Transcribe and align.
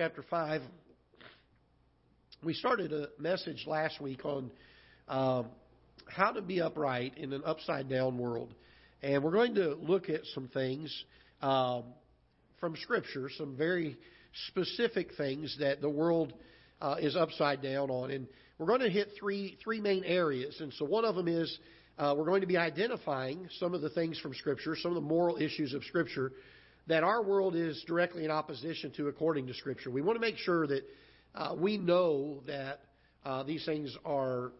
chapter 0.00 0.24
5. 0.30 0.62
We 2.42 2.54
started 2.54 2.90
a 2.90 3.08
message 3.18 3.66
last 3.66 4.00
week 4.00 4.24
on 4.24 4.50
um, 5.08 5.48
how 6.08 6.32
to 6.32 6.40
be 6.40 6.62
upright 6.62 7.18
in 7.18 7.34
an 7.34 7.42
upside 7.44 7.90
down 7.90 8.16
world. 8.16 8.54
And 9.02 9.22
we're 9.22 9.30
going 9.30 9.56
to 9.56 9.74
look 9.74 10.08
at 10.08 10.22
some 10.32 10.48
things 10.48 11.04
um, 11.42 11.82
from 12.60 12.76
Scripture, 12.76 13.28
some 13.36 13.58
very 13.58 13.98
specific 14.48 15.08
things 15.18 15.54
that 15.60 15.82
the 15.82 15.90
world 15.90 16.32
uh, 16.80 16.96
is 16.98 17.14
upside 17.14 17.60
down 17.60 17.90
on. 17.90 18.10
And 18.10 18.26
we're 18.56 18.68
going 18.68 18.80
to 18.80 18.88
hit 18.88 19.08
three, 19.20 19.58
three 19.62 19.82
main 19.82 20.04
areas. 20.04 20.62
And 20.62 20.72
so 20.78 20.86
one 20.86 21.04
of 21.04 21.14
them 21.14 21.28
is 21.28 21.58
uh, 21.98 22.14
we're 22.16 22.24
going 22.24 22.40
to 22.40 22.46
be 22.46 22.56
identifying 22.56 23.50
some 23.58 23.74
of 23.74 23.82
the 23.82 23.90
things 23.90 24.18
from 24.18 24.32
Scripture, 24.32 24.76
some 24.76 24.92
of 24.92 24.94
the 24.94 25.06
moral 25.06 25.36
issues 25.36 25.74
of 25.74 25.84
Scripture 25.84 26.32
that 26.86 27.04
our 27.04 27.22
world 27.22 27.54
is 27.54 27.82
directly 27.86 28.24
in 28.24 28.30
opposition 28.30 28.92
to 28.96 29.08
according 29.08 29.46
to 29.46 29.54
Scripture. 29.54 29.90
We 29.90 30.02
want 30.02 30.16
to 30.16 30.20
make 30.20 30.36
sure 30.38 30.66
that 30.66 30.82
uh, 31.34 31.54
we 31.56 31.78
know 31.78 32.42
that 32.46 32.80
uh, 33.24 33.42
these 33.42 33.64
things 33.64 33.96
are 34.04 34.52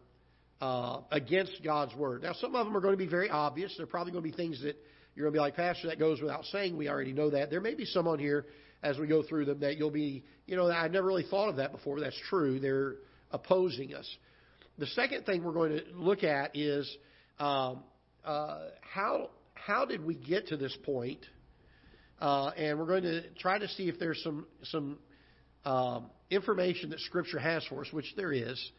uh, 0.61 1.01
against 1.11 1.63
God's 1.63 1.95
Word. 1.95 2.23
Now, 2.23 2.33
some 2.33 2.55
of 2.55 2.65
them 2.65 2.77
are 2.77 2.81
going 2.81 2.93
to 2.93 2.97
be 2.97 3.07
very 3.07 3.29
obvious. 3.29 3.73
They're 3.77 3.87
probably 3.87 4.13
going 4.13 4.23
to 4.23 4.29
be 4.29 4.35
things 4.35 4.61
that 4.61 4.77
you're 5.15 5.25
going 5.25 5.33
to 5.33 5.37
be 5.37 5.41
like, 5.41 5.55
Pastor, 5.55 5.87
that 5.87 5.99
goes 5.99 6.21
without 6.21 6.45
saying. 6.45 6.77
We 6.77 6.87
already 6.87 7.13
know 7.13 7.31
that. 7.31 7.49
There 7.49 7.61
may 7.61 7.75
be 7.75 7.85
some 7.85 8.07
on 8.07 8.19
here 8.19 8.45
as 8.83 8.97
we 8.97 9.07
go 9.07 9.23
through 9.23 9.45
them 9.45 9.59
that 9.59 9.77
you'll 9.77 9.91
be, 9.91 10.23
you 10.45 10.55
know, 10.55 10.69
I 10.71 10.87
never 10.87 11.07
really 11.07 11.25
thought 11.29 11.49
of 11.49 11.57
that 11.57 11.71
before. 11.71 11.99
That's 11.99 12.19
true. 12.29 12.59
They're 12.59 12.95
opposing 13.31 13.93
us. 13.93 14.07
The 14.77 14.87
second 14.87 15.25
thing 15.25 15.43
we're 15.43 15.51
going 15.51 15.71
to 15.73 15.83
look 15.93 16.23
at 16.23 16.55
is 16.55 16.89
um, 17.39 17.83
uh, 18.23 18.59
how 18.81 19.29
how 19.53 19.85
did 19.85 20.03
we 20.03 20.15
get 20.15 20.47
to 20.47 20.57
this 20.57 20.75
point? 20.83 21.19
Uh, 22.21 22.51
and 22.55 22.77
we're 22.77 22.85
going 22.85 23.01
to 23.01 23.27
try 23.39 23.57
to 23.57 23.67
see 23.69 23.89
if 23.89 23.97
there's 23.97 24.21
some 24.23 24.45
some 24.65 24.99
um, 25.65 26.05
information 26.29 26.91
that 26.91 26.99
Scripture 26.99 27.39
has 27.39 27.65
for 27.65 27.81
us, 27.81 27.87
which 27.91 28.13
there 28.15 28.31
is, 28.31 28.71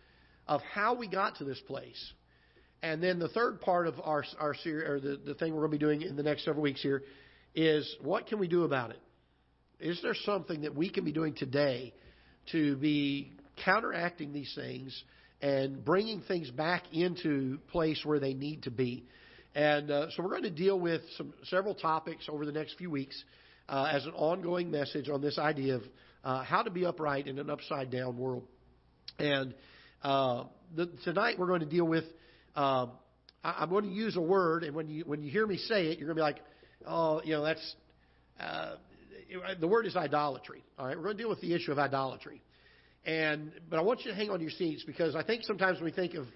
of 0.47 0.61
how 0.73 0.95
we 0.95 1.09
got 1.09 1.37
to 1.37 1.45
this 1.45 1.61
place. 1.67 2.13
And 2.85 3.03
then 3.03 3.19
the 3.19 3.29
third 3.29 3.61
part 3.61 3.89
of 3.89 4.01
our 4.05 4.25
our 4.39 4.55
series, 4.55 4.89
or 4.89 5.01
the, 5.01 5.21
the 5.25 5.35
thing 5.35 5.55
we're 5.55 5.67
going 5.67 5.73
to 5.73 5.79
be 5.79 5.85
doing 5.85 6.03
in 6.03 6.15
the 6.15 6.23
next 6.23 6.45
several 6.45 6.63
weeks 6.63 6.81
here, 6.81 7.03
is 7.53 7.97
what 8.01 8.29
can 8.29 8.39
we 8.39 8.47
do 8.47 8.63
about 8.63 8.91
it? 8.91 9.01
Is 9.81 10.01
there 10.03 10.15
something 10.15 10.63
that 10.63 10.77
we 10.77 10.89
can 10.89 11.05
be 11.05 11.13
doing 11.13 11.35
today 11.35 11.93
to 12.53 12.77
be 12.77 13.33
counteracting 13.65 14.33
these 14.33 14.53
things 14.55 15.03
and 15.41 15.85
bringing 15.85 16.21
things 16.23 16.49
back 16.53 16.85
into 16.93 17.59
place 17.73 18.01
where 18.05 18.21
they 18.21 18.35
need 18.35 18.63
to 18.63 18.71
be? 18.71 19.05
And 19.55 19.91
uh, 19.91 20.07
so 20.11 20.23
we're 20.23 20.31
going 20.31 20.45
to 20.45 20.51
deal 20.51 20.81
with 20.81 21.03
some 21.19 21.35
several 21.45 21.75
topics 21.75 22.27
over 22.29 22.47
the 22.47 22.53
next 22.53 22.79
few 22.79 22.91
weeks 22.91 23.23
uh, 23.69 23.89
as 23.93 24.07
an 24.07 24.13
ongoing 24.13 24.71
message 24.71 25.09
on 25.11 25.21
this 25.21 25.39
idea 25.39 25.77
of 25.77 25.83
uh, 26.25 26.43
how 26.43 26.63
to 26.63 26.71
be 26.71 26.87
upright 26.87 27.27
in 27.27 27.39
an 27.39 27.51
upside 27.51 27.91
down 27.91 28.17
world. 28.17 28.45
And 29.19 29.55
uh, 30.03 30.45
the, 30.75 30.91
tonight 31.05 31.39
we're 31.39 31.49
going 31.49 31.61
to 31.61 31.67
deal 31.67 31.87
with. 31.87 32.05
Uh, 32.57 32.87
I, 33.45 33.65
am 33.65 33.71
going 33.71 33.85
to 33.85 33.91
use 33.91 34.17
a 34.17 34.21
word, 34.21 34.63
and 34.65 34.75
when 34.75 34.89
you 34.89 35.05
when 35.05 35.23
you 35.23 35.31
hear 35.31 35.47
me 35.47 35.57
say 35.57 35.87
it, 35.87 35.99
you're 35.99 36.07
going 36.07 36.17
to 36.17 36.21
be 36.21 36.23
like, 36.23 36.41
"Oh, 36.87 37.21
you 37.25 37.35
know, 37.35 37.45
that's 37.45 37.75
uh, 38.41 38.75
the 39.61 39.69
word 39.69 39.87
is 39.87 39.97
idolatry." 39.97 40.63
All 40.79 40.87
right, 40.87 40.97
we're 40.97 41.05
going 41.05 41.17
to 41.17 41.23
deal 41.23 41.31
with 41.31 41.41
the 41.41 41.55
issue 41.55 41.73
of 41.73 41.79
idolatry. 41.79 42.41
And 43.05 43.53
but 43.69 43.79
I 43.79 43.83
want 43.83 44.05
you 44.05 44.13
to 44.13 44.17
hang 44.17 44.31
on 44.31 44.39
to 44.39 44.43
your 44.43 44.53
seats 44.53 44.85
because 44.85 45.17
I 45.17 45.23
think 45.23 45.45
sometimes 45.45 45.79
when 45.79 45.87
we 45.87 45.93
think 45.93 46.15
of 46.15 46.27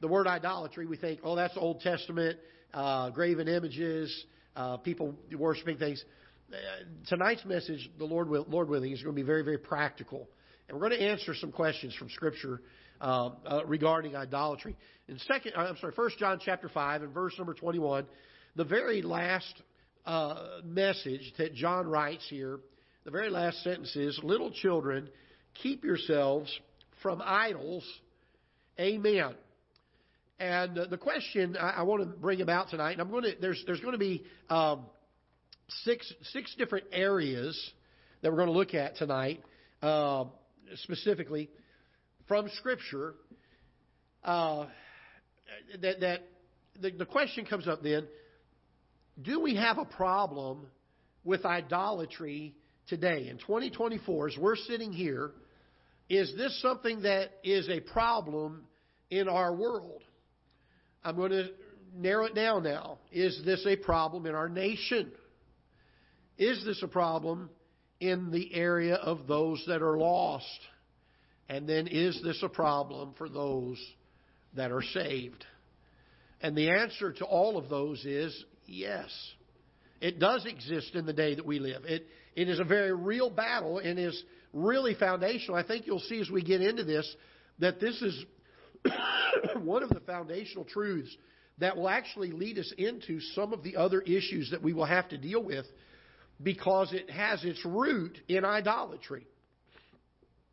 the 0.00 0.08
word 0.08 0.26
idolatry, 0.26 0.86
we 0.86 0.96
think, 0.96 1.20
"Oh, 1.22 1.36
that's 1.36 1.54
Old 1.56 1.80
Testament, 1.80 2.38
uh, 2.74 3.10
graven 3.10 3.48
images, 3.48 4.24
uh, 4.56 4.76
people 4.78 5.14
worshiping 5.36 5.78
things." 5.78 6.04
Uh, 6.52 6.56
tonight's 7.08 7.44
message, 7.44 7.90
the 7.98 8.04
Lord, 8.04 8.28
will, 8.28 8.46
Lord 8.48 8.68
willing, 8.68 8.92
is 8.92 9.02
going 9.02 9.14
to 9.14 9.20
be 9.20 9.26
very, 9.26 9.42
very 9.42 9.58
practical. 9.58 10.28
And 10.68 10.78
we're 10.78 10.88
going 10.88 11.00
to 11.00 11.06
answer 11.06 11.34
some 11.34 11.52
questions 11.52 11.94
from 11.94 12.08
Scripture 12.10 12.62
uh, 13.00 13.30
uh, 13.46 13.60
regarding 13.66 14.16
idolatry. 14.16 14.76
In 15.08 15.18
second, 15.20 15.52
uh, 15.56 15.60
I'm 15.60 15.76
sorry, 15.76 15.92
First 15.94 16.18
John 16.18 16.40
chapter 16.44 16.68
five 16.68 17.02
and 17.02 17.12
verse 17.12 17.34
number 17.38 17.54
21, 17.54 18.06
the 18.56 18.64
very 18.64 19.02
last 19.02 19.62
uh, 20.04 20.60
message 20.64 21.32
that 21.38 21.54
John 21.54 21.86
writes 21.86 22.26
here, 22.28 22.60
the 23.04 23.10
very 23.10 23.30
last 23.30 23.62
sentence 23.62 23.94
is, 23.94 24.18
"Little 24.22 24.50
children, 24.50 25.08
keep 25.62 25.84
yourselves 25.84 26.52
from 27.02 27.22
idols." 27.24 27.84
Amen. 28.80 29.34
And 30.40 30.78
the 30.88 30.96
question 30.96 31.56
I, 31.56 31.70
I, 31.70 31.82
want 31.82 32.02
to 32.02 32.06
bring 32.06 32.40
about 32.42 32.70
tonight, 32.70 32.92
and 32.92 33.00
I'm 33.00 33.10
going 33.10 33.24
to 33.24 33.32
there's 33.40 33.60
there's 33.66 33.80
going 33.80 33.92
to 33.92 33.98
be 33.98 34.24
um, 34.48 34.86
six 35.82 36.12
six 36.32 36.54
different 36.56 36.86
areas 36.92 37.58
that 38.22 38.30
we're 38.30 38.36
going 38.36 38.48
to 38.48 38.56
look 38.56 38.72
at 38.72 38.96
tonight, 38.96 39.42
uh, 39.82 40.26
specifically 40.76 41.50
from 42.28 42.48
Scripture. 42.58 43.14
Uh, 44.22 44.66
that 45.82 45.98
that 46.00 46.20
the, 46.80 46.92
the 46.92 47.06
question 47.06 47.44
comes 47.44 47.66
up 47.66 47.82
then: 47.82 48.06
Do 49.20 49.40
we 49.40 49.56
have 49.56 49.78
a 49.78 49.86
problem 49.86 50.68
with 51.24 51.44
idolatry 51.44 52.54
today 52.86 53.26
in 53.28 53.38
2024? 53.38 54.28
As 54.28 54.36
we're 54.38 54.54
sitting 54.54 54.92
here, 54.92 55.32
is 56.08 56.32
this 56.36 56.62
something 56.62 57.02
that 57.02 57.30
is 57.42 57.68
a 57.68 57.80
problem 57.80 58.66
in 59.10 59.28
our 59.28 59.52
world? 59.52 60.02
I'm 61.04 61.16
going 61.16 61.30
to 61.30 61.48
narrow 61.94 62.26
it 62.26 62.34
down 62.34 62.62
now. 62.62 62.98
Is 63.12 63.40
this 63.44 63.64
a 63.66 63.76
problem 63.76 64.26
in 64.26 64.34
our 64.34 64.48
nation? 64.48 65.10
Is 66.36 66.64
this 66.64 66.82
a 66.82 66.88
problem 66.88 67.50
in 68.00 68.30
the 68.30 68.54
area 68.54 68.94
of 68.94 69.26
those 69.26 69.62
that 69.66 69.82
are 69.82 69.98
lost? 69.98 70.60
And 71.48 71.68
then 71.68 71.86
is 71.86 72.20
this 72.22 72.40
a 72.42 72.48
problem 72.48 73.14
for 73.16 73.28
those 73.28 73.78
that 74.54 74.70
are 74.70 74.82
saved? 74.82 75.44
And 76.40 76.56
the 76.56 76.70
answer 76.70 77.12
to 77.12 77.24
all 77.24 77.56
of 77.56 77.68
those 77.68 78.04
is 78.04 78.44
yes. 78.66 79.10
It 80.00 80.20
does 80.20 80.46
exist 80.46 80.94
in 80.94 81.06
the 81.06 81.12
day 81.12 81.34
that 81.34 81.44
we 81.44 81.58
live. 81.58 81.84
It, 81.84 82.06
it 82.36 82.48
is 82.48 82.60
a 82.60 82.64
very 82.64 82.94
real 82.94 83.30
battle 83.30 83.78
and 83.78 83.98
is 83.98 84.22
really 84.52 84.94
foundational. 84.94 85.56
I 85.56 85.66
think 85.66 85.86
you'll 85.86 85.98
see 85.98 86.20
as 86.20 86.30
we 86.30 86.42
get 86.42 86.60
into 86.60 86.84
this 86.84 87.12
that 87.58 87.80
this 87.80 88.00
is 88.00 88.24
one 89.62 89.82
of 89.82 89.90
the 89.90 90.00
foundational 90.00 90.64
truths 90.64 91.14
that 91.58 91.76
will 91.76 91.88
actually 91.88 92.30
lead 92.30 92.58
us 92.58 92.72
into 92.78 93.20
some 93.34 93.52
of 93.52 93.62
the 93.62 93.76
other 93.76 94.00
issues 94.00 94.50
that 94.50 94.62
we 94.62 94.72
will 94.72 94.84
have 94.84 95.08
to 95.08 95.18
deal 95.18 95.42
with 95.42 95.66
because 96.42 96.92
it 96.92 97.10
has 97.10 97.44
its 97.44 97.64
root 97.64 98.18
in 98.28 98.44
idolatry. 98.44 99.26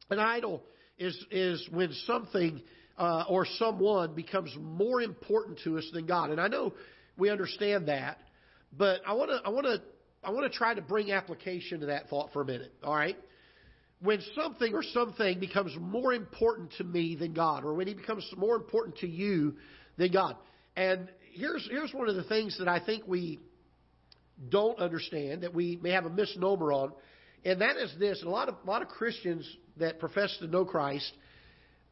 An 0.09 0.19
idol 0.19 0.63
is, 0.97 1.17
is 1.31 1.67
when 1.71 1.91
something 2.05 2.61
uh, 2.97 3.25
or 3.27 3.45
someone 3.57 4.15
becomes 4.15 4.55
more 4.59 5.01
important 5.01 5.59
to 5.63 5.77
us 5.77 5.87
than 5.93 6.05
God. 6.05 6.29
And 6.29 6.39
I 6.39 6.47
know 6.47 6.73
we 7.17 7.29
understand 7.29 7.87
that, 7.87 8.17
but 8.77 9.01
I 9.05 9.13
want 9.13 9.31
to 9.31 9.41
I 9.45 9.49
want 9.49 9.65
to 9.65 9.81
I 10.23 10.31
want 10.31 10.51
to 10.51 10.57
try 10.57 10.73
to 10.73 10.81
bring 10.81 11.11
application 11.11 11.81
to 11.81 11.87
that 11.87 12.09
thought 12.09 12.31
for 12.33 12.41
a 12.41 12.45
minute. 12.45 12.73
All 12.83 12.95
right, 12.95 13.17
when 14.01 14.19
something 14.35 14.73
or 14.73 14.83
something 14.83 15.39
becomes 15.39 15.75
more 15.79 16.13
important 16.13 16.71
to 16.77 16.83
me 16.83 17.15
than 17.15 17.33
God, 17.33 17.63
or 17.63 17.73
when 17.73 17.87
He 17.87 17.93
becomes 17.93 18.25
more 18.37 18.55
important 18.55 18.97
to 18.97 19.07
you 19.07 19.55
than 19.97 20.11
God, 20.11 20.35
and 20.75 21.09
here's 21.33 21.67
here's 21.69 21.93
one 21.93 22.09
of 22.09 22.15
the 22.15 22.23
things 22.23 22.57
that 22.59 22.67
I 22.67 22.79
think 22.83 23.03
we 23.07 23.39
don't 24.49 24.79
understand, 24.79 25.43
that 25.43 25.53
we 25.53 25.79
may 25.81 25.91
have 25.91 26.05
a 26.05 26.09
misnomer 26.09 26.73
on, 26.73 26.91
and 27.43 27.61
that 27.61 27.77
is 27.77 27.93
this. 27.99 28.21
A 28.23 28.29
lot 28.29 28.49
of 28.49 28.55
a 28.63 28.67
lot 28.67 28.81
of 28.81 28.89
Christians 28.89 29.49
that 29.77 29.99
profess 29.99 30.35
to 30.39 30.47
know 30.47 30.65
Christ, 30.65 31.11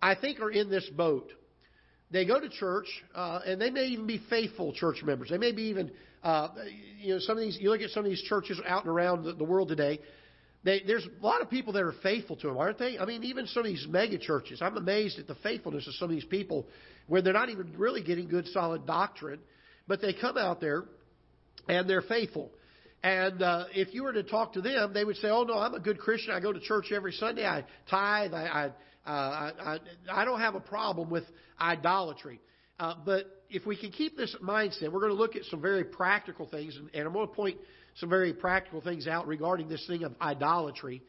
I 0.01 0.15
think, 0.15 0.39
are 0.39 0.51
in 0.51 0.69
this 0.69 0.87
boat. 0.95 1.31
They 2.11 2.25
go 2.25 2.39
to 2.39 2.49
church, 2.49 2.85
uh, 3.15 3.39
and 3.45 3.59
they 3.59 3.71
may 3.71 3.85
even 3.85 4.05
be 4.05 4.21
faithful 4.29 4.71
church 4.73 5.01
members. 5.03 5.29
They 5.29 5.39
may 5.39 5.51
be 5.51 5.63
even, 5.63 5.91
uh, 6.23 6.49
you 7.01 7.15
know, 7.15 7.19
some 7.19 7.37
of 7.37 7.43
these. 7.43 7.57
You 7.59 7.71
look 7.71 7.81
at 7.81 7.89
some 7.89 8.05
of 8.05 8.11
these 8.11 8.21
churches 8.23 8.59
out 8.67 8.83
and 8.83 8.91
around 8.91 9.23
the, 9.23 9.33
the 9.33 9.43
world 9.43 9.69
today. 9.69 9.99
They, 10.63 10.81
there's 10.87 11.05
a 11.05 11.25
lot 11.25 11.41
of 11.41 11.49
people 11.49 11.73
that 11.73 11.83
are 11.83 11.93
faithful 12.03 12.37
to 12.37 12.47
them, 12.47 12.57
aren't 12.57 12.79
they? 12.79 12.97
I 12.97 13.05
mean, 13.05 13.23
even 13.23 13.47
some 13.47 13.61
of 13.61 13.65
these 13.65 13.85
mega 13.89 14.17
churches. 14.17 14.61
I'm 14.61 14.77
amazed 14.77 15.19
at 15.19 15.27
the 15.27 15.35
faithfulness 15.35 15.87
of 15.87 15.93
some 15.95 16.05
of 16.09 16.15
these 16.15 16.25
people, 16.25 16.67
where 17.07 17.21
they're 17.21 17.33
not 17.33 17.49
even 17.49 17.73
really 17.77 18.01
getting 18.01 18.29
good, 18.29 18.47
solid 18.47 18.85
doctrine, 18.85 19.39
but 19.87 20.01
they 20.01 20.13
come 20.13 20.37
out 20.37 20.61
there 20.61 20.85
and 21.67 21.89
they're 21.89 22.01
faithful. 22.01 22.51
And 23.03 23.41
uh, 23.41 23.65
if 23.73 23.93
you 23.93 24.03
were 24.03 24.13
to 24.13 24.23
talk 24.23 24.53
to 24.53 24.61
them, 24.61 24.93
they 24.93 25.03
would 25.03 25.17
say, 25.17 25.27
"Oh 25.29 25.43
no, 25.43 25.57
I'm 25.57 25.73
a 25.73 25.79
good 25.79 25.99
Christian. 25.99 26.33
I 26.33 26.39
go 26.39 26.53
to 26.53 26.59
church 26.61 26.93
every 26.93 27.11
Sunday. 27.11 27.45
I 27.45 27.65
tithe. 27.89 28.33
I 28.33 28.71
I, 29.05 29.09
uh, 29.09 29.51
I, 29.59 29.79
I 30.09 30.23
don't 30.23 30.39
have 30.39 30.55
a 30.55 30.61
problem 30.61 31.09
with 31.09 31.25
idolatry." 31.59 32.39
Uh, 32.79 32.95
but 33.05 33.25
if 33.49 33.65
we 33.65 33.75
can 33.75 33.91
keep 33.91 34.15
this 34.15 34.33
mindset, 34.41 34.91
we're 34.91 35.01
going 35.01 35.11
to 35.11 35.17
look 35.17 35.35
at 35.35 35.43
some 35.45 35.61
very 35.61 35.83
practical 35.83 36.47
things, 36.47 36.77
and, 36.77 36.89
and 36.93 37.05
I'm 37.05 37.13
going 37.13 37.27
to 37.27 37.33
point 37.33 37.57
some 37.95 38.09
very 38.09 38.33
practical 38.33 38.81
things 38.81 39.07
out 39.07 39.27
regarding 39.27 39.69
this 39.69 39.85
thing 39.87 40.03
of 40.03 40.13
idolatry 40.21 41.03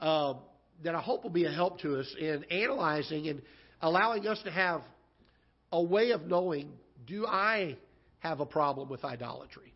uh, 0.00 0.34
that 0.82 0.94
I 0.94 1.00
hope 1.00 1.22
will 1.22 1.30
be 1.30 1.44
a 1.44 1.52
help 1.52 1.80
to 1.80 1.98
us 1.98 2.14
in 2.18 2.44
analyzing 2.50 3.28
and 3.28 3.42
allowing 3.82 4.26
us 4.26 4.40
to 4.44 4.50
have 4.50 4.82
a 5.72 5.82
way 5.82 6.10
of 6.12 6.22
knowing: 6.26 6.72
Do 7.06 7.26
I 7.26 7.76
have 8.20 8.40
a 8.40 8.46
problem 8.46 8.88
with 8.88 9.04
idolatry? 9.04 9.74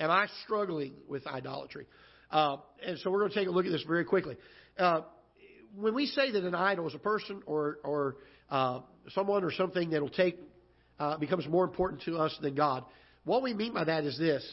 Am 0.00 0.10
I 0.10 0.26
struggling 0.44 0.94
with 1.08 1.26
idolatry? 1.26 1.86
Uh, 2.30 2.56
and 2.84 2.98
so 2.98 3.10
we're 3.10 3.20
going 3.20 3.30
to 3.30 3.38
take 3.38 3.48
a 3.48 3.50
look 3.50 3.66
at 3.66 3.72
this 3.72 3.84
very 3.86 4.04
quickly. 4.04 4.36
uh, 4.78 5.02
when 5.76 5.94
we 5.94 6.06
say 6.06 6.30
that 6.30 6.44
an 6.44 6.54
idol 6.54 6.86
is 6.88 6.94
a 6.94 6.98
person 6.98 7.42
or 7.46 7.78
or 7.84 8.16
uh, 8.50 8.80
someone 9.10 9.44
or 9.44 9.52
something 9.52 9.90
that 9.90 10.02
will 10.02 10.10
take 10.10 10.38
uh, 10.98 11.16
becomes 11.18 11.46
more 11.46 11.64
important 11.64 12.02
to 12.02 12.16
us 12.16 12.36
than 12.42 12.54
God, 12.54 12.84
what 13.24 13.42
we 13.42 13.54
mean 13.54 13.72
by 13.72 13.84
that 13.84 14.04
is 14.04 14.18
this: 14.18 14.44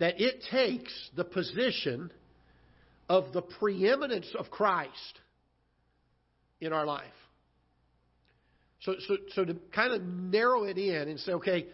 that 0.00 0.20
it 0.20 0.42
takes 0.50 0.92
the 1.14 1.24
position 1.24 2.10
of 3.08 3.32
the 3.32 3.42
preeminence 3.42 4.34
of 4.36 4.50
Christ 4.50 5.20
in 6.60 6.72
our 6.72 6.86
life. 6.86 7.04
So, 8.80 8.94
so, 9.06 9.16
so 9.34 9.44
to 9.44 9.54
kind 9.74 9.92
of 9.92 10.02
narrow 10.02 10.64
it 10.64 10.78
in 10.78 11.08
and 11.08 11.20
say, 11.20 11.32
okay, 11.32 11.66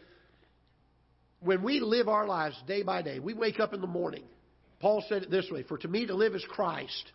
when 1.40 1.62
we 1.62 1.78
live 1.78 2.08
our 2.08 2.26
lives 2.26 2.56
day 2.67 2.82
by 2.82 3.00
day, 3.00 3.20
we 3.20 3.32
wake 3.32 3.61
up 3.61 3.73
in 3.73 3.81
the 3.81 3.87
morning. 3.87 4.25
Paul 4.81 5.05
said 5.08 5.23
it 5.23 5.31
this 5.31 5.49
way 5.50 5.62
For 5.62 5.78
to 5.78 5.88
me 5.88 6.06
to 6.06 6.14
live 6.14 6.34
is 6.34 6.44
Christ, 6.49 7.12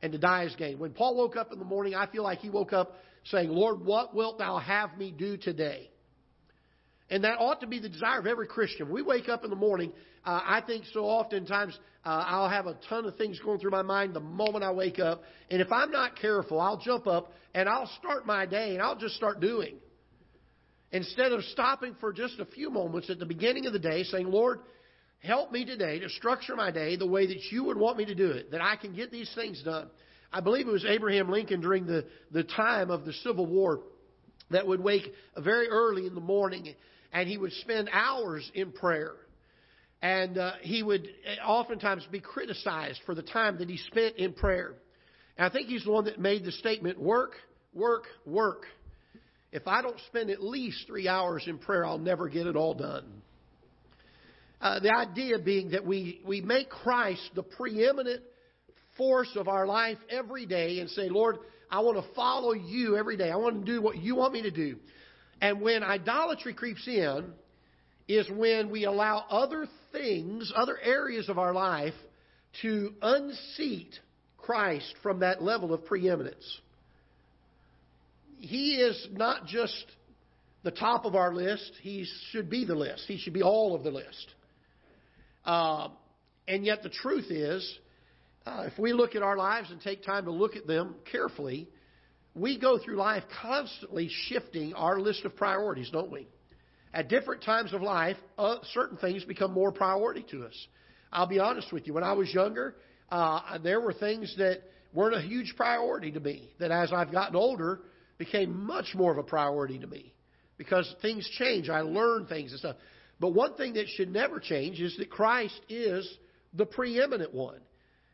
and 0.00 0.12
to 0.12 0.18
die 0.18 0.44
is 0.44 0.56
gain. 0.56 0.78
When 0.78 0.92
Paul 0.92 1.16
woke 1.16 1.36
up 1.36 1.52
in 1.52 1.58
the 1.58 1.64
morning, 1.64 1.94
I 1.94 2.06
feel 2.06 2.22
like 2.22 2.38
he 2.38 2.48
woke 2.48 2.72
up 2.72 2.94
saying, 3.26 3.50
Lord, 3.50 3.84
what 3.84 4.14
wilt 4.14 4.38
thou 4.38 4.58
have 4.58 4.96
me 4.96 5.12
do 5.16 5.36
today? 5.36 5.90
And 7.10 7.24
that 7.24 7.38
ought 7.38 7.60
to 7.60 7.66
be 7.66 7.78
the 7.80 7.88
desire 7.88 8.18
of 8.18 8.26
every 8.26 8.46
Christian. 8.46 8.90
We 8.90 9.02
wake 9.02 9.28
up 9.28 9.44
in 9.44 9.50
the 9.50 9.56
morning. 9.56 9.92
Uh, 10.24 10.40
I 10.44 10.62
think 10.66 10.84
so 10.92 11.04
oftentimes 11.04 11.78
uh, 12.04 12.24
I'll 12.26 12.50
have 12.50 12.66
a 12.66 12.76
ton 12.88 13.06
of 13.06 13.16
things 13.16 13.40
going 13.40 13.58
through 13.60 13.70
my 13.70 13.82
mind 13.82 14.14
the 14.14 14.20
moment 14.20 14.62
I 14.62 14.72
wake 14.72 14.98
up. 14.98 15.22
And 15.50 15.62
if 15.62 15.72
I'm 15.72 15.90
not 15.90 16.16
careful, 16.16 16.60
I'll 16.60 16.76
jump 16.76 17.06
up 17.06 17.32
and 17.54 17.68
I'll 17.68 17.90
start 17.98 18.26
my 18.26 18.44
day 18.44 18.74
and 18.74 18.82
I'll 18.82 18.98
just 18.98 19.14
start 19.14 19.40
doing. 19.40 19.76
Instead 20.92 21.32
of 21.32 21.42
stopping 21.44 21.94
for 22.00 22.12
just 22.12 22.38
a 22.40 22.44
few 22.46 22.70
moments 22.70 23.10
at 23.10 23.18
the 23.18 23.26
beginning 23.26 23.66
of 23.66 23.72
the 23.72 23.78
day 23.78 24.04
saying, 24.04 24.30
Lord, 24.30 24.60
help 25.22 25.50
me 25.50 25.64
today 25.64 25.98
to 25.98 26.08
structure 26.10 26.56
my 26.56 26.70
day 26.70 26.96
the 26.96 27.06
way 27.06 27.26
that 27.26 27.40
you 27.50 27.64
would 27.64 27.76
want 27.76 27.98
me 27.98 28.04
to 28.06 28.14
do 28.14 28.30
it, 28.30 28.50
that 28.50 28.62
I 28.62 28.76
can 28.76 28.94
get 28.94 29.10
these 29.10 29.30
things 29.34 29.62
done. 29.62 29.88
I 30.32 30.40
believe 30.40 30.68
it 30.68 30.72
was 30.72 30.84
Abraham 30.86 31.30
Lincoln 31.30 31.60
during 31.60 31.86
the, 31.86 32.06
the 32.30 32.44
time 32.44 32.90
of 32.90 33.04
the 33.04 33.12
Civil 33.14 33.46
War 33.46 33.80
that 34.50 34.66
would 34.66 34.80
wake 34.80 35.12
very 35.38 35.68
early 35.68 36.06
in 36.06 36.14
the 36.14 36.20
morning 36.20 36.74
and 37.12 37.28
he 37.28 37.36
would 37.36 37.52
spend 37.52 37.88
hours 37.92 38.50
in 38.54 38.72
prayer. 38.72 39.12
And 40.00 40.38
uh, 40.38 40.52
he 40.60 40.82
would 40.82 41.08
oftentimes 41.44 42.06
be 42.12 42.20
criticized 42.20 43.00
for 43.04 43.14
the 43.14 43.22
time 43.22 43.58
that 43.58 43.68
he 43.68 43.78
spent 43.78 44.16
in 44.16 44.32
prayer. 44.32 44.74
And 45.36 45.46
I 45.46 45.50
think 45.50 45.68
he's 45.68 45.84
the 45.84 45.90
one 45.90 46.04
that 46.04 46.20
made 46.20 46.44
the 46.44 46.52
statement 46.52 47.00
work, 47.00 47.32
work, 47.74 48.04
work. 48.24 48.62
If 49.50 49.66
I 49.66 49.82
don't 49.82 49.98
spend 50.06 50.30
at 50.30 50.42
least 50.42 50.84
three 50.86 51.08
hours 51.08 51.44
in 51.46 51.58
prayer, 51.58 51.84
I'll 51.84 51.98
never 51.98 52.28
get 52.28 52.46
it 52.46 52.54
all 52.54 52.74
done. 52.74 53.22
Uh, 54.60 54.80
the 54.80 54.92
idea 54.92 55.38
being 55.38 55.70
that 55.70 55.86
we, 55.86 56.20
we 56.26 56.40
make 56.40 56.68
Christ 56.68 57.30
the 57.34 57.42
preeminent 57.42 58.22
force 58.96 59.30
of 59.36 59.48
our 59.48 59.66
life 59.66 59.98
every 60.10 60.46
day 60.46 60.80
and 60.80 60.90
say, 60.90 61.08
Lord, 61.08 61.38
I 61.70 61.80
want 61.80 61.96
to 62.04 62.14
follow 62.14 62.52
you 62.52 62.96
every 62.96 63.16
day. 63.16 63.30
I 63.30 63.36
want 63.36 63.64
to 63.64 63.72
do 63.72 63.80
what 63.80 63.98
you 63.98 64.16
want 64.16 64.32
me 64.32 64.42
to 64.42 64.50
do. 64.50 64.76
And 65.40 65.60
when 65.60 65.82
idolatry 65.82 66.54
creeps 66.54 66.86
in, 66.86 67.32
is 68.08 68.28
when 68.30 68.70
we 68.70 68.84
allow 68.84 69.24
other 69.28 69.66
things, 69.92 70.52
other 70.56 70.78
areas 70.82 71.28
of 71.28 71.38
our 71.38 71.52
life, 71.52 71.94
to 72.62 72.94
unseat 73.02 73.98
Christ 74.38 74.94
from 75.02 75.20
that 75.20 75.42
level 75.42 75.74
of 75.74 75.84
preeminence. 75.84 76.60
He 78.38 78.76
is 78.76 79.08
not 79.12 79.46
just 79.46 79.84
the 80.62 80.70
top 80.70 81.04
of 81.04 81.14
our 81.14 81.34
list, 81.34 81.72
he 81.82 82.06
should 82.30 82.48
be 82.48 82.64
the 82.64 82.74
list. 82.74 83.04
He 83.06 83.18
should 83.18 83.32
be 83.32 83.42
all 83.42 83.74
of 83.74 83.84
the 83.84 83.90
list. 83.90 84.34
Uh, 85.44 85.88
and 86.46 86.64
yet, 86.64 86.82
the 86.82 86.88
truth 86.88 87.30
is, 87.30 87.78
uh, 88.46 88.64
if 88.66 88.78
we 88.78 88.92
look 88.92 89.14
at 89.14 89.22
our 89.22 89.36
lives 89.36 89.70
and 89.70 89.80
take 89.80 90.02
time 90.02 90.24
to 90.24 90.30
look 90.30 90.56
at 90.56 90.66
them 90.66 90.94
carefully, 91.10 91.68
we 92.38 92.58
go 92.58 92.78
through 92.78 92.96
life 92.96 93.24
constantly 93.42 94.08
shifting 94.26 94.74
our 94.74 95.00
list 95.00 95.24
of 95.24 95.36
priorities, 95.36 95.90
don't 95.90 96.10
we? 96.10 96.28
At 96.94 97.08
different 97.08 97.42
times 97.42 97.72
of 97.72 97.82
life, 97.82 98.16
uh, 98.38 98.56
certain 98.72 98.96
things 98.96 99.24
become 99.24 99.52
more 99.52 99.72
priority 99.72 100.24
to 100.30 100.44
us. 100.44 100.66
I'll 101.12 101.26
be 101.26 101.38
honest 101.38 101.72
with 101.72 101.86
you. 101.86 101.94
When 101.94 102.04
I 102.04 102.12
was 102.12 102.32
younger, 102.32 102.76
uh, 103.10 103.58
there 103.58 103.80
were 103.80 103.92
things 103.92 104.34
that 104.38 104.62
weren't 104.92 105.14
a 105.14 105.20
huge 105.20 105.54
priority 105.56 106.12
to 106.12 106.20
me. 106.20 106.50
That 106.58 106.70
as 106.70 106.92
I've 106.92 107.12
gotten 107.12 107.36
older, 107.36 107.80
became 108.18 108.66
much 108.66 108.94
more 108.94 109.12
of 109.12 109.18
a 109.18 109.22
priority 109.22 109.78
to 109.78 109.86
me 109.86 110.12
because 110.56 110.92
things 111.00 111.28
change. 111.38 111.68
I 111.68 111.80
learn 111.80 112.26
things 112.26 112.50
and 112.50 112.58
stuff. 112.58 112.76
But 113.20 113.32
one 113.32 113.54
thing 113.54 113.74
that 113.74 113.86
should 113.88 114.10
never 114.10 114.40
change 114.40 114.80
is 114.80 114.96
that 114.98 115.10
Christ 115.10 115.60
is 115.68 116.08
the 116.54 116.66
preeminent 116.66 117.32
one. 117.32 117.60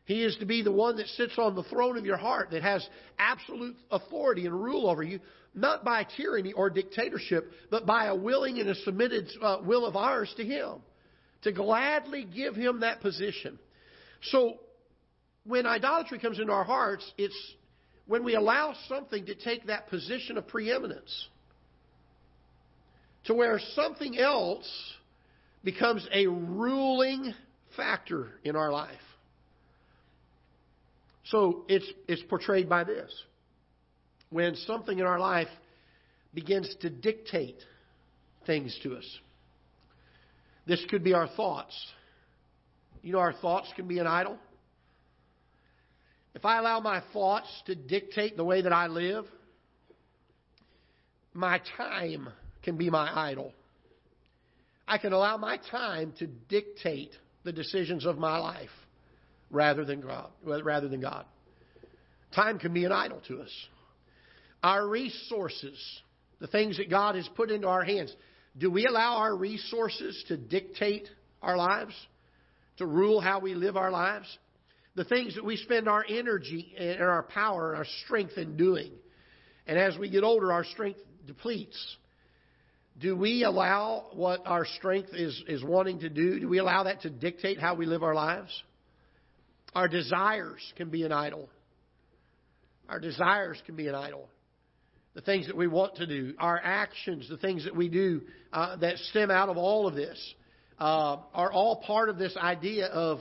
He 0.05 0.23
is 0.23 0.37
to 0.37 0.45
be 0.45 0.61
the 0.61 0.71
one 0.71 0.97
that 0.97 1.07
sits 1.07 1.33
on 1.37 1.55
the 1.55 1.63
throne 1.63 1.97
of 1.97 2.05
your 2.05 2.17
heart, 2.17 2.51
that 2.51 2.61
has 2.61 2.87
absolute 3.17 3.75
authority 3.89 4.45
and 4.45 4.53
rule 4.53 4.87
over 4.87 5.01
you, 5.01 5.19
not 5.55 5.83
by 5.83 6.05
tyranny 6.15 6.53
or 6.53 6.69
dictatorship, 6.69 7.51
but 7.71 7.87
by 7.87 8.05
a 8.05 8.15
willing 8.15 8.59
and 8.59 8.69
a 8.69 8.75
submitted 8.75 9.27
uh, 9.41 9.57
will 9.63 9.85
of 9.85 9.95
ours 9.95 10.31
to 10.37 10.45
Him. 10.45 10.75
To 11.41 11.51
gladly 11.51 12.23
give 12.23 12.55
Him 12.55 12.81
that 12.81 13.01
position. 13.01 13.57
So, 14.21 14.59
when 15.43 15.65
idolatry 15.65 16.19
comes 16.19 16.39
into 16.39 16.53
our 16.53 16.63
hearts, 16.63 17.11
it's 17.17 17.35
when 18.07 18.23
we 18.23 18.35
allow 18.35 18.75
something 18.87 19.25
to 19.25 19.35
take 19.35 19.67
that 19.67 19.89
position 19.89 20.37
of 20.37 20.47
preeminence. 20.47 21.27
To 23.25 23.33
where 23.33 23.59
something 23.73 24.17
else 24.19 24.69
becomes 25.63 26.07
a 26.13 26.27
ruling 26.27 27.33
factor 27.75 28.29
in 28.43 28.55
our 28.55 28.71
life. 28.71 28.91
So 31.25 31.65
it's, 31.67 31.85
it's 32.07 32.21
portrayed 32.23 32.69
by 32.69 32.83
this. 32.83 33.11
When 34.29 34.55
something 34.55 34.97
in 34.97 35.05
our 35.05 35.19
life 35.19 35.47
begins 36.33 36.73
to 36.81 36.89
dictate 36.89 37.57
things 38.45 38.77
to 38.83 38.95
us, 38.95 39.19
this 40.67 40.83
could 40.89 41.03
be 41.03 41.13
our 41.13 41.27
thoughts. 41.27 41.75
You 43.01 43.13
know, 43.13 43.19
our 43.19 43.33
thoughts 43.33 43.71
can 43.75 43.87
be 43.87 43.99
an 43.99 44.07
idol. 44.07 44.37
If 46.33 46.43
I 46.43 46.59
allow 46.59 46.79
my 46.79 47.01
thoughts 47.13 47.47
to 47.67 47.75
dictate 47.75 48.35
the 48.35 48.43
way 48.43 48.61
that 48.61 48.73
I 48.73 48.87
live, 48.87 49.25
my 51.33 51.61
time 51.77 52.29
can 52.61 52.77
be 52.77 52.89
my 52.89 53.29
idol. 53.29 53.53
I 54.87 54.97
can 54.97 55.13
allow 55.13 55.37
my 55.37 55.57
time 55.71 56.13
to 56.19 56.27
dictate 56.27 57.11
the 57.43 57.51
decisions 57.51 58.05
of 58.05 58.17
my 58.17 58.37
life 58.37 58.69
rather 59.49 59.85
than 59.85 60.01
God. 60.01 60.29
Rather 60.43 60.87
than 60.87 61.01
God. 61.01 61.25
Time 62.33 62.59
can 62.59 62.73
be 62.73 62.85
an 62.85 62.91
idol 62.91 63.21
to 63.27 63.41
us. 63.41 63.51
Our 64.61 64.87
resources, 64.87 65.77
the 66.39 66.47
things 66.47 66.77
that 66.77 66.89
God 66.89 67.15
has 67.15 67.27
put 67.35 67.51
into 67.51 67.67
our 67.67 67.83
hands, 67.83 68.13
do 68.57 68.69
we 68.71 68.85
allow 68.85 69.17
our 69.17 69.35
resources 69.35 70.23
to 70.27 70.37
dictate 70.37 71.07
our 71.41 71.57
lives, 71.57 71.93
to 72.77 72.85
rule 72.85 73.21
how 73.21 73.39
we 73.39 73.53
live 73.53 73.77
our 73.77 73.91
lives? 73.91 74.25
The 74.95 75.03
things 75.03 75.35
that 75.35 75.45
we 75.45 75.57
spend 75.57 75.87
our 75.87 76.05
energy 76.07 76.73
and 76.77 77.01
our 77.01 77.23
power 77.23 77.71
and 77.71 77.77
our 77.77 77.87
strength 78.05 78.37
in 78.37 78.55
doing. 78.57 78.91
And 79.67 79.77
as 79.77 79.97
we 79.97 80.09
get 80.09 80.23
older, 80.23 80.51
our 80.51 80.63
strength 80.63 80.99
depletes. 81.27 81.97
Do 82.99 83.17
we 83.17 83.43
allow 83.43 84.05
what 84.13 84.41
our 84.45 84.65
strength 84.65 85.09
is, 85.13 85.43
is 85.47 85.63
wanting 85.63 85.99
to 85.99 86.09
do? 86.09 86.39
Do 86.39 86.47
we 86.47 86.59
allow 86.59 86.83
that 86.83 87.01
to 87.01 87.09
dictate 87.09 87.59
how 87.59 87.75
we 87.75 87.85
live 87.85 88.03
our 88.03 88.15
lives? 88.15 88.63
Our 89.75 89.89
desires 89.89 90.61
can 90.77 90.89
be 90.89 91.03
an 91.03 91.11
idol. 91.11 91.49
Our 92.87 92.99
desires 92.99 93.61
can 93.65 93.75
be 93.75 93.87
an 93.87 93.95
idol. 93.95 94.29
The 95.15 95.21
things 95.21 95.47
that 95.47 95.57
we 95.57 95.67
want 95.67 95.95
to 95.97 96.07
do, 96.07 96.33
our 96.39 96.59
actions, 96.63 97.27
the 97.29 97.37
things 97.37 97.65
that 97.65 97.75
we 97.75 97.89
do 97.89 98.21
uh, 98.53 98.77
that 98.77 98.97
stem 99.09 99.29
out 99.29 99.49
of 99.49 99.57
all 99.57 99.87
of 99.87 99.95
this, 99.95 100.17
uh, 100.79 101.17
are 101.33 101.51
all 101.51 101.83
part 101.85 102.09
of 102.09 102.17
this 102.17 102.35
idea 102.37 102.87
of 102.87 103.19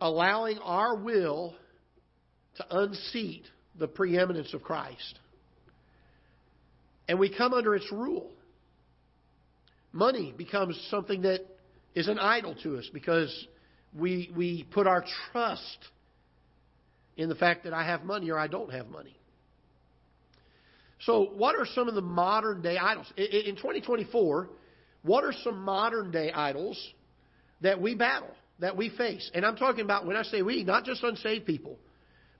allowing 0.00 0.58
our 0.58 0.96
will 0.96 1.54
to 2.56 2.78
unseat 2.78 3.44
the 3.78 3.88
preeminence 3.88 4.52
of 4.54 4.62
Christ. 4.62 5.18
And 7.08 7.18
we 7.18 7.34
come 7.34 7.52
under 7.52 7.74
its 7.74 7.90
rule. 7.92 8.30
Money 9.92 10.34
becomes 10.36 10.78
something 10.90 11.22
that 11.22 11.40
is 11.94 12.08
an 12.08 12.18
idol 12.18 12.54
to 12.62 12.76
us 12.76 12.88
because 12.92 13.46
we, 13.98 14.30
we 14.36 14.64
put 14.72 14.86
our 14.86 15.04
trust 15.32 15.78
in 17.16 17.28
the 17.28 17.34
fact 17.34 17.64
that 17.64 17.72
I 17.72 17.84
have 17.84 18.04
money 18.04 18.30
or 18.30 18.38
I 18.38 18.46
don't 18.46 18.72
have 18.72 18.88
money. 18.88 19.16
So, 21.00 21.30
what 21.36 21.56
are 21.56 21.66
some 21.66 21.88
of 21.88 21.94
the 21.94 22.02
modern 22.02 22.62
day 22.62 22.78
idols? 22.78 23.06
In 23.16 23.56
2024, 23.56 24.48
what 25.02 25.24
are 25.24 25.32
some 25.44 25.62
modern 25.62 26.10
day 26.10 26.32
idols 26.32 26.82
that 27.60 27.80
we 27.80 27.94
battle, 27.94 28.30
that 28.60 28.76
we 28.76 28.88
face? 28.90 29.30
And 29.34 29.44
I'm 29.44 29.56
talking 29.56 29.82
about, 29.82 30.06
when 30.06 30.16
I 30.16 30.22
say 30.22 30.42
we, 30.42 30.64
not 30.64 30.84
just 30.84 31.02
unsaved 31.02 31.46
people. 31.46 31.78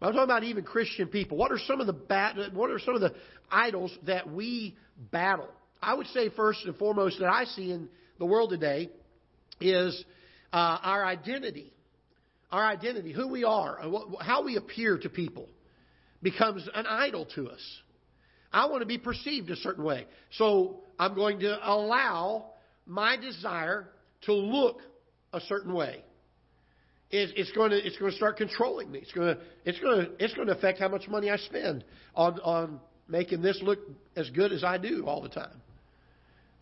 I'm 0.01 0.13
talking 0.13 0.25
about 0.25 0.45
even 0.45 0.65
Christian 0.65 1.09
people. 1.09 1.37
What 1.37 1.53
are 1.53 1.59
some 1.59 1.81
of 1.81 1.87
the 1.87 1.93
bat- 1.93 2.53
what 2.53 2.71
are 2.71 2.79
some 2.79 2.95
of 2.95 3.01
the 3.01 3.15
idols 3.51 3.97
that 4.07 4.31
we 4.31 4.77
battle? 5.11 5.49
I 5.81 5.95
would 5.95 6.07
say 6.09 6.29
first 6.31 6.65
and 6.65 6.77
foremost 6.77 7.19
that 7.21 7.29
I 7.29 7.45
see 7.45 7.71
in 7.71 7.89
the 8.19 8.27
world 8.27 8.51
today 8.51 8.91
is 9.61 10.05
uh, 10.57 10.79
our 10.83 11.05
identity. 11.05 11.71
Our 12.51 12.65
identity, 12.65 13.13
who 13.13 13.29
we 13.29 13.45
are, 13.45 13.79
how 14.21 14.43
we 14.43 14.57
appear 14.57 14.97
to 14.97 15.09
people. 15.11 15.49
becomes 16.23 16.67
an 16.75 16.87
idol 16.87 17.27
to 17.35 17.51
us. 17.51 17.61
I 18.53 18.67
want 18.67 18.81
to 18.81 18.87
be 18.87 18.97
perceived 18.97 19.51
a 19.51 19.57
certain 19.57 19.85
way. 19.85 20.07
So 20.39 20.81
I'm 20.99 21.15
going 21.15 21.41
to 21.41 21.59
allow 21.63 22.53
my 22.87 23.19
desire 23.19 23.89
to 24.23 24.33
look 24.33 24.81
a 25.35 25.41
certain 25.41 25.75
way. 25.75 26.03
It's, 27.11 27.33
it's 27.37 27.53
going 27.53 27.73
to 27.73 27.87
it's 27.87 27.99
going 27.99 28.11
to 28.11 28.17
start 28.17 28.39
controlling 28.39 28.91
me. 28.91 29.01
It's 29.01 29.13
going 29.13 29.37
to 29.37 29.43
it's 29.67 29.79
going 29.79 30.07
to 30.07 30.25
it's 30.25 30.33
going 30.33 30.47
to 30.49 30.57
affect 30.57 30.79
how 30.79 30.89
much 30.89 31.07
money 31.07 31.29
I 31.29 31.37
spend 31.37 31.85
on 32.15 32.41
on 32.41 32.81
making 33.09 33.43
this 33.43 33.61
look 33.63 33.81
as 34.17 34.31
good 34.31 34.53
as 34.53 34.65
I 34.65 34.79
do 34.79 35.05
all 35.07 35.21
the 35.21 35.29
time. 35.29 35.61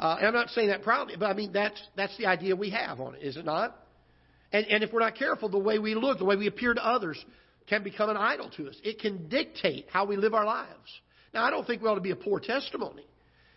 Uh, 0.01 0.17
I'm 0.21 0.35
not 0.35 0.51
saying 0.51 0.69
that 0.69 0.83
proudly, 0.83 1.15
but 1.17 1.27
I 1.27 1.35
mean 1.35 1.53
that's 1.53 1.81
that's 1.97 2.17
the 2.19 2.27
idea 2.27 2.57
we 2.57 2.71
have 2.71 3.01
on 3.01 3.15
it, 3.15 3.23
is 3.23 3.37
it 3.37 3.45
not? 3.45 3.79
And 4.53 4.67
and 4.67 4.85
if 4.85 4.93
we're 4.93 5.01
not 5.01 5.17
careful, 5.17 5.49
the 5.49 5.59
way 5.59 5.79
we 5.79 5.95
look, 5.95 6.19
the 6.19 6.25
way 6.25 6.37
we 6.37 6.47
appear 6.47 6.75
to 6.75 6.85
others, 6.85 7.23
can 7.69 7.83
become 7.83 8.11
an 8.11 8.17
idol 8.17 8.51
to 8.57 8.69
us. 8.69 8.77
It 8.85 9.01
can 9.01 9.29
dictate 9.29 9.87
how 9.91 10.05
we 10.05 10.17
live 10.17 10.35
our 10.35 10.45
lives. 10.45 11.01
Now, 11.33 11.45
I 11.45 11.51
don't 11.51 11.67
think 11.67 11.83
we 11.83 11.89
ought 11.89 11.97
to 11.97 12.01
be 12.01 12.13
a 12.13 12.17
poor 12.17 12.39
testimony. 12.39 13.05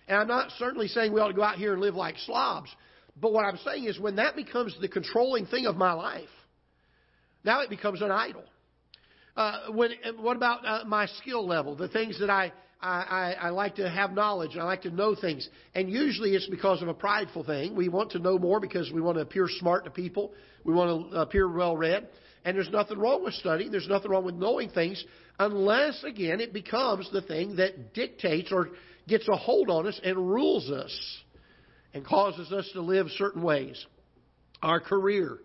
And 0.08 0.17
I'm 0.17 0.27
not 0.27 0.51
certainly 0.58 0.88
saying 0.88 1.13
we 1.13 1.20
ought 1.20 1.27
to 1.27 1.34
go 1.34 1.44
out 1.44 1.58
here 1.58 1.74
and 1.74 1.82
live 1.82 1.96
like 1.96 2.17
slobs. 2.20 2.70
But 3.20 3.34
what 3.34 3.44
I'm 3.44 3.58
saying 3.58 3.86
is 3.86 4.00
when 4.00 4.15
that 4.15 4.36
becomes 4.36 4.75
the 4.79 4.88
controlling 4.88 5.46
thing 5.46 5.65
of 5.65 5.75
my 5.75 5.94
life, 5.94 6.29
now 7.44 7.62
it 7.62 7.70
becomes 7.70 8.01
an 8.01 8.12
idol. 8.12 8.44
Uh, 9.36 9.72
when, 9.72 9.91
what 10.20 10.36
about 10.36 10.65
uh, 10.65 10.84
my 10.86 11.06
skill 11.06 11.46
level? 11.46 11.75
The 11.75 11.88
things 11.88 12.20
that 12.20 12.29
I, 12.29 12.51
I, 12.81 13.36
I, 13.41 13.48
I 13.48 13.50
like 13.50 13.75
to 13.75 13.89
have 13.89 14.12
knowledge 14.12 14.53
and 14.53 14.62
I 14.62 14.65
like 14.65 14.84
to 14.84 14.91
know 14.91 15.15
things. 15.15 15.48
And 15.74 15.89
usually 15.89 16.36
it's 16.36 16.48
because 16.48 16.81
of 16.81 16.88
a 16.88 16.93
prideful 16.93 17.43
thing. 17.43 17.75
We 17.75 17.89
want 17.89 18.12
to 18.12 18.19
know 18.19 18.38
more 18.38 18.60
because 18.60 18.91
we 18.91 19.01
want 19.01 19.17
to 19.17 19.22
appear 19.22 19.48
smart 19.48 19.86
to 19.86 19.89
people. 19.89 20.31
We 20.63 20.74
want 20.74 21.12
to 21.12 21.19
appear 21.19 21.51
well 21.51 21.75
read. 21.75 22.07
And 22.46 22.55
there's 22.55 22.69
nothing 22.69 23.00
wrong 23.00 23.24
with 23.24 23.34
studying. 23.34 23.72
There's 23.72 23.88
nothing 23.88 24.12
wrong 24.12 24.25
with 24.25 24.36
knowing 24.36 24.69
things 24.69 25.03
unless, 25.39 26.03
again, 26.03 26.39
it 26.39 26.53
becomes 26.53 27.10
the 27.12 27.22
thing 27.22 27.57
that 27.57 27.93
dictates 27.93 28.51
or 28.51 28.69
gets 29.07 29.27
a 29.27 29.36
hold 29.36 29.69
on 29.69 29.88
us 29.88 30.00
and 30.03 30.17
rules 30.17 30.69
us 30.69 31.17
and 31.93 32.05
causes 32.05 32.51
us 32.51 32.69
to 32.74 32.81
live 32.81 33.07
certain 33.17 33.41
ways. 33.41 33.84
Our 34.62 34.79
career. 34.79 35.39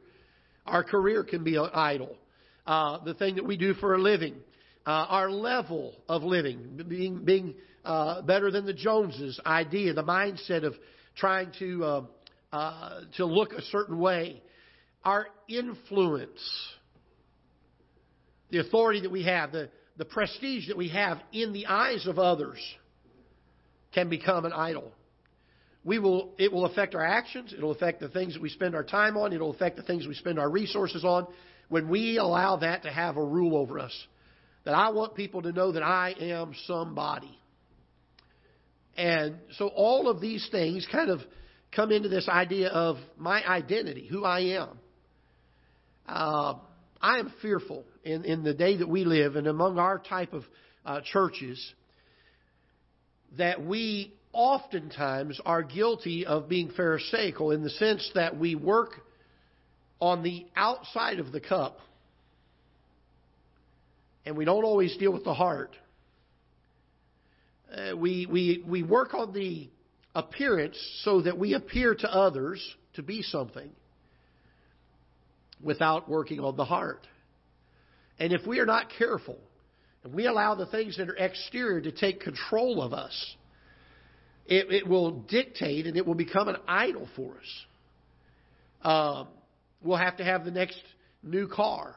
Our 0.67 0.85
career 0.85 1.25
can 1.25 1.45
be 1.45 1.57
an 1.57 1.71
idol. 1.73 2.17
Uh, 2.67 3.03
the 3.05 3.15
thing 3.15 3.37
that 3.37 3.47
we 3.47 3.57
do 3.57 3.75
for 3.75 3.95
a 3.95 3.99
living. 3.99 4.37
Uh, 4.85 4.91
our 4.91 5.31
level 5.31 5.95
of 6.09 6.23
living, 6.23 6.83
being, 6.89 7.25
being 7.25 7.55
uh, 7.85 8.23
better 8.23 8.51
than 8.51 8.67
the 8.67 8.73
Joneses 8.73 9.39
idea, 9.47 9.93
the 9.93 10.03
mindset 10.03 10.65
of 10.65 10.75
trying 11.17 11.53
to, 11.59 11.85
uh, 11.85 12.03
uh, 12.53 13.01
to 13.17 13.25
look 13.25 13.53
a 13.53 13.63
certain 13.63 13.99
way. 13.99 14.43
Our 15.05 15.27
influence 15.49 16.41
the 18.53 18.59
authority 18.59 19.01
that 19.01 19.11
we 19.11 19.25
have, 19.25 19.51
the, 19.51 19.71
the 19.97 20.05
prestige 20.05 20.69
that 20.69 20.77
we 20.77 20.91
have 20.91 21.19
in 21.33 21.53
the 21.53 21.67
eyes 21.67 22.07
of 22.07 22.19
others 22.19 22.59
can 23.95 24.09
become 24.11 24.45
an 24.45 24.53
idol. 24.53 24.93
We 25.85 25.99
will, 25.99 26.35
it 26.39 26.53
will 26.53 26.67
affect 26.67 26.95
our 26.95 27.05
actions. 27.05 27.53
It'll 27.57 27.73
affect 27.73 28.01
the 28.01 28.11
things 28.11 28.35
that 28.35 28.43
we 28.43 28.51
spend 28.51 28.75
our 28.75 28.85
time 28.85 29.17
on. 29.17 29.33
It'll 29.33 29.51
affect 29.51 29.77
the 29.77 29.83
things 29.83 30.07
we 30.07 30.15
spend 30.15 30.39
our 30.39 30.51
resources 30.51 31.03
on 31.03 31.27
when 31.71 31.89
we 31.89 32.19
allow 32.19 32.57
that 32.57 32.83
to 32.83 32.93
have 32.93 33.17
a 33.17 33.25
rule 33.25 33.57
over 33.57 33.79
us. 33.79 34.07
That 34.65 34.75
I 34.75 34.91
want 34.91 35.15
people 35.15 35.43
to 35.43 35.53
know 35.53 35.73
that 35.73 35.83
I 35.83 36.15
am 36.19 36.55
somebody. 36.67 37.39
And 38.97 39.37
so 39.57 39.69
all 39.69 40.09
of 40.09 40.21
these 40.21 40.47
things 40.51 40.87
kind 40.91 41.11
of 41.11 41.21
come 41.75 41.91
into 41.91 42.09
this 42.09 42.29
idea 42.29 42.69
of 42.69 42.97
my 43.17 43.45
identity, 43.47 44.07
who 44.07 44.25
I 44.25 44.41
am. 44.41 44.79
Uh, 46.07 46.55
I 47.01 47.19
am 47.19 47.33
fearful 47.41 47.85
in, 48.05 48.25
in 48.25 48.45
the 48.45 48.55
day 48.55 48.77
that 48.77 48.89
we 48.89 49.05
live 49.05 49.37
and 49.37 49.47
among 49.47 49.79
our 49.79 49.99
type 49.99 50.33
of 50.33 50.45
uh, 50.85 51.01
churches 51.13 51.73
that 53.39 53.65
we 53.65 54.13
oftentimes 54.33 55.41
are 55.45 55.63
guilty 55.63 56.27
of 56.27 56.49
being 56.49 56.71
Pharisaical 56.71 57.51
in 57.51 57.63
the 57.63 57.71
sense 57.71 58.11
that 58.15 58.39
we 58.39 58.55
work 58.55 58.91
on 60.01 60.23
the 60.23 60.47
outside 60.57 61.19
of 61.19 61.33
the 61.33 61.41
cup 61.41 61.79
and 64.25 64.37
we 64.37 64.45
don't 64.45 64.65
always 64.65 64.97
deal 64.97 65.13
with 65.13 65.25
the 65.25 65.35
heart. 65.35 65.77
Uh, 67.73 67.97
we, 67.97 68.27
we, 68.27 68.63
we 68.67 68.83
work 68.83 69.15
on 69.15 69.33
the 69.33 69.69
appearance 70.15 70.77
so 71.05 71.23
that 71.23 71.39
we 71.39 71.55
appear 71.55 71.95
to 71.95 72.13
others 72.13 72.63
to 72.95 73.03
be 73.03 73.23
something 73.23 73.71
without 75.63 76.09
working 76.09 76.41
on 76.41 76.57
the 76.57 76.65
heart. 76.65 77.07
And 78.19 78.33
if 78.33 78.47
we 78.47 78.59
are 78.59 78.67
not 78.67 78.89
careful, 78.99 79.39
and 80.05 80.13
we 80.13 80.27
allow 80.27 80.55
the 80.55 80.67
things 80.67 80.97
that 80.97 81.09
are 81.09 81.17
exterior 81.17 81.81
to 81.81 81.93
take 81.93 82.21
control 82.21 82.83
of 82.83 82.93
us, 82.93 83.37
it, 84.47 84.71
it 84.73 84.87
will 84.87 85.13
dictate 85.23 85.87
and 85.87 85.97
it 85.97 86.07
will 86.07 86.15
become 86.15 86.49
an 86.49 86.57
idol 86.67 87.09
for 87.17 87.37
us. 87.37 87.67
Um, 88.83 89.29
we'll 89.83 89.99
have 89.99 90.17
to 90.17 90.25
have 90.25 90.45
the 90.45 90.51
next 90.51 90.83
new 91.23 91.47
car. 91.47 91.95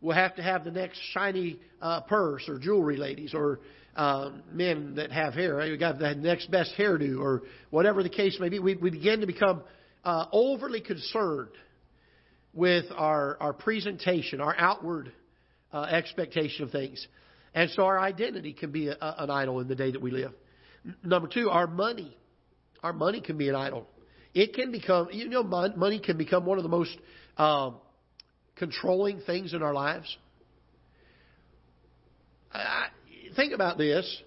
We'll 0.00 0.16
have 0.16 0.36
to 0.36 0.42
have 0.42 0.64
the 0.64 0.70
next 0.70 0.98
shiny 1.12 1.58
uh, 1.80 2.00
purse 2.02 2.48
or 2.48 2.58
jewelry, 2.58 2.96
ladies, 2.96 3.34
or 3.34 3.60
um, 3.96 4.42
men 4.52 4.94
that 4.94 5.12
have 5.12 5.34
hair. 5.34 5.56
Right? 5.56 5.70
We 5.70 5.76
got 5.76 5.98
the 5.98 6.14
next 6.14 6.50
best 6.50 6.72
hairdo, 6.78 7.20
or 7.20 7.42
whatever 7.70 8.02
the 8.02 8.08
case 8.08 8.38
may 8.40 8.48
be. 8.48 8.58
We, 8.58 8.76
we 8.76 8.90
begin 8.90 9.20
to 9.20 9.26
become 9.26 9.62
uh, 10.04 10.26
overly 10.32 10.80
concerned 10.80 11.50
with 12.54 12.86
our, 12.96 13.36
our 13.40 13.52
presentation, 13.52 14.40
our 14.40 14.54
outward 14.56 15.12
uh, 15.72 15.82
expectation 15.82 16.64
of 16.64 16.70
things. 16.70 17.06
And 17.54 17.70
so 17.70 17.84
our 17.84 18.00
identity 18.00 18.52
can 18.52 18.72
be 18.72 18.88
a, 18.88 18.96
a, 19.00 19.14
an 19.24 19.30
idol 19.30 19.60
in 19.60 19.68
the 19.68 19.74
day 19.74 19.90
that 19.90 20.00
we 20.00 20.10
live. 20.10 20.32
Number 21.04 21.28
two, 21.28 21.50
our 21.50 21.66
money. 21.66 22.16
Our 22.82 22.92
money 22.92 23.20
can 23.20 23.36
be 23.36 23.48
an 23.48 23.54
idol. 23.54 23.86
It 24.32 24.54
can 24.54 24.72
become, 24.72 25.08
you 25.12 25.28
know, 25.28 25.42
money 25.42 25.98
can 25.98 26.16
become 26.16 26.46
one 26.46 26.58
of 26.58 26.62
the 26.62 26.70
most 26.70 26.96
uh, 27.36 27.72
controlling 28.60 29.20
things 29.22 29.54
in 29.54 29.62
our 29.62 29.74
lives. 29.74 30.16
I, 32.52 32.88
think 33.34 33.52
about 33.52 33.78
this. 33.78 34.22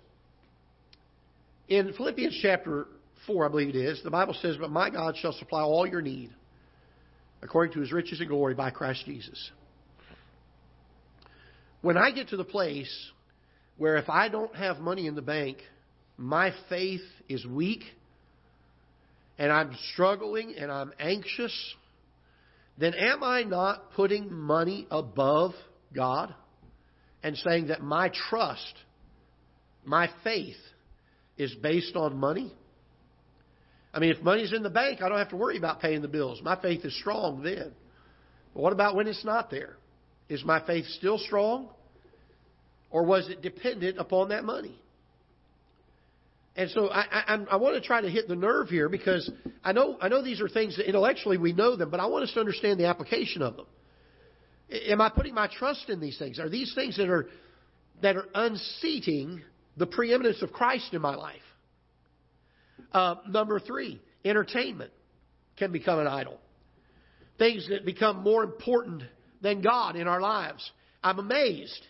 In 1.70 1.94
Philippians 1.94 2.40
chapter 2.42 2.88
4, 3.28 3.46
I 3.46 3.50
believe 3.50 3.70
it 3.70 3.76
is, 3.76 4.02
the 4.04 4.12
Bible 4.12 4.36
says, 4.42 4.58
But 4.60 4.72
my 4.72 4.90
God 4.90 5.16
shall 5.18 5.34
supply 5.34 5.62
all 5.62 5.88
your 5.88 6.02
need 6.02 6.32
according 7.42 7.74
to 7.74 7.80
his 7.80 7.92
riches 7.92 8.20
and 8.20 8.30
glory 8.30 8.56
by 8.56 8.72
Christ 8.72 9.06
Jesus. 9.06 9.52
When 11.82 11.98
I 11.98 12.12
get 12.12 12.30
to 12.30 12.38
the 12.38 12.44
place 12.44 12.92
where 13.78 13.98
if 13.98 14.10
I 14.10 14.30
don't 14.30 14.56
have 14.56 14.80
money 14.80 15.08
in 15.08 15.16
the 15.16 15.22
bank, 15.22 15.58
my 16.18 16.54
faith 16.70 17.02
is 17.30 17.46
weak 17.46 17.84
and 19.38 19.52
I'm 19.52 19.76
struggling 19.92 20.56
and 20.58 20.72
I'm 20.72 20.94
anxious, 21.00 21.76
then 22.78 22.94
am 22.94 23.24
I 23.24 23.44
not 23.44 23.92
putting 23.94 24.34
money 24.34 24.88
above 24.90 25.54
God 25.94 26.34
and 27.22 27.38
saying 27.38 27.68
that 27.68 27.82
my 27.82 28.10
trust, 28.30 28.74
my 29.86 30.10
faith 30.24 30.58
is 31.38 31.54
based 31.56 31.96
on 31.96 32.18
money? 32.18 32.54
I 33.94 34.00
mean, 34.00 34.12
if 34.12 34.22
money's 34.24 34.54
in 34.54 34.64
the 34.64 34.72
bank, 34.72 35.02
I 35.02 35.10
don't 35.10 35.20
have 35.20 35.30
to 35.30 35.36
worry 35.36 35.58
about 35.58 35.80
paying 35.80 36.02
the 36.02 36.08
bills. 36.08 36.42
My 36.42 36.60
faith 36.60 36.84
is 36.84 36.98
strong 37.00 37.44
then. 37.44 37.74
But 38.54 38.62
what 38.62 38.74
about 38.74 38.96
when 38.96 39.08
it's 39.08 39.24
not 39.24 39.52
there? 39.52 39.76
Is 40.30 40.44
my 40.44 40.66
faith 40.66 40.86
still 40.98 41.20
strong? 41.20 41.70
Or 42.90 43.04
was 43.06 43.28
it 43.30 43.42
dependent 43.42 44.00
upon 44.00 44.30
that 44.30 44.44
money? 44.44 44.80
And 46.56 46.70
so 46.70 46.88
I, 46.90 47.06
I, 47.12 47.46
I 47.52 47.56
want 47.56 47.76
to 47.76 47.82
try 47.82 48.02
to 48.02 48.10
hit 48.10 48.28
the 48.28 48.36
nerve 48.36 48.70
here 48.70 48.88
because 48.88 49.30
I 49.64 49.72
know, 49.72 49.98
I 50.00 50.08
know 50.08 50.24
these 50.24 50.40
are 50.40 50.48
things 50.48 50.78
that 50.78 50.88
intellectually 50.88 51.38
we 51.38 51.52
know 51.52 51.76
them, 51.76 51.90
but 51.90 52.00
I 52.00 52.06
want 52.06 52.24
us 52.24 52.34
to 52.34 52.40
understand 52.40 52.80
the 52.80 52.86
application 52.86 53.42
of 53.42 53.56
them. 53.56 53.66
Am 54.70 55.02
I 55.02 55.10
putting 55.10 55.34
my 55.34 55.48
trust 55.48 55.90
in 55.90 56.00
these 56.00 56.18
things? 56.20 56.40
Are 56.40 56.50
these 56.50 56.74
things 56.76 56.98
that 56.98 57.10
are, 57.10 57.28
that 58.02 58.16
are 58.16 58.28
unseating 58.36 59.42
the 59.78 59.88
preeminence 59.88 60.42
of 60.44 60.52
Christ 60.52 60.94
in 60.94 61.02
my 61.02 61.16
life? 61.16 61.36
Uh, 62.92 63.16
number 63.28 63.60
three, 63.60 64.00
entertainment 64.24 64.92
can 65.58 65.72
become 65.72 66.00
an 66.00 66.08
idol. 66.08 66.40
Things 67.40 67.68
that 67.70 67.84
become 67.84 68.22
more 68.22 68.44
important 68.44 69.04
than 69.42 69.62
God 69.62 69.96
in 69.96 70.08
our 70.08 70.22
lives. 70.22 70.72
I'm 71.04 71.18
amazed 71.18 71.82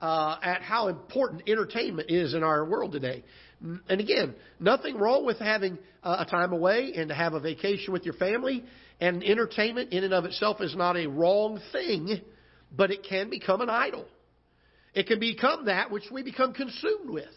uh, 0.00 0.36
at 0.42 0.62
how 0.62 0.88
important 0.88 1.48
entertainment 1.48 2.10
is 2.10 2.34
in 2.34 2.42
our 2.42 2.64
world 2.64 2.92
today. 2.92 3.24
And 3.62 4.00
again, 4.00 4.34
nothing 4.58 4.96
wrong 4.96 5.24
with 5.24 5.38
having 5.38 5.78
a 6.02 6.24
time 6.24 6.52
away 6.52 6.92
and 6.96 7.08
to 7.10 7.14
have 7.14 7.34
a 7.34 7.40
vacation 7.40 7.92
with 7.92 8.04
your 8.04 8.14
family. 8.14 8.64
And 9.00 9.22
entertainment 9.22 9.92
in 9.92 10.04
and 10.04 10.12
of 10.12 10.24
itself 10.24 10.60
is 10.60 10.74
not 10.76 10.96
a 10.96 11.06
wrong 11.06 11.60
thing, 11.72 12.20
but 12.76 12.90
it 12.90 13.06
can 13.08 13.30
become 13.30 13.60
an 13.60 13.70
idol. 13.70 14.06
It 14.94 15.06
can 15.06 15.20
become 15.20 15.66
that 15.66 15.90
which 15.90 16.04
we 16.10 16.22
become 16.22 16.52
consumed 16.52 17.08
with. 17.08 17.30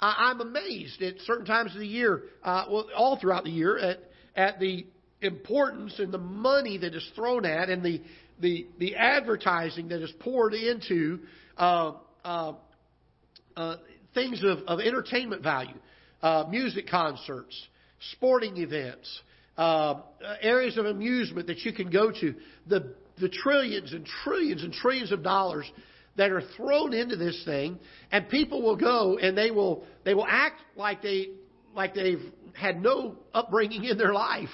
I, 0.00 0.30
I'm 0.30 0.40
amazed 0.40 1.02
at 1.02 1.18
certain 1.20 1.46
times 1.46 1.72
of 1.74 1.80
the 1.80 1.86
year, 1.86 2.22
uh, 2.42 2.64
well, 2.70 2.86
all 2.96 3.18
throughout 3.18 3.44
the 3.44 3.50
year, 3.50 3.78
at, 3.78 3.98
at 4.36 4.60
the 4.60 4.86
importance 5.20 5.98
and 5.98 6.12
the 6.12 6.18
money 6.18 6.78
that 6.78 6.94
is 6.94 7.10
thrown 7.14 7.46
at 7.46 7.70
and 7.70 7.82
the, 7.82 8.02
the, 8.40 8.66
the 8.78 8.96
advertising 8.96 9.88
that 9.88 10.02
is 10.02 10.12
poured 10.20 10.54
into 10.54 11.20
uh, 11.56 11.92
uh, 12.24 12.52
uh, 13.56 13.76
things 14.14 14.42
of, 14.44 14.58
of 14.66 14.80
entertainment 14.80 15.42
value, 15.42 15.76
uh, 16.22 16.44
music 16.48 16.88
concerts, 16.88 17.60
sporting 18.12 18.56
events, 18.58 19.20
uh, 19.56 20.00
areas 20.40 20.76
of 20.78 20.86
amusement 20.86 21.46
that 21.46 21.60
you 21.60 21.72
can 21.72 21.90
go 21.90 22.10
to, 22.10 22.34
the, 22.66 22.94
the 23.20 23.28
trillions 23.28 23.92
and 23.92 24.06
trillions 24.24 24.62
and 24.62 24.72
trillions 24.72 25.12
of 25.12 25.22
dollars 25.22 25.70
that 26.16 26.30
are 26.30 26.42
thrown 26.56 26.92
into 26.92 27.16
this 27.16 27.42
thing, 27.44 27.78
and 28.12 28.28
people 28.28 28.62
will 28.62 28.76
go 28.76 29.18
and 29.18 29.36
they 29.36 29.50
will 29.50 29.84
they 30.04 30.14
will 30.14 30.26
act 30.28 30.60
like 30.76 31.02
they 31.02 31.30
like 31.74 31.94
they've 31.94 32.22
had 32.52 32.80
no 32.80 33.16
upbringing 33.32 33.84
in 33.84 33.98
their 33.98 34.12
life. 34.12 34.48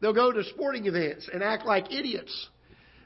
They'll 0.00 0.14
go 0.14 0.32
to 0.32 0.42
sporting 0.44 0.86
events 0.86 1.28
and 1.32 1.42
act 1.42 1.66
like 1.66 1.92
idiots. 1.92 2.48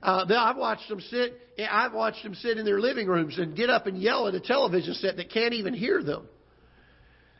Uh, 0.02 0.24
I've 0.28 0.56
watched 0.56 0.88
them 0.88 1.00
sit. 1.00 1.40
I've 1.70 1.92
watched 1.92 2.22
them 2.22 2.34
sit 2.34 2.58
in 2.58 2.64
their 2.64 2.80
living 2.80 3.08
rooms 3.08 3.38
and 3.38 3.56
get 3.56 3.68
up 3.68 3.86
and 3.86 4.00
yell 4.00 4.28
at 4.28 4.34
a 4.34 4.40
television 4.40 4.94
set 4.94 5.16
that 5.16 5.30
can't 5.30 5.54
even 5.54 5.74
hear 5.74 6.02
them, 6.02 6.26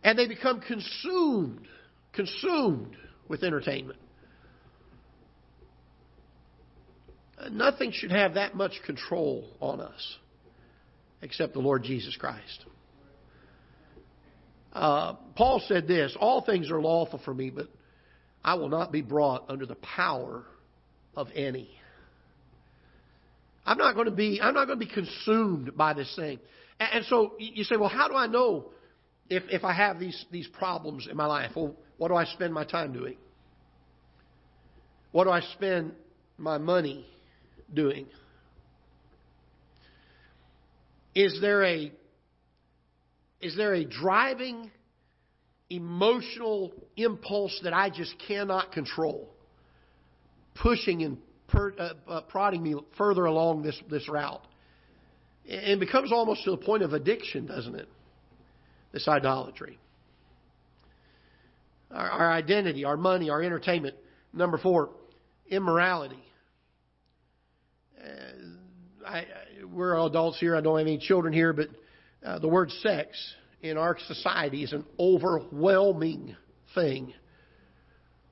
and 0.03 0.19
they 0.19 0.27
become 0.27 0.61
consumed, 0.61 1.67
consumed 2.13 2.97
with 3.29 3.45
entertainment. 3.45 3.99
Nothing 7.51 7.93
should 7.93 8.11
have 8.11 8.35
that 8.35 8.57
much 8.57 8.73
control 8.85 9.49
on 9.61 9.81
us 9.81 10.17
except 11.23 11.53
the 11.53 11.61
Lord 11.61 11.85
Jesus 11.85 12.17
Christ. 12.17 12.65
Uh, 14.73 15.15
Paul 15.37 15.63
said 15.67 15.87
this 15.87 16.17
All 16.19 16.43
things 16.43 16.71
are 16.71 16.81
lawful 16.81 17.21
for 17.25 17.33
me, 17.33 17.51
but 17.51 17.69
I 18.45 18.55
will 18.55 18.69
not 18.69 18.93
be 18.93 19.03
brought 19.03 19.45
under 19.49 19.67
the 19.67 19.77
power 19.77 20.45
of 21.17 21.29
any. 21.35 21.71
I'm 23.69 23.77
not 23.77 23.95
going 23.95 24.07
to 24.07 24.11
be 24.11 24.41
I'm 24.43 24.55
not 24.55 24.67
going 24.67 24.79
to 24.79 24.87
be 24.87 24.91
consumed 24.91 25.77
by 25.77 25.93
this 25.93 26.11
thing. 26.17 26.39
And, 26.81 26.89
and 26.95 27.05
so 27.05 27.35
you 27.39 27.65
say, 27.65 27.77
well, 27.77 27.91
how 27.91 28.09
do 28.09 28.15
I 28.15 28.27
know 28.27 28.71
if 29.29 29.43
if 29.51 29.63
I 29.63 29.75
have 29.75 30.01
these 30.01 30.25
these 30.33 30.47
problems 30.47 31.07
in 31.09 31.19
my 31.19 31.27
life? 31.27 31.53
Well, 31.55 31.77
what 31.99 32.09
do 32.09 32.15
I 32.15 32.25
spend 32.25 32.55
my 32.55 32.65
time 32.65 32.95
doing? 32.95 33.19
What 35.13 35.25
do 35.25 35.31
I 35.31 35.41
spend 35.41 35.93
my 36.39 36.57
money 36.57 37.05
doing? 37.73 38.07
Is 41.15 41.39
there 41.43 41.63
a 41.63 41.93
is 43.43 43.55
there 43.55 43.75
a 43.75 43.85
driving 43.85 44.71
emotional 45.69 46.73
impulse 46.97 47.61
that 47.65 47.75
I 47.75 47.91
just 47.91 48.15
cannot 48.27 48.73
control, 48.73 49.29
pushing 50.55 51.03
and 51.03 51.19
per, 51.49 51.75
uh, 51.79 51.93
uh, 52.09 52.21
prodding 52.23 52.63
me 52.63 52.77
further 52.97 53.25
along 53.25 53.63
this, 53.63 53.79
this 53.91 54.09
route? 54.09 54.43
It 55.45 55.81
becomes 55.81 56.13
almost 56.13 56.45
to 56.45 56.51
the 56.51 56.59
point 56.59 56.83
of 56.83 56.93
addiction, 56.93 57.47
doesn't 57.47 57.75
it? 57.75 57.89
This 58.93 59.09
idolatry. 59.09 59.79
Our, 61.91 62.11
our 62.11 62.33
identity, 62.33 62.85
our 62.85 62.97
money, 62.97 63.31
our 63.31 63.43
entertainment. 63.43 63.97
Number 64.33 64.59
four, 64.59 64.91
immorality. 65.49 66.23
Uh, 67.99 69.07
I, 69.07 69.25
we're 69.73 69.97
all 69.97 70.09
adults 70.09 70.39
here. 70.39 70.55
I 70.55 70.61
don't 70.61 70.79
have 70.79 70.87
any 70.87 70.99
children 70.99 71.33
here, 71.33 71.53
but 71.53 71.69
uh, 72.25 72.39
the 72.39 72.49
word 72.49 72.71
sex 72.83 73.09
in 73.63 73.79
our 73.79 73.97
society 74.07 74.63
is 74.63 74.73
an 74.73 74.85
overwhelming 74.99 76.37
thing 76.75 77.15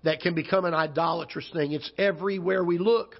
that 0.06 0.20
can 0.20 0.34
become 0.34 0.64
an 0.64 0.72
idolatrous 0.72 1.48
thing. 1.52 1.72
It's 1.72 1.90
everywhere 1.98 2.62
we 2.62 2.78
look. 2.78 3.16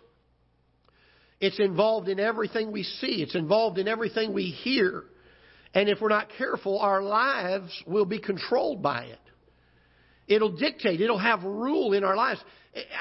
It's 1.40 1.58
involved 1.58 2.08
in 2.08 2.20
everything 2.20 2.70
we 2.70 2.84
see. 2.84 3.22
It's 3.22 3.34
involved 3.34 3.78
in 3.78 3.88
everything 3.88 4.32
we 4.32 4.44
hear. 4.44 5.04
And 5.74 5.88
if 5.88 6.00
we're 6.00 6.08
not 6.08 6.28
careful, 6.38 6.78
our 6.78 7.02
lives 7.02 7.72
will 7.88 8.04
be 8.04 8.20
controlled 8.20 8.82
by 8.82 9.04
it. 9.06 9.18
It'll 10.28 10.56
dictate, 10.56 11.00
it'll 11.00 11.18
have 11.18 11.42
rule 11.42 11.92
in 11.92 12.04
our 12.04 12.16
lives. 12.16 12.40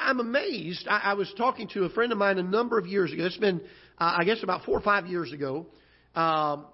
I'm 0.00 0.18
amazed. 0.18 0.86
I, 0.88 0.98
I 1.04 1.14
was 1.14 1.32
talking 1.36 1.68
to 1.74 1.84
a 1.84 1.90
friend 1.90 2.10
of 2.10 2.18
mine 2.18 2.38
a 2.38 2.42
number 2.42 2.78
of 2.78 2.86
years 2.86 3.12
ago. 3.12 3.24
It's 3.24 3.36
been, 3.36 3.60
uh, 3.98 4.16
I 4.18 4.24
guess, 4.24 4.42
about 4.42 4.64
four 4.64 4.76
or 4.76 4.82
five 4.82 5.06
years 5.06 5.32
ago. 5.32 5.66
Um, 6.14 6.66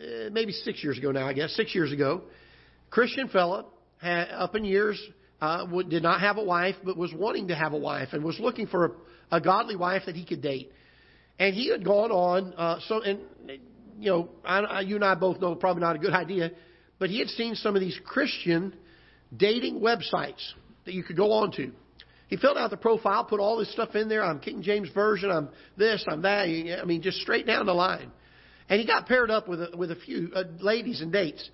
eh, 0.00 0.28
maybe 0.30 0.52
six 0.52 0.84
years 0.84 0.98
ago 0.98 1.10
now, 1.10 1.26
I 1.26 1.32
guess, 1.32 1.52
six 1.52 1.74
years 1.74 1.92
ago. 1.92 2.22
Christian 2.90 3.28
fella, 3.28 3.66
up 4.02 4.54
in 4.54 4.64
years, 4.64 5.00
uh, 5.40 5.64
did 5.82 6.02
not 6.02 6.20
have 6.20 6.36
a 6.38 6.44
wife, 6.44 6.76
but 6.84 6.96
was 6.96 7.12
wanting 7.14 7.48
to 7.48 7.54
have 7.54 7.72
a 7.72 7.78
wife 7.78 8.08
and 8.12 8.22
was 8.22 8.38
looking 8.38 8.66
for 8.66 8.84
a, 8.84 9.36
a 9.36 9.40
godly 9.40 9.76
wife 9.76 10.02
that 10.06 10.14
he 10.14 10.24
could 10.24 10.42
date. 10.42 10.70
And 11.38 11.54
he 11.54 11.70
had 11.70 11.84
gone 11.84 12.10
on, 12.10 12.52
uh, 12.54 12.80
so, 12.86 13.00
and, 13.00 13.20
you 13.98 14.10
know, 14.10 14.28
I, 14.44 14.80
you 14.80 14.96
and 14.96 15.04
I 15.04 15.14
both 15.14 15.40
know 15.40 15.54
probably 15.54 15.80
not 15.80 15.96
a 15.96 15.98
good 15.98 16.12
idea, 16.12 16.50
but 16.98 17.08
he 17.08 17.18
had 17.18 17.28
seen 17.28 17.54
some 17.54 17.74
of 17.74 17.80
these 17.80 17.98
Christian 18.04 18.74
dating 19.34 19.80
websites 19.80 20.42
that 20.84 20.92
you 20.92 21.02
could 21.02 21.16
go 21.16 21.32
on 21.32 21.52
to. 21.52 21.72
He 22.28 22.36
filled 22.36 22.58
out 22.58 22.70
the 22.70 22.76
profile, 22.76 23.24
put 23.24 23.40
all 23.40 23.58
this 23.58 23.72
stuff 23.72 23.94
in 23.96 24.08
there. 24.08 24.22
I'm 24.22 24.38
King 24.38 24.62
James 24.62 24.88
Version. 24.94 25.30
I'm 25.30 25.48
this. 25.76 26.04
I'm 26.06 26.22
that. 26.22 26.42
I 26.42 26.84
mean, 26.84 27.02
just 27.02 27.18
straight 27.18 27.46
down 27.46 27.66
the 27.66 27.74
line. 27.74 28.10
And 28.68 28.80
he 28.80 28.86
got 28.86 29.06
paired 29.06 29.32
up 29.32 29.48
with 29.48 29.60
a, 29.60 29.76
with 29.76 29.90
a 29.90 29.96
few 29.96 30.30
uh, 30.34 30.44
ladies 30.60 31.00
and 31.00 31.12
dates. 31.12 31.50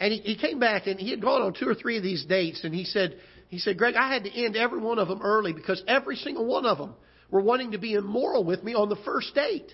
And 0.00 0.12
he, 0.12 0.18
he 0.20 0.36
came 0.36 0.58
back 0.58 0.86
and 0.86 0.98
he 0.98 1.10
had 1.10 1.20
gone 1.20 1.42
on 1.42 1.52
two 1.52 1.68
or 1.68 1.74
three 1.74 1.98
of 1.98 2.02
these 2.02 2.24
dates. 2.24 2.64
And 2.64 2.74
he 2.74 2.84
said, 2.84 3.16
he 3.48 3.58
said, 3.58 3.76
Greg, 3.76 3.94
I 3.94 4.12
had 4.12 4.24
to 4.24 4.30
end 4.30 4.56
every 4.56 4.80
one 4.80 4.98
of 4.98 5.08
them 5.08 5.20
early 5.22 5.52
because 5.52 5.82
every 5.86 6.16
single 6.16 6.46
one 6.46 6.64
of 6.64 6.78
them 6.78 6.94
were 7.30 7.42
wanting 7.42 7.72
to 7.72 7.78
be 7.78 7.94
immoral 7.94 8.42
with 8.42 8.64
me 8.64 8.74
on 8.74 8.88
the 8.88 8.96
first 9.04 9.34
date. 9.34 9.72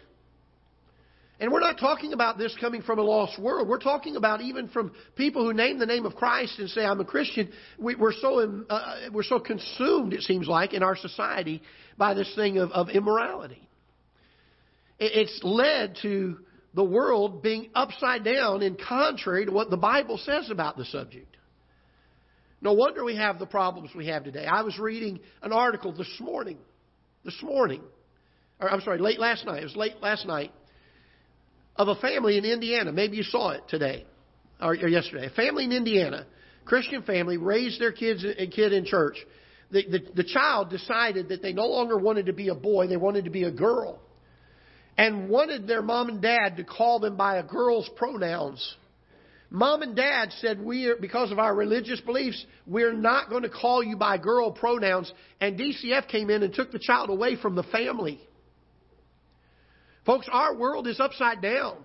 And 1.39 1.53
we're 1.53 1.61
not 1.61 1.79
talking 1.79 2.15
about 2.15 2.39
this 2.39 2.57
coming 2.59 2.81
from 2.81 2.99
a 2.99 3.03
lost 3.03 3.39
world. 3.39 3.69
We're 3.69 3.79
talking 3.79 4.17
about 4.17 4.41
even 4.41 4.69
from 4.69 4.93
people 5.17 5.45
who 5.45 5.53
name 5.53 5.79
the 5.79 5.87
name 5.87 6.07
of 6.07 6.15
Christ 6.17 6.59
and 6.59 6.69
say, 6.71 6.85
I'm 6.85 6.99
a 6.99 7.05
Christian. 7.05 7.53
We, 7.79 7.95
are 7.95 8.13
so, 8.21 8.65
uh, 8.71 8.95
we're 9.13 9.23
so 9.23 9.39
consumed, 9.39 10.15
it 10.15 10.23
seems 10.23 10.49
like, 10.49 10.73
in 10.73 10.83
our 10.83 10.97
society 10.97 11.63
by 11.99 12.15
this 12.15 12.33
thing 12.35 12.57
of, 12.57 12.71
of 12.71 12.89
immorality. 12.89 13.69
It's 14.99 15.39
led 15.43 15.99
to 16.01 16.39
the 16.77 16.85
world 16.85 17.43
being 17.43 17.71
upside 17.75 18.23
down 18.23 18.63
and 18.63 18.79
contrary 18.79 19.47
to 19.47 19.51
what 19.51 19.71
the 19.71 19.79
Bible 19.79 20.19
says 20.19 20.51
about 20.51 20.77
the 20.77 20.85
subject. 20.85 21.35
No 22.61 22.75
wonder 22.75 23.03
we 23.03 23.17
have 23.17 23.39
the 23.39 23.47
problems 23.47 23.91
we 23.97 24.09
have 24.09 24.25
today. 24.25 24.45
I 24.45 24.61
was 24.61 24.79
reading 24.79 25.21
an 25.43 25.53
article 25.53 25.93
this 25.93 26.15
morning, 26.21 26.59
this 27.25 27.43
morning, 27.43 27.81
or 28.61 28.71
I'm 28.71 28.83
sorry, 28.83 28.99
late 28.99 29.19
last 29.19 29.47
night. 29.47 29.63
It 29.63 29.65
was 29.65 29.77
late 29.77 30.03
last 30.03 30.27
night 30.27 30.53
of 31.77 31.89
a 31.89 31.95
family 31.95 32.37
in 32.37 32.45
Indiana. 32.45 32.93
Maybe 32.93 33.17
you 33.17 33.23
saw 33.23 33.51
it 33.51 33.63
today 33.69 34.05
or, 34.61 34.73
or 34.73 34.89
yesterday. 34.89 35.27
A 35.27 35.31
family 35.31 35.65
in 35.65 35.73
Indiana, 35.73 36.27
Christian 36.67 37.03
family, 37.03 37.39
raised 37.39 37.81
their 37.81 37.93
kids 37.93 38.23
a 38.23 38.47
kid 38.49 38.75
in 38.75 38.85
church. 38.85 39.17
The, 39.71 39.83
the, 39.91 40.23
the 40.23 40.25
child 40.25 40.69
decided 40.69 41.31
that 41.31 41.41
they 41.41 41.55
no 41.55 41.69
longer 41.69 41.97
wanted 41.97 42.27
to 42.27 42.35
be 42.35 42.49
a 42.49 42.55
boy; 42.55 42.87
they 42.87 42.99
wanted 42.99 43.25
to 43.25 43.31
be 43.31 43.45
a 43.45 43.51
girl, 43.51 43.99
and 44.99 45.29
wanted 45.29 45.67
their 45.67 45.83
mom 45.83 46.09
and 46.09 46.23
dad 46.23 46.57
to 46.57 46.65
call 46.65 47.01
them 47.01 47.17
by 47.17 47.37
a 47.37 47.43
girl's 47.43 47.89
pronouns. 47.97 48.77
Mom 49.51 49.83
and 49.83 49.95
dad 49.95 50.33
said, 50.41 50.61
we 50.61 50.87
are, 50.87 50.97
because 50.97 51.31
of 51.31 51.39
our 51.39 51.55
religious 51.55 52.01
beliefs, 52.01 52.45
we're 52.67 52.93
not 52.93 53.31
going 53.31 53.43
to 53.43 53.49
call 53.49 53.83
you 53.83 53.97
by 53.97 54.19
girl 54.19 54.51
pronouns. 54.51 55.13
And 55.41 55.59
DCF 55.59 56.09
came 56.09 56.31
in 56.31 56.43
and 56.43 56.53
took 56.53 56.73
the 56.73 56.81
child 56.81 57.11
away 57.11 57.37
from 57.41 57.55
the 57.55 57.63
family. 57.65 58.21
Folks, 60.05 60.29
our 60.33 60.57
world 60.57 60.87
is 60.87 60.99
upside 60.99 61.41
down. 61.43 61.77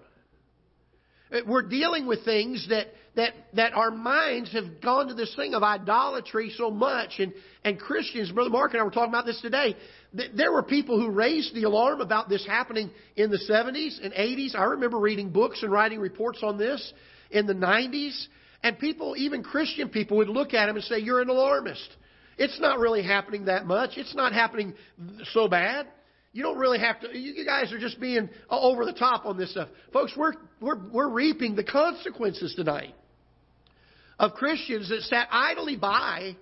Uh, 1.32 1.40
we're 1.48 1.62
dealing 1.62 2.08
with 2.08 2.24
things 2.26 2.68
that, 2.70 2.88
that, 3.16 3.34
that 3.54 3.74
our 3.74 3.92
minds 3.92 4.52
have 4.54 4.82
gone 4.82 5.08
to 5.08 5.14
this 5.14 5.34
thing 5.36 5.54
of 5.54 5.64
idolatry 5.64 6.52
so 6.58 6.70
much. 6.70 7.20
And, 7.20 7.34
and 7.64 7.80
Christians, 7.80 8.32
Brother 8.32 8.50
Mark 8.50 8.74
and 8.74 8.82
I 8.82 8.84
were 8.84 8.92
talking 8.92 9.10
about 9.10 9.26
this 9.26 9.42
today. 9.42 9.76
There 10.36 10.52
were 10.52 10.64
people 10.64 11.00
who 11.00 11.10
raised 11.10 11.56
the 11.56 11.64
alarm 11.64 12.02
about 12.02 12.30
this 12.30 12.46
happening 12.46 12.92
in 13.16 13.32
the 13.32 13.40
70s 13.50 14.04
and 14.04 14.14
80s. 14.14 14.56
I 14.56 14.64
remember 14.66 15.00
reading 15.00 15.30
books 15.30 15.64
and 15.64 15.72
writing 15.72 16.00
reports 16.00 16.40
on 16.44 16.58
this 16.58 16.94
in 17.30 17.46
the 17.46 17.54
90s. 17.54 18.28
And 18.64 18.78
people, 18.78 19.16
even 19.18 19.44
Christian 19.44 19.90
people, 19.90 20.18
would 20.18 20.30
look 20.30 20.54
at 20.54 20.70
him 20.70 20.76
and 20.76 20.84
say, 20.86 21.00
You're 21.00 21.22
an 21.22 21.30
alarmist. 21.30 21.90
It's 22.38 22.60
not 22.60 22.80
really 22.80 23.04
happening 23.04 23.46
that 23.46 23.66
much. 23.66 23.92
It's 23.98 24.16
not 24.16 24.34
happening 24.34 24.74
so 25.34 25.48
bad. 25.48 25.88
You 26.34 26.44
don't 26.44 26.58
really 26.58 26.80
have 26.80 27.02
to. 27.02 27.18
You 27.18 27.46
guys 27.46 27.74
are 27.74 27.80
just 27.80 28.00
being 28.00 28.30
uh, 28.50 28.60
over 28.60 28.86
the 28.86 28.94
top 28.94 29.26
on 29.26 29.38
this 29.38 29.52
stuff, 29.52 29.68
folks. 29.92 30.14
We're 30.16 30.34
we're 30.62 30.80
we're 30.90 31.10
reaping 31.10 31.56
the 31.56 31.64
consequences 31.64 32.54
tonight 32.56 32.96
of 34.18 34.34
Christians 34.34 34.90
that 34.90 35.02
sat 35.02 35.28
idly 35.32 35.76
by 35.76 36.38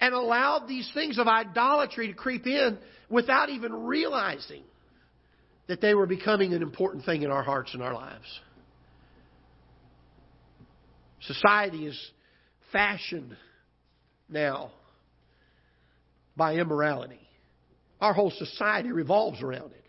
and 0.00 0.14
allowed 0.14 0.66
these 0.66 0.90
things 0.92 1.18
of 1.18 1.28
idolatry 1.28 2.08
to 2.08 2.14
creep 2.14 2.46
in 2.46 2.78
without 3.08 3.48
even 3.48 3.86
realizing 3.86 4.62
that 5.68 5.80
they 5.80 5.94
were 5.94 6.06
becoming 6.06 6.54
an 6.54 6.62
important 6.62 7.04
thing 7.04 7.22
in 7.22 7.30
our 7.30 7.42
hearts 7.42 7.74
and 7.74 7.82
our 7.82 7.94
lives. 7.94 8.40
Society 11.20 11.86
is 11.86 12.10
fashioned 12.72 13.36
now 14.28 14.70
by 16.36 16.54
immorality. 16.54 17.27
Our 18.00 18.12
whole 18.12 18.30
society 18.30 18.92
revolves 18.92 19.42
around 19.42 19.72
it. 19.72 19.84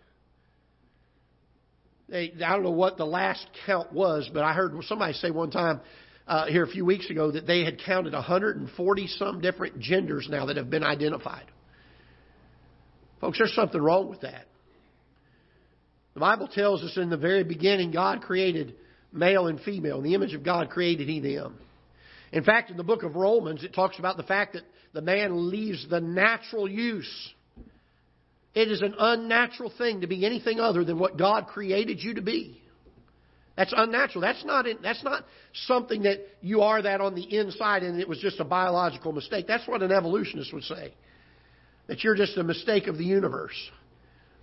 they, 2.10 2.43
I 2.43 2.54
don't 2.54 2.63
know 2.63 2.72
what 2.72 2.98
the 2.98 3.06
last 3.06 3.45
count 3.65 3.93
was, 3.93 4.30
but 4.34 4.43
I 4.43 4.54
heard 4.54 4.74
somebody 4.86 5.13
say 5.13 5.32
one 5.32 5.52
time 5.52 5.82
uh, 6.28 6.45
here 6.45 6.63
a 6.63 6.67
few 6.67 6.86
weeks 6.86 7.10
ago 7.10 7.32
that 7.32 7.48
they 7.48 7.63
had 7.63 7.80
counted 7.80 8.13
140 8.13 9.08
some 9.08 9.41
different 9.41 9.80
genders 9.80 10.28
now 10.30 10.45
that 10.48 10.58
have 10.58 10.69
been 10.69 10.84
identified. 10.84 11.45
Folks, 13.22 13.38
there's 13.38 13.54
something 13.54 13.82
wrong 13.82 14.10
with 14.10 14.22
that. 14.22 14.45
The 16.13 16.19
Bible 16.19 16.48
tells 16.48 16.84
us 16.84 16.98
in 16.98 17.10
the 17.10 17.17
very 17.17 17.43
beginning 17.43 17.91
God 17.91 18.22
created 18.22 18.76
male 19.12 19.48
and 19.48 19.60
female. 19.60 19.98
In 19.98 20.04
the 20.04 20.15
image 20.15 20.34
of 20.34 20.43
God 20.43 20.69
created 20.69 21.08
He 21.08 21.19
them. 21.19 21.58
In 22.32 22.43
fact, 22.43 22.69
in 22.69 22.78
the 22.78 22.84
book 22.84 23.04
of 23.04 23.15
Romans, 23.15 23.63
it 23.63 23.74
talks 23.74 24.00
about 24.00 24.17
the 24.17 24.24
fact 24.24 24.54
that 24.54 24.63
the 24.93 25.02
man 25.02 25.50
leaves 25.50 25.88
the 25.89 26.00
natural 26.00 26.69
use. 26.69 27.34
It 28.56 28.72
is 28.72 28.82
an 28.82 28.96
unnatural 28.98 29.72
thing 29.78 30.02
to 30.02 30.08
be 30.08 30.26
anything 30.26 30.60
other 30.60 30.84
than 30.84 30.98
what 30.98 31.18
God 31.18 31.48
created 31.48 32.02
you 32.02 32.16
to 32.16 32.22
be. 32.22 32.62
That's 33.56 33.74
unnatural. 33.76 34.22
That's 34.22 34.44
not, 34.46 34.66
that's 34.82 35.04
not 35.04 35.26
something 35.68 36.04
that 36.04 36.20
you 36.42 36.62
are 36.62 36.82
that 36.82 37.02
on 37.02 37.14
the 37.14 37.38
inside 37.38 37.84
and 37.84 38.00
it 38.00 38.08
was 38.08 38.20
just 38.20 38.40
a 38.40 38.46
biological 38.46 39.12
mistake. 39.12 39.48
That's 39.48 39.68
what 39.68 39.84
an 39.84 39.92
evolutionist 39.92 40.54
would 40.54 40.64
say. 40.64 40.94
That 41.88 42.04
you're 42.04 42.16
just 42.16 42.38
a 42.38 42.44
mistake 42.44 42.88
of 42.88 42.98
the 42.98 43.04
universe. 43.04 43.56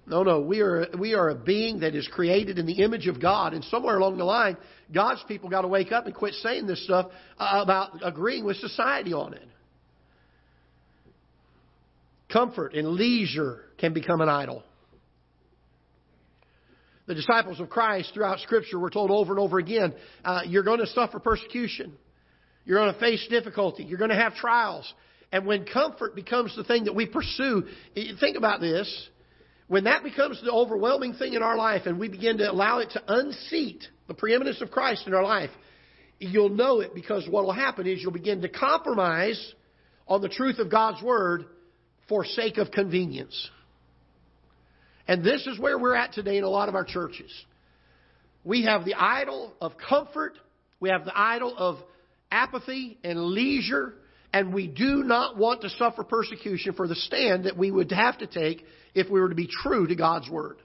No, 0.07 0.23
no, 0.23 0.41
we 0.41 0.61
are, 0.61 0.87
we 0.99 1.15
are 1.15 1.31
a 1.31 1.35
being 1.35 1.81
that 1.81 1.95
is 1.97 2.07
created 2.07 2.59
in 2.59 2.67
the 2.67 2.85
image 2.85 3.09
of 3.09 3.21
God. 3.21 3.55
And 3.55 3.65
somewhere 3.65 3.97
along 3.97 4.19
the 4.19 4.25
line, 4.25 4.57
God's 4.95 5.25
people 5.27 5.49
got 5.49 5.63
to 5.63 5.69
wake 5.69 5.91
up 5.91 6.07
and 6.07 6.15
quit 6.15 6.35
saying 6.35 6.67
this 6.67 6.85
stuff 6.85 7.07
about 7.39 8.01
agreeing 8.05 8.45
with 8.45 8.59
society 8.59 9.13
on 9.13 9.35
it. 9.35 9.49
Comfort 12.31 12.75
and 12.75 12.89
leisure 12.89 13.66
can 13.79 13.93
become 13.93 14.21
an 14.21 14.29
idol. 14.29 14.63
The 17.07 17.15
disciples 17.15 17.61
of 17.61 17.71
Christ 17.71 18.13
throughout 18.15 18.41
Scripture 18.41 18.79
were 18.79 18.91
told 18.91 19.11
over 19.11 19.33
and 19.33 19.41
over 19.41 19.59
again 19.59 19.95
uh, 20.25 20.41
you're 20.47 20.65
going 20.65 20.81
to 20.81 20.87
suffer 20.89 21.21
persecution, 21.21 21.93
you're 22.65 22.79
going 22.79 22.93
to 22.93 23.01
face 23.01 23.25
difficulty, 23.31 23.85
you're 23.85 23.99
going 23.99 24.11
to 24.11 24.17
have 24.17 24.35
trials. 24.35 24.93
And 25.33 25.47
when 25.47 25.65
comfort 25.65 26.15
becomes 26.15 26.55
the 26.57 26.65
thing 26.65 26.85
that 26.85 26.95
we 26.95 27.07
pursue, 27.07 27.65
think 27.95 28.37
about 28.37 28.61
this. 28.61 29.09
When 29.69 29.85
that 29.85 30.05
becomes 30.05 30.41
the 30.43 30.53
overwhelming 30.53 31.15
thing 31.15 31.35
in 31.35 31.43
our 31.43 31.57
life 31.57 31.83
and 31.87 31.99
we 31.99 32.09
begin 32.09 32.39
to 32.39 32.51
allow 32.51 32.79
it 32.79 32.91
to 32.91 33.03
unseat 33.09 33.83
the 34.07 34.15
preeminence 34.15 34.63
of 34.63 34.71
Christ 34.71 35.09
in 35.09 35.15
our 35.15 35.25
life, 35.25 35.51
you'll 36.21 36.49
know 36.49 36.81
it 36.81 36.95
because 36.95 37.27
what 37.29 37.45
will 37.45 37.53
happen 37.53 37.87
is 37.87 38.01
you'll 38.01 38.13
begin 38.13 38.43
to 38.43 38.49
compromise 38.49 39.55
on 40.07 40.23
the 40.23 40.29
truth 40.29 40.59
of 40.61 40.71
God's 40.71 41.03
Word 41.03 41.47
for 42.09 42.25
sake 42.25 42.59
of 42.59 42.71
convenience. 42.71 43.51
And 45.09 45.25
this 45.25 45.47
is 45.47 45.59
where 45.59 45.79
we're 45.79 45.95
at 45.95 46.13
today 46.13 46.37
in 46.39 46.45
a 46.45 46.49
lot 46.49 46.69
of 46.69 46.75
our 46.75 46.85
churches. 46.85 47.31
We 48.45 48.65
have 48.65 48.85
the 48.85 48.95
idol 48.95 49.53
of 49.61 49.73
comfort, 49.89 50.39
we 50.81 50.91
have 50.91 51.05
the 51.05 51.19
idol 51.19 51.55
of 51.57 51.79
apathy 52.31 52.99
and 53.03 53.21
leisure, 53.27 53.95
and 54.33 54.53
we 54.53 54.67
do 54.67 55.03
not 55.03 55.37
want 55.37 55.63
to 55.63 55.71
suffer 55.71 56.05
persecution 56.05 56.75
for 56.75 56.87
the 56.87 56.95
stand 56.95 57.45
that 57.45 57.57
we 57.57 57.71
would 57.71 57.91
have 57.93 58.19
to 58.19 58.27
take 58.27 58.65
if 58.95 59.09
we 59.09 59.21
were 59.21 59.29
to 59.29 59.35
be 59.35 59.49
true 59.49 59.87
to 59.87 59.95
God's 59.95 60.29
Word. 60.29 60.59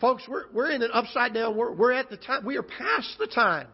Folks, 0.00 0.22
we're, 0.28 0.44
we're 0.52 0.70
in 0.70 0.82
an 0.82 0.90
upside 0.92 1.34
down 1.34 1.56
world. 1.56 1.78
We're 1.78 1.92
at 1.92 2.10
the 2.10 2.16
time, 2.16 2.44
we 2.44 2.56
are 2.56 2.62
past 2.62 3.16
the 3.18 3.26
time 3.26 3.66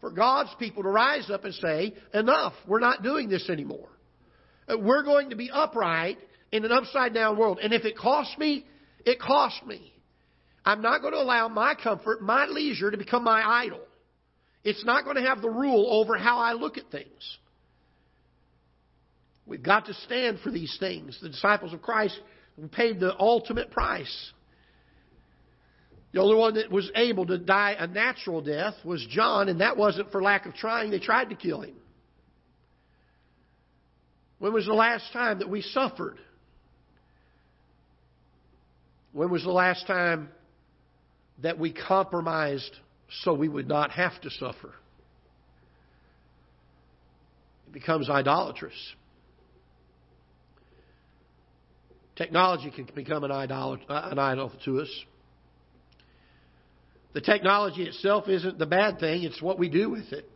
for 0.00 0.10
God's 0.10 0.50
people 0.58 0.82
to 0.82 0.88
rise 0.88 1.30
up 1.30 1.44
and 1.44 1.54
say, 1.54 1.94
enough, 2.14 2.54
we're 2.66 2.80
not 2.80 3.02
doing 3.02 3.28
this 3.28 3.48
anymore. 3.50 3.88
We're 4.68 5.04
going 5.04 5.30
to 5.30 5.36
be 5.36 5.50
upright 5.50 6.18
in 6.52 6.64
an 6.64 6.70
upside 6.70 7.14
down 7.14 7.38
world. 7.38 7.58
And 7.62 7.72
if 7.72 7.84
it 7.84 7.96
costs 7.96 8.36
me, 8.38 8.64
it 9.04 9.18
costs 9.18 9.60
me. 9.66 9.92
I'm 10.64 10.82
not 10.82 11.00
going 11.00 11.14
to 11.14 11.20
allow 11.20 11.48
my 11.48 11.74
comfort, 11.74 12.22
my 12.22 12.46
leisure 12.46 12.90
to 12.90 12.96
become 12.96 13.24
my 13.24 13.42
idol. 13.64 13.80
It's 14.62 14.84
not 14.84 15.04
going 15.04 15.16
to 15.16 15.22
have 15.22 15.42
the 15.42 15.50
rule 15.50 15.88
over 15.90 16.16
how 16.16 16.38
I 16.38 16.52
look 16.52 16.78
at 16.78 16.90
things. 16.92 17.38
We've 19.44 19.62
got 19.62 19.86
to 19.86 19.94
stand 19.94 20.38
for 20.40 20.52
these 20.52 20.76
things. 20.78 21.18
The 21.20 21.30
disciples 21.30 21.72
of 21.72 21.82
Christ 21.82 22.18
paid 22.70 23.00
the 23.00 23.18
ultimate 23.18 23.72
price. 23.72 24.32
The 26.12 26.20
only 26.20 26.36
one 26.36 26.54
that 26.54 26.70
was 26.70 26.90
able 26.94 27.26
to 27.26 27.38
die 27.38 27.74
a 27.78 27.86
natural 27.86 28.40
death 28.42 28.74
was 28.84 29.04
John, 29.10 29.48
and 29.48 29.60
that 29.60 29.76
wasn't 29.76 30.12
for 30.12 30.22
lack 30.22 30.46
of 30.46 30.54
trying. 30.54 30.90
They 30.90 31.00
tried 31.00 31.30
to 31.30 31.34
kill 31.34 31.62
him. 31.62 31.74
When 34.38 34.52
was 34.52 34.66
the 34.66 34.74
last 34.74 35.12
time 35.12 35.38
that 35.38 35.48
we 35.48 35.62
suffered? 35.62 36.18
When 39.12 39.30
was 39.30 39.42
the 39.42 39.50
last 39.50 39.86
time 39.86 40.28
that 41.42 41.58
we 41.58 41.72
compromised 41.72 42.74
so 43.22 43.34
we 43.34 43.48
would 43.48 43.68
not 43.68 43.90
have 43.90 44.18
to 44.22 44.30
suffer? 44.30 44.72
It 47.66 47.72
becomes 47.72 48.08
idolatrous. 48.08 48.94
Technology 52.16 52.70
can 52.70 52.88
become 52.94 53.24
an 53.24 53.30
idol, 53.30 53.78
uh, 53.88 54.08
an 54.10 54.18
idol 54.18 54.52
to 54.64 54.80
us. 54.80 55.04
The 57.14 57.20
technology 57.20 57.82
itself 57.82 58.28
isn't 58.28 58.58
the 58.58 58.66
bad 58.66 58.98
thing, 58.98 59.24
it's 59.24 59.42
what 59.42 59.58
we 59.58 59.68
do 59.68 59.90
with 59.90 60.12
it. 60.12 60.28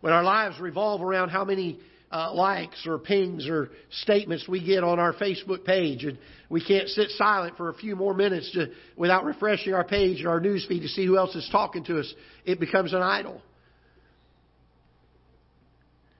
When 0.00 0.12
our 0.12 0.22
lives 0.22 0.60
revolve 0.60 1.00
around 1.00 1.30
how 1.30 1.44
many 1.44 1.78
uh, 2.10 2.32
likes 2.32 2.86
or 2.86 2.98
pings 2.98 3.48
or 3.48 3.70
statements 4.02 4.46
we 4.48 4.64
get 4.64 4.84
on 4.84 4.98
our 4.98 5.12
Facebook 5.14 5.64
page, 5.64 6.04
and 6.04 6.18
we 6.48 6.64
can't 6.64 6.88
sit 6.88 7.10
silent 7.10 7.56
for 7.56 7.68
a 7.68 7.74
few 7.74 7.96
more 7.96 8.14
minutes 8.14 8.50
to, 8.52 8.68
without 8.96 9.24
refreshing 9.24 9.74
our 9.74 9.84
page 9.84 10.24
or 10.24 10.30
our 10.30 10.40
news 10.40 10.64
feed 10.68 10.80
to 10.80 10.88
see 10.88 11.04
who 11.04 11.18
else 11.18 11.34
is 11.34 11.48
talking 11.50 11.84
to 11.84 11.98
us, 11.98 12.14
it 12.44 12.60
becomes 12.60 12.92
an 12.92 13.02
idol. 13.02 13.40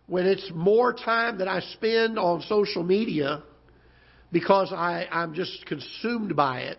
When 0.06 0.26
it's 0.26 0.50
more 0.54 0.92
time 0.92 1.38
that 1.38 1.48
I 1.48 1.60
spend 1.60 2.18
on 2.18 2.42
social 2.42 2.82
media 2.82 3.42
because 4.32 4.72
I, 4.72 5.06
I'm 5.10 5.34
just 5.34 5.64
consumed 5.66 6.36
by 6.36 6.62
it 6.62 6.78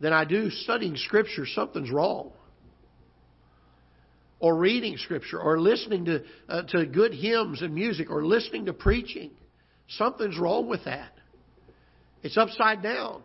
than 0.00 0.12
I 0.12 0.24
do 0.24 0.50
studying 0.50 0.96
Scripture, 0.96 1.46
something's 1.46 1.90
wrong 1.90 2.32
or 4.42 4.56
reading 4.56 4.96
Scripture 4.98 5.40
or 5.40 5.58
listening 5.60 6.04
to, 6.04 6.24
uh, 6.48 6.62
to 6.62 6.84
good 6.84 7.14
hymns 7.14 7.62
and 7.62 7.72
music 7.72 8.10
or 8.10 8.26
listening 8.26 8.66
to 8.66 8.72
preaching. 8.72 9.30
Something's 9.86 10.36
wrong 10.36 10.68
with 10.68 10.84
that. 10.84 11.12
It's 12.24 12.36
upside 12.36 12.82
down. 12.82 13.22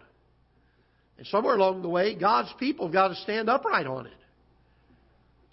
And 1.17 1.25
somewhere 1.25 1.56
along 1.56 1.82
the 1.82 1.89
way, 1.89 2.13
God's 2.13 2.53
people 2.60 2.86
have 2.86 2.93
got 2.93 3.08
to 3.08 3.15
stand 3.15 3.49
upright 3.49 3.88
on 3.88 4.06
it. 4.06 4.13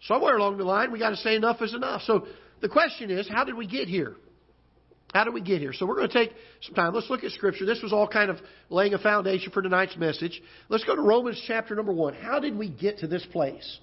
Somewhere 0.02 0.36
along 0.36 0.58
the 0.58 0.64
line, 0.64 0.92
we've 0.92 1.00
got 1.00 1.10
to 1.10 1.16
say 1.16 1.34
enough 1.34 1.62
is 1.62 1.72
enough. 1.72 2.02
So 2.02 2.26
the 2.60 2.68
question 2.68 3.10
is, 3.10 3.26
how 3.26 3.44
did 3.44 3.54
we 3.54 3.66
get 3.66 3.88
here? 3.88 4.16
How 5.14 5.24
did 5.24 5.32
we 5.32 5.40
get 5.40 5.62
here? 5.62 5.72
So 5.72 5.86
we're 5.86 5.96
going 5.96 6.10
to 6.10 6.14
take 6.26 6.32
some 6.60 6.74
time. 6.74 6.92
Let's 6.92 7.08
look 7.08 7.24
at 7.24 7.30
Scripture. 7.30 7.64
This 7.64 7.80
was 7.82 7.94
all 7.94 8.06
kind 8.06 8.30
of 8.30 8.36
laying 8.68 8.92
a 8.92 8.98
foundation 8.98 9.50
for 9.50 9.62
tonight's 9.62 9.96
message. 9.96 10.42
Let's 10.68 10.84
go 10.84 10.94
to 10.94 11.00
Romans 11.00 11.42
chapter 11.46 11.74
number 11.74 11.92
one. 11.92 12.12
How 12.12 12.38
did 12.38 12.54
we 12.54 12.68
get 12.68 12.98
to 12.98 13.06
this 13.06 13.24
place? 13.32 13.78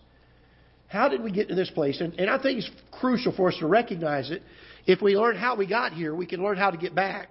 How 0.91 1.07
did 1.07 1.23
we 1.23 1.31
get 1.31 1.47
to 1.47 1.55
this 1.55 1.69
place? 1.69 2.01
And, 2.01 2.13
and 2.19 2.29
I 2.29 2.37
think 2.41 2.59
it's 2.59 2.69
crucial 2.91 3.31
for 3.31 3.47
us 3.47 3.57
to 3.59 3.65
recognize 3.65 4.29
it. 4.29 4.43
If 4.85 5.01
we 5.01 5.15
learn 5.15 5.37
how 5.37 5.55
we 5.55 5.65
got 5.65 5.93
here, 5.93 6.13
we 6.13 6.25
can 6.25 6.43
learn 6.43 6.57
how 6.57 6.69
to 6.69 6.77
get 6.77 6.93
back. 6.93 7.29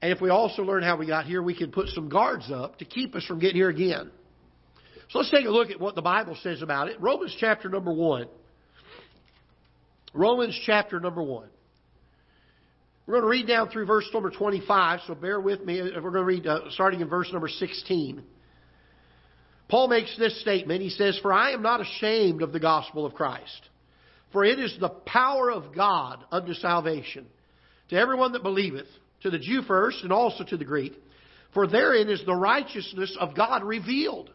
And 0.00 0.12
if 0.12 0.20
we 0.20 0.30
also 0.30 0.62
learn 0.62 0.84
how 0.84 0.96
we 0.96 1.08
got 1.08 1.26
here, 1.26 1.42
we 1.42 1.56
can 1.56 1.72
put 1.72 1.88
some 1.88 2.08
guards 2.08 2.48
up 2.52 2.78
to 2.78 2.84
keep 2.84 3.16
us 3.16 3.24
from 3.24 3.40
getting 3.40 3.56
here 3.56 3.68
again. 3.68 4.12
So 5.10 5.18
let's 5.18 5.30
take 5.32 5.44
a 5.44 5.50
look 5.50 5.70
at 5.70 5.80
what 5.80 5.96
the 5.96 6.02
Bible 6.02 6.38
says 6.40 6.62
about 6.62 6.86
it. 6.86 7.00
Romans 7.00 7.36
chapter 7.40 7.68
number 7.68 7.92
1. 7.92 8.28
Romans 10.14 10.58
chapter 10.64 11.00
number 11.00 11.24
1. 11.24 11.48
We're 13.06 13.14
going 13.14 13.24
to 13.24 13.28
read 13.28 13.48
down 13.48 13.70
through 13.70 13.86
verse 13.86 14.08
number 14.14 14.30
25, 14.30 15.00
so 15.08 15.16
bear 15.16 15.40
with 15.40 15.64
me. 15.64 15.82
We're 15.82 16.00
going 16.00 16.14
to 16.14 16.24
read 16.24 16.46
uh, 16.46 16.60
starting 16.70 17.00
in 17.00 17.08
verse 17.08 17.28
number 17.32 17.48
16. 17.48 18.22
Paul 19.70 19.88
makes 19.88 20.14
this 20.18 20.40
statement. 20.40 20.82
He 20.82 20.90
says, 20.90 21.18
For 21.22 21.32
I 21.32 21.52
am 21.52 21.62
not 21.62 21.80
ashamed 21.80 22.42
of 22.42 22.52
the 22.52 22.60
gospel 22.60 23.06
of 23.06 23.14
Christ, 23.14 23.68
for 24.32 24.44
it 24.44 24.58
is 24.58 24.76
the 24.80 24.88
power 24.88 25.50
of 25.50 25.74
God 25.74 26.24
unto 26.30 26.54
salvation 26.54 27.26
to 27.88 27.96
everyone 27.96 28.32
that 28.32 28.42
believeth, 28.42 28.86
to 29.22 29.30
the 29.30 29.38
Jew 29.38 29.62
first, 29.62 30.02
and 30.02 30.12
also 30.12 30.44
to 30.44 30.56
the 30.56 30.64
Greek. 30.64 30.92
For 31.54 31.66
therein 31.66 32.08
is 32.08 32.22
the 32.24 32.34
righteousness 32.34 33.16
of 33.18 33.36
God 33.36 33.62
revealed. 33.62 34.30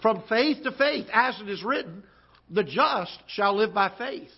From 0.00 0.24
faith 0.28 0.62
to 0.64 0.72
faith, 0.72 1.06
as 1.12 1.40
it 1.40 1.48
is 1.48 1.62
written, 1.62 2.02
the 2.50 2.64
just 2.64 3.18
shall 3.28 3.56
live 3.56 3.72
by 3.72 3.92
faith. 3.96 4.30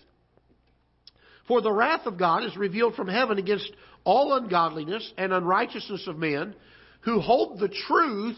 For 1.47 1.61
the 1.61 1.71
wrath 1.71 2.05
of 2.05 2.17
God 2.17 2.43
is 2.43 2.55
revealed 2.55 2.95
from 2.95 3.07
heaven 3.07 3.37
against 3.37 3.71
all 4.03 4.33
ungodliness 4.35 5.11
and 5.17 5.33
unrighteousness 5.33 6.07
of 6.07 6.17
men 6.17 6.55
who 7.01 7.19
hold 7.19 7.59
the 7.59 7.69
truth 7.69 8.37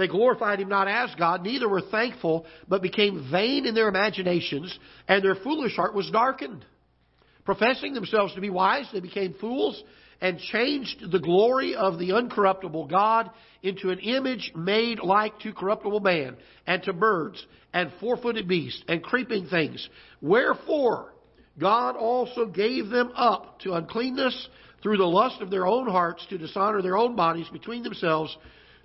they 0.00 0.08
glorified 0.08 0.60
Him 0.60 0.68
not 0.68 0.88
as 0.88 1.14
God, 1.16 1.42
neither 1.42 1.68
were 1.68 1.80
thankful, 1.80 2.46
but 2.68 2.82
became 2.82 3.28
vain 3.30 3.66
in 3.66 3.74
their 3.74 3.88
imaginations, 3.88 4.76
and 5.08 5.22
their 5.22 5.34
foolish 5.34 5.76
heart 5.76 5.94
was 5.94 6.10
darkened. 6.10 6.64
Professing 7.44 7.94
themselves 7.94 8.34
to 8.34 8.40
be 8.40 8.50
wise, 8.50 8.88
they 8.92 9.00
became 9.00 9.34
fools 9.34 9.82
and 10.20 10.38
changed 10.38 11.10
the 11.10 11.18
glory 11.18 11.74
of 11.74 11.98
the 11.98 12.10
uncorruptible 12.10 12.88
God 12.90 13.30
into 13.62 13.90
an 13.90 13.98
image 14.00 14.52
made 14.54 15.00
like 15.00 15.38
to 15.40 15.52
corruptible 15.52 16.00
man, 16.00 16.36
and 16.66 16.82
to 16.82 16.92
birds, 16.92 17.44
and 17.72 17.90
four 18.00 18.16
footed 18.16 18.46
beasts, 18.46 18.82
and 18.88 19.02
creeping 19.02 19.46
things. 19.46 19.88
Wherefore, 20.20 21.14
God 21.58 21.96
also 21.96 22.46
gave 22.46 22.88
them 22.88 23.12
up 23.14 23.60
to 23.60 23.72
uncleanness 23.74 24.48
through 24.82 24.96
the 24.96 25.04
lust 25.04 25.40
of 25.40 25.50
their 25.50 25.66
own 25.66 25.88
hearts 25.88 26.24
to 26.30 26.38
dishonor 26.38 26.82
their 26.82 26.96
own 26.96 27.16
bodies 27.16 27.48
between 27.52 27.82
themselves, 27.82 28.36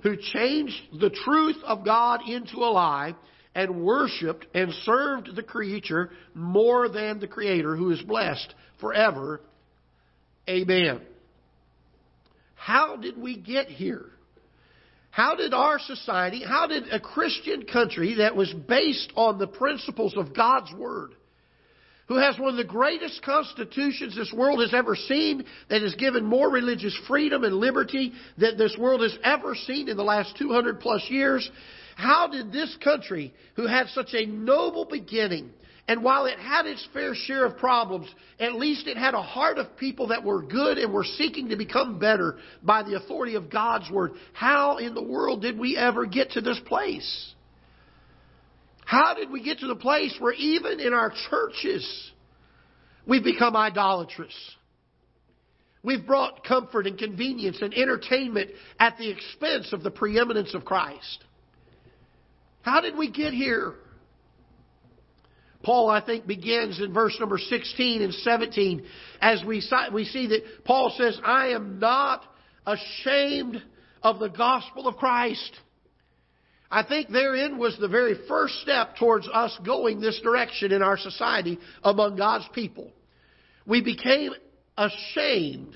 who 0.03 0.15
changed 0.17 0.99
the 0.99 1.09
truth 1.09 1.57
of 1.63 1.85
God 1.85 2.21
into 2.27 2.57
a 2.57 2.71
lie, 2.71 3.15
and 3.55 3.83
worshiped 3.83 4.45
and 4.53 4.71
served 4.83 5.33
the 5.35 5.43
creature 5.43 6.11
more 6.33 6.89
than 6.89 7.19
the 7.19 7.27
Creator, 7.27 7.77
who 7.77 7.89
is 7.91 8.01
blessed 8.01 8.53
forever. 8.81 9.41
Amen. 10.49 11.01
How 12.55 12.97
did 12.97 13.17
we 13.17 13.37
get 13.37 13.67
here? 13.67 14.07
How 15.09 15.35
did 15.35 15.53
our 15.53 15.79
society, 15.79 16.43
how 16.45 16.67
did 16.67 16.91
a 16.91 16.99
Christian 16.99 17.65
country 17.65 18.15
that 18.15 18.35
was 18.35 18.53
based 18.67 19.13
on 19.15 19.39
the 19.39 19.47
principles 19.47 20.13
of 20.17 20.35
God's 20.35 20.73
Word, 20.73 21.11
who 22.07 22.17
has 22.17 22.37
one 22.37 22.49
of 22.49 22.57
the 22.57 22.63
greatest 22.63 23.21
constitutions 23.23 24.15
this 24.15 24.33
world 24.33 24.61
has 24.61 24.73
ever 24.73 24.95
seen, 24.95 25.43
that 25.69 25.81
has 25.81 25.95
given 25.95 26.23
more 26.23 26.49
religious 26.49 26.97
freedom 27.07 27.43
and 27.43 27.55
liberty 27.55 28.13
than 28.37 28.57
this 28.57 28.75
world 28.77 29.01
has 29.01 29.17
ever 29.23 29.55
seen 29.55 29.89
in 29.89 29.97
the 29.97 30.03
last 30.03 30.37
200 30.37 30.79
plus 30.79 31.03
years, 31.09 31.49
how 31.95 32.27
did 32.27 32.51
this 32.51 32.75
country, 32.83 33.33
who 33.55 33.67
had 33.67 33.87
such 33.87 34.13
a 34.13 34.25
noble 34.25 34.85
beginning, 34.85 35.49
and 35.87 36.03
while 36.03 36.25
it 36.25 36.39
had 36.39 36.65
its 36.65 36.85
fair 36.93 37.13
share 37.13 37.45
of 37.45 37.57
problems, 37.57 38.07
at 38.39 38.55
least 38.55 38.87
it 38.87 38.97
had 38.97 39.13
a 39.13 39.21
heart 39.21 39.57
of 39.57 39.77
people 39.77 40.07
that 40.07 40.23
were 40.23 40.41
good 40.41 40.77
and 40.77 40.91
were 40.91 41.03
seeking 41.03 41.49
to 41.49 41.55
become 41.55 41.99
better 41.99 42.37
by 42.63 42.81
the 42.81 42.95
authority 42.95 43.35
of 43.35 43.51
God's 43.51 43.89
Word. 43.91 44.13
How 44.33 44.77
in 44.77 44.95
the 44.95 45.03
world 45.03 45.41
did 45.41 45.59
we 45.59 45.77
ever 45.77 46.05
get 46.05 46.31
to 46.31 46.41
this 46.41 46.59
place? 46.65 47.34
How 48.85 49.15
did 49.15 49.31
we 49.31 49.43
get 49.43 49.59
to 49.59 49.67
the 49.67 49.75
place 49.75 50.15
where 50.19 50.33
even 50.33 50.79
in 50.79 50.93
our 50.93 51.11
churches 51.29 52.11
we've 53.05 53.23
become 53.23 53.55
idolatrous? 53.55 54.33
We've 55.83 56.05
brought 56.05 56.43
comfort 56.43 56.87
and 56.87 56.97
convenience 56.97 57.59
and 57.61 57.73
entertainment 57.73 58.51
at 58.79 58.97
the 58.97 59.09
expense 59.09 59.73
of 59.73 59.83
the 59.83 59.91
preeminence 59.91 60.53
of 60.55 60.65
Christ. 60.65 61.23
How 62.61 62.81
did 62.81 62.97
we 62.97 63.11
get 63.11 63.33
here? 63.33 63.73
Paul, 65.63 65.89
I 65.89 66.03
think, 66.03 66.27
begins 66.27 66.79
in 66.79 66.93
verse 66.93 67.15
number 67.19 67.39
16 67.39 68.01
and 68.01 68.13
17 68.13 68.85
as 69.19 69.43
we, 69.45 69.63
we 69.93 70.05
see 70.05 70.27
that 70.27 70.41
Paul 70.63 70.93
says, 70.95 71.19
I 71.23 71.49
am 71.49 71.79
not 71.79 72.23
ashamed 72.65 73.61
of 74.03 74.19
the 74.19 74.29
gospel 74.29 74.87
of 74.87 74.97
Christ. 74.97 75.51
I 76.75 76.83
think 76.83 77.09
therein 77.09 77.57
was 77.57 77.77
the 77.79 77.87
very 77.87 78.15
first 78.27 78.55
step 78.55 78.97
towards 78.97 79.29
us 79.33 79.57
going 79.65 80.01
this 80.01 80.19
direction 80.19 80.73
in 80.73 80.81
our 80.81 80.97
society 80.97 81.57
among 81.81 82.17
God's 82.17 82.49
people. 82.51 82.91
We 83.65 83.81
became 83.81 84.33
ashamed 84.77 85.73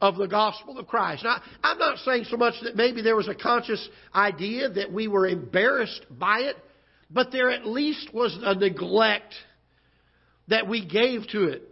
of 0.00 0.16
the 0.16 0.26
gospel 0.26 0.76
of 0.76 0.88
Christ. 0.88 1.22
Now, 1.22 1.40
I'm 1.62 1.78
not 1.78 1.98
saying 1.98 2.24
so 2.24 2.36
much 2.36 2.54
that 2.64 2.74
maybe 2.74 3.00
there 3.00 3.14
was 3.14 3.28
a 3.28 3.34
conscious 3.34 3.88
idea 4.12 4.68
that 4.70 4.92
we 4.92 5.06
were 5.06 5.28
embarrassed 5.28 6.04
by 6.10 6.40
it, 6.40 6.56
but 7.08 7.30
there 7.30 7.52
at 7.52 7.64
least 7.64 8.12
was 8.12 8.36
a 8.42 8.56
neglect 8.56 9.34
that 10.48 10.66
we 10.66 10.84
gave 10.84 11.28
to 11.28 11.44
it. 11.44 11.62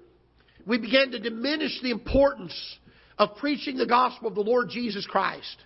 We 0.64 0.78
began 0.78 1.11
to 1.11 1.18
diminish 1.18 1.80
the 1.82 1.90
importance 1.90 2.54
of 3.18 3.35
preaching 3.38 3.76
the 3.76 3.87
gospel 3.87 4.28
of 4.28 4.37
the 4.37 4.42
Lord 4.42 4.68
Jesus 4.68 5.04
Christ. 5.04 5.56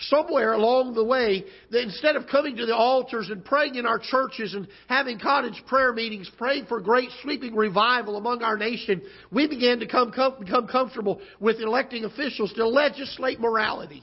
Somewhere 0.00 0.54
along 0.54 0.94
the 0.94 1.04
way, 1.04 1.44
that 1.70 1.82
instead 1.82 2.16
of 2.16 2.26
coming 2.26 2.56
to 2.56 2.66
the 2.66 2.74
altars 2.74 3.30
and 3.30 3.44
praying 3.44 3.76
in 3.76 3.86
our 3.86 3.98
churches 3.98 4.54
and 4.54 4.66
having 4.88 5.20
cottage 5.20 5.62
prayer 5.68 5.92
meetings, 5.92 6.30
praying 6.36 6.66
for 6.66 6.80
great 6.80 7.10
sweeping 7.22 7.54
revival 7.54 8.16
among 8.16 8.42
our 8.42 8.56
nation, 8.56 9.02
we 9.30 9.46
began 9.46 9.78
to 9.78 9.86
come, 9.86 10.10
come, 10.10 10.34
become 10.40 10.66
comfortable 10.66 11.20
with 11.38 11.60
electing 11.60 12.04
officials 12.04 12.52
to 12.54 12.66
legislate 12.66 13.38
morality. 13.38 14.02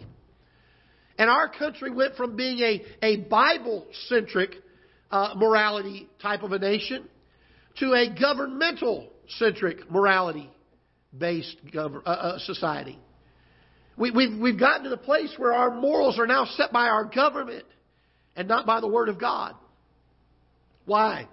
And 1.17 1.29
our 1.29 1.49
country 1.49 1.91
went 1.91 2.15
from 2.15 2.35
being 2.35 2.59
a, 2.59 2.81
a 3.01 3.17
Bible 3.17 3.85
centric 4.07 4.55
uh, 5.11 5.33
morality 5.35 6.07
type 6.21 6.41
of 6.41 6.53
a 6.53 6.59
nation 6.59 7.07
to 7.79 7.93
a 7.93 8.17
governmental 8.19 9.09
centric 9.37 9.89
morality 9.91 10.49
based 11.17 11.57
gov- 11.73 12.01
uh, 12.05 12.09
uh, 12.09 12.39
society. 12.39 12.97
We, 14.01 14.09
we've, 14.09 14.39
we've 14.39 14.59
gotten 14.59 14.85
to 14.85 14.89
the 14.89 14.97
place 14.97 15.31
where 15.37 15.53
our 15.53 15.69
morals 15.69 16.17
are 16.17 16.25
now 16.25 16.45
set 16.45 16.71
by 16.71 16.87
our 16.87 17.05
government 17.05 17.65
and 18.35 18.47
not 18.47 18.65
by 18.65 18.81
the 18.81 18.87
Word 18.87 19.09
of 19.09 19.19
God. 19.19 19.53
Why? 20.85 21.27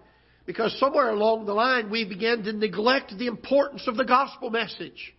Because 0.45 0.79
somewhere 0.79 1.09
along 1.09 1.47
the 1.47 1.55
line 1.55 1.89
we 1.91 2.05
began 2.05 2.43
to 2.43 2.53
neglect 2.53 3.15
the 3.17 3.27
importance 3.27 3.89
of 3.89 3.97
the 3.97 4.05
gospel 4.05 4.51
message. 4.51 5.15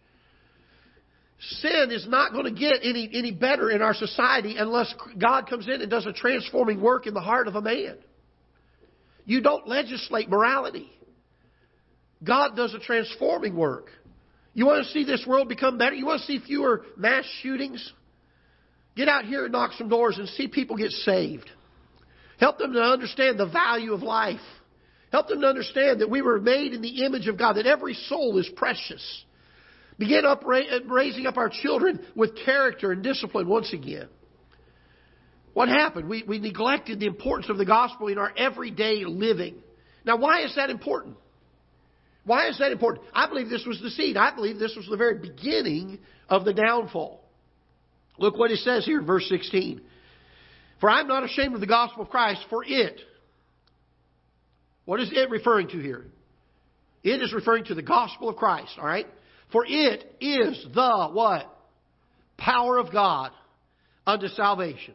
Sin 1.40 1.90
is 1.90 2.06
not 2.08 2.34
going 2.34 2.46
to 2.46 2.52
get 2.52 2.82
any, 2.84 3.10
any 3.12 3.32
better 3.32 3.72
in 3.72 3.82
our 3.82 3.96
society 3.96 4.58
unless 4.58 4.94
God 5.18 5.50
comes 5.50 5.68
in 5.68 5.82
and 5.82 5.90
does 5.90 6.06
a 6.06 6.14
transforming 6.14 6.80
work 6.80 7.08
in 7.08 7.16
the 7.16 7.20
heart 7.20 7.48
of 7.48 7.56
a 7.56 7.62
man. 7.62 7.98
You 9.26 9.42
don't 9.42 9.68
legislate 9.68 10.30
morality. 10.30 10.92
God 12.24 12.56
does 12.56 12.76
a 12.76 12.80
transforming 12.80 13.56
work. 13.56 13.90
You 14.60 14.66
want 14.66 14.86
to 14.86 14.92
see 14.92 15.06
this 15.06 15.26
world 15.26 15.48
become 15.48 15.78
better? 15.78 15.96
You 15.96 16.06
want 16.06 16.20
to 16.20 16.28
see 16.28 16.38
fewer 16.46 16.84
mass 16.98 17.24
shootings? 17.42 17.94
Get 18.94 19.08
out 19.08 19.24
here 19.24 19.46
and 19.46 19.54
knock 19.54 19.72
some 19.78 19.88
doors 19.88 20.18
and 20.18 20.28
see 20.28 20.50
people 20.50 20.76
get 20.76 20.92
saved. 20.92 21.50
Help 22.42 22.58
them 22.58 22.74
to 22.74 22.82
understand 22.82 23.40
the 23.40 23.46
value 23.46 23.94
of 23.94 24.04
life. 24.04 24.42
Help 25.14 25.30
them 25.30 25.40
to 25.40 25.48
understand 25.48 26.02
that 26.02 26.10
we 26.10 26.22
were 26.22 26.42
made 26.42 26.74
in 26.74 26.82
the 26.82 27.06
image 27.06 27.30
of 27.30 27.38
God, 27.38 27.54
that 27.54 27.68
every 27.68 27.94
soul 27.94 28.38
is 28.38 28.50
precious. 28.58 29.24
Begin 29.98 30.26
up, 30.26 30.44
raising 30.46 31.26
up 31.26 31.38
our 31.38 31.50
children 31.50 32.06
with 32.14 32.32
character 32.44 32.92
and 32.92 33.02
discipline 33.02 33.48
once 33.48 33.72
again. 33.72 34.10
What 35.54 35.70
happened? 35.70 36.10
We, 36.10 36.24
we 36.28 36.38
neglected 36.38 37.00
the 37.00 37.06
importance 37.06 37.50
of 37.50 37.58
the 37.58 37.66
gospel 37.66 38.10
in 38.10 38.18
our 38.18 38.34
everyday 38.36 39.06
living. 39.06 39.56
Now, 40.04 40.18
why 40.18 40.44
is 40.44 40.54
that 40.58 40.70
important? 40.70 41.16
Why 42.26 42.48
is 42.48 42.58
that 42.60 42.72
important? 42.72 43.06
I 43.14 43.28
believe 43.28 43.50
this 43.50 43.66
was 43.66 43.82
the 43.82 43.90
seed. 43.90 44.18
I 44.18 44.34
believe 44.36 44.60
this 44.60 44.76
was 44.76 44.88
the 44.90 44.98
very 44.98 45.18
beginning 45.18 46.00
of 46.28 46.46
the 46.46 46.54
downfall. 46.54 47.22
Look 48.18 48.38
what 48.38 48.52
it 48.52 48.60
says 48.60 48.86
here 48.86 49.00
in 49.00 49.06
verse 49.06 49.28
16. 49.30 49.82
For 50.80 50.90
I'm 50.90 51.08
not 51.08 51.24
ashamed 51.24 51.56
of 51.56 51.62
the 51.62 51.68
gospel 51.68 52.04
of 52.04 52.10
Christ, 52.10 52.46
for 52.50 52.64
it. 52.66 53.00
What 54.86 55.00
is 55.00 55.10
it 55.12 55.30
referring 55.30 55.70
to 55.70 55.80
here? 55.80 56.06
It 57.04 57.22
is 57.22 57.34
referring 57.34 57.66
to 57.66 57.76
the 57.76 57.82
gospel 57.82 58.30
of 58.30 58.36
Christ, 58.36 58.72
all 58.78 58.86
right? 58.86 59.08
For 59.52 59.66
it 59.66 60.16
is 60.20 60.66
the 60.74 61.10
what? 61.12 61.46
Power 62.38 62.78
of 62.78 62.92
God 62.92 63.32
unto 64.06 64.28
salvation 64.28 64.94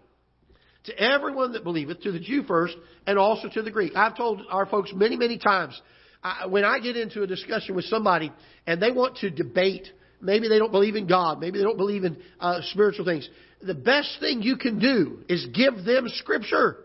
to 0.85 0.99
everyone 0.99 1.53
that 1.53 1.65
believeth, 1.65 2.03
to 2.03 2.13
the 2.13 2.21
Jew 2.21 2.43
first, 2.43 2.77
and 3.07 3.19
also 3.19 3.49
to 3.49 3.63
the 3.63 3.71
Greek. 3.71 3.93
I've 3.97 4.17
told 4.17 4.43
our 4.51 4.67
folks 4.67 4.93
many, 4.95 5.17
many 5.17 5.39
times, 5.39 5.81
I, 6.25 6.47
when 6.47 6.65
I 6.65 6.81
get 6.81 6.97
into 6.97 7.23
a 7.23 7.27
discussion 7.27 7.75
with 7.75 7.85
somebody 7.85 8.33
and 8.67 8.81
they 8.81 8.91
want 8.91 9.19
to 9.19 9.31
debate, 9.31 9.87
maybe 10.21 10.49
they 10.49 10.59
don't 10.59 10.73
believe 10.73 10.97
in 10.97 11.07
God, 11.07 11.39
maybe 11.39 11.59
they 11.59 11.65
don't 11.65 11.77
believe 11.77 12.05
in 12.05 12.17
uh, 12.41 12.61
spiritual 12.63 13.05
things, 13.05 13.29
the 13.63 13.75
best 13.75 14.19
thing 14.21 14.43
you 14.43 14.57
can 14.57 14.79
do 14.79 15.19
is 15.29 15.47
give 15.55 15.85
them 15.85 16.09
Scripture. 16.09 16.79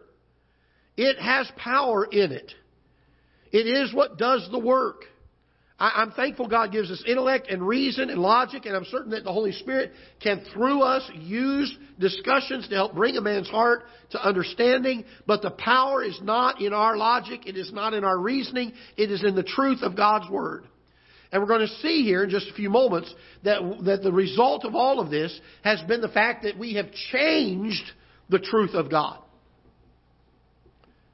It 0.98 1.18
has 1.20 1.50
power 1.56 2.06
in 2.06 2.34
it. 2.34 2.52
It 3.52 3.66
is 3.66 3.94
what 3.94 4.18
does 4.18 4.48
the 4.52 4.60
work. 4.60 5.06
I, 5.80 6.02
am 6.02 6.12
thankful 6.12 6.48
God 6.48 6.74
gives 6.74 6.92
us 6.92 7.02
intellect 7.08 7.48
and 7.50 7.66
reason 7.66 8.10
and 8.10 8.22
logic, 8.22 8.66
and 8.66 8.76
I'm 8.76 8.86
certain 8.86 9.12
that 9.12 9.24
the 9.24 9.32
Holy 9.32 9.54
Spirit 9.54 9.94
can, 10.22 10.44
through 10.54 10.82
us, 10.82 11.10
use 11.16 11.76
discussions 11.98 12.68
to 12.68 12.76
help 12.76 12.94
bring 12.94 13.16
a 13.16 13.22
man's 13.22 13.50
heart 13.50 13.84
to 14.12 14.22
understanding. 14.22 15.06
But 15.26 15.42
the 15.42 15.52
power 15.52 16.04
is 16.04 16.20
not 16.22 16.62
in 16.62 16.74
our 16.74 16.98
logic, 16.98 17.48
it 17.48 17.56
is 17.56 17.72
not 17.72 17.94
in 17.94 18.04
our 18.04 18.18
reasoning, 18.18 18.74
it 18.98 19.10
is 19.10 19.24
in 19.24 19.36
the 19.36 19.44
truth 19.44 19.82
of 19.82 19.96
God's 19.96 20.30
Word. 20.30 20.66
And 21.32 21.42
we're 21.42 21.48
going 21.48 21.68
to 21.68 21.76
see 21.76 22.04
here 22.04 22.24
in 22.24 22.30
just 22.30 22.50
a 22.50 22.54
few 22.54 22.70
moments 22.70 23.14
that, 23.44 23.62
that 23.86 24.04
the 24.04 24.12
result 24.12 24.66
of 24.66 24.76
all 24.76 25.00
of 25.00 25.10
this 25.10 25.40
has 25.64 25.82
been 25.84 26.02
the 26.02 26.10
fact 26.10 26.44
that 26.44 26.58
we 26.58 26.74
have 26.74 26.92
changed 27.12 27.84
the 28.30 28.40
truth 28.40 28.74
of 28.74 28.90
God 28.90 29.20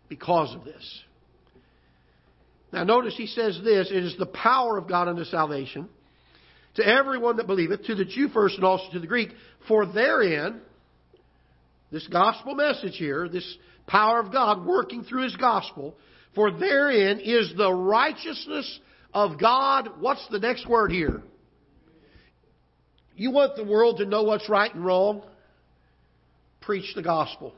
because 0.09 0.55
of 0.55 0.63
this. 0.63 1.01
Now 2.71 2.83
notice 2.83 3.15
he 3.15 3.27
says 3.27 3.59
this, 3.63 3.89
it 3.89 4.03
is 4.03 4.15
the 4.17 4.25
power 4.25 4.77
of 4.77 4.87
God 4.87 5.07
unto 5.07 5.23
salvation 5.23 5.87
to 6.75 6.85
everyone 6.85 7.37
that 7.37 7.47
believeth, 7.47 7.85
to 7.85 7.95
the 7.95 8.05
Jew 8.05 8.27
first 8.29 8.55
and 8.55 8.65
also 8.65 8.91
to 8.91 8.99
the 8.99 9.07
Greek, 9.07 9.29
for 9.67 9.85
therein, 9.85 10.59
this 11.91 12.05
gospel 12.07 12.53
message 12.53 12.97
here, 12.97 13.29
this 13.29 13.57
power 13.87 14.19
of 14.19 14.31
God 14.31 14.65
working 14.65 15.03
through 15.03 15.23
his 15.23 15.35
gospel, 15.37 15.95
for 16.33 16.51
therein 16.51 17.19
is 17.19 17.53
the 17.55 17.71
righteousness 17.71 18.79
of 19.13 19.39
God. 19.39 19.89
What's 19.99 20.27
the 20.29 20.39
next 20.39 20.67
word 20.67 20.91
here? 20.91 21.23
You 23.15 23.31
want 23.31 23.55
the 23.55 23.63
world 23.63 23.97
to 23.99 24.05
know 24.05 24.23
what's 24.23 24.49
right 24.49 24.73
and 24.73 24.83
wrong? 24.83 25.23
Preach 26.59 26.93
the 26.93 27.03
gospel. 27.03 27.53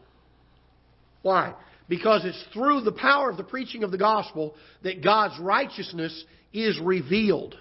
Why? 1.24 1.56
Because 1.90 2.26
it's 2.26 2.44
through 2.54 2.82
the 2.82 2.92
power 2.92 3.30
of 3.30 3.38
the 3.38 3.44
preaching 3.44 3.84
of 3.84 3.92
the 3.92 3.98
gospel 3.98 4.56
that 4.84 5.04
God's 5.04 5.40
righteousness 5.40 6.26
is 6.52 6.80
revealed. 6.80 7.56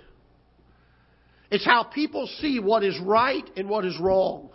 It's 1.51 1.65
how 1.65 1.85
people 1.85 2.29
see 2.41 2.59
what 2.59 2.83
is 2.83 2.99
right 3.01 3.49
and 3.57 3.69
what 3.69 3.85
is 3.85 3.99
wrong. 4.01 4.51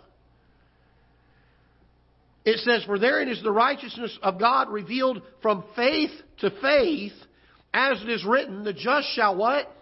It 2.44 2.58
says, 2.58 2.84
For 2.84 2.98
therein 2.98 3.28
is 3.28 3.42
the 3.42 3.52
righteousness 3.52 4.18
of 4.22 4.38
God 4.38 4.68
revealed 4.68 5.22
from 5.40 5.64
faith 5.76 6.10
to 6.40 6.50
faith, 6.60 7.12
as 7.72 8.02
it 8.02 8.08
is 8.08 8.24
written, 8.24 8.64
the 8.64 8.72
just 8.72 9.08
shall 9.14 9.36
what? 9.36 9.74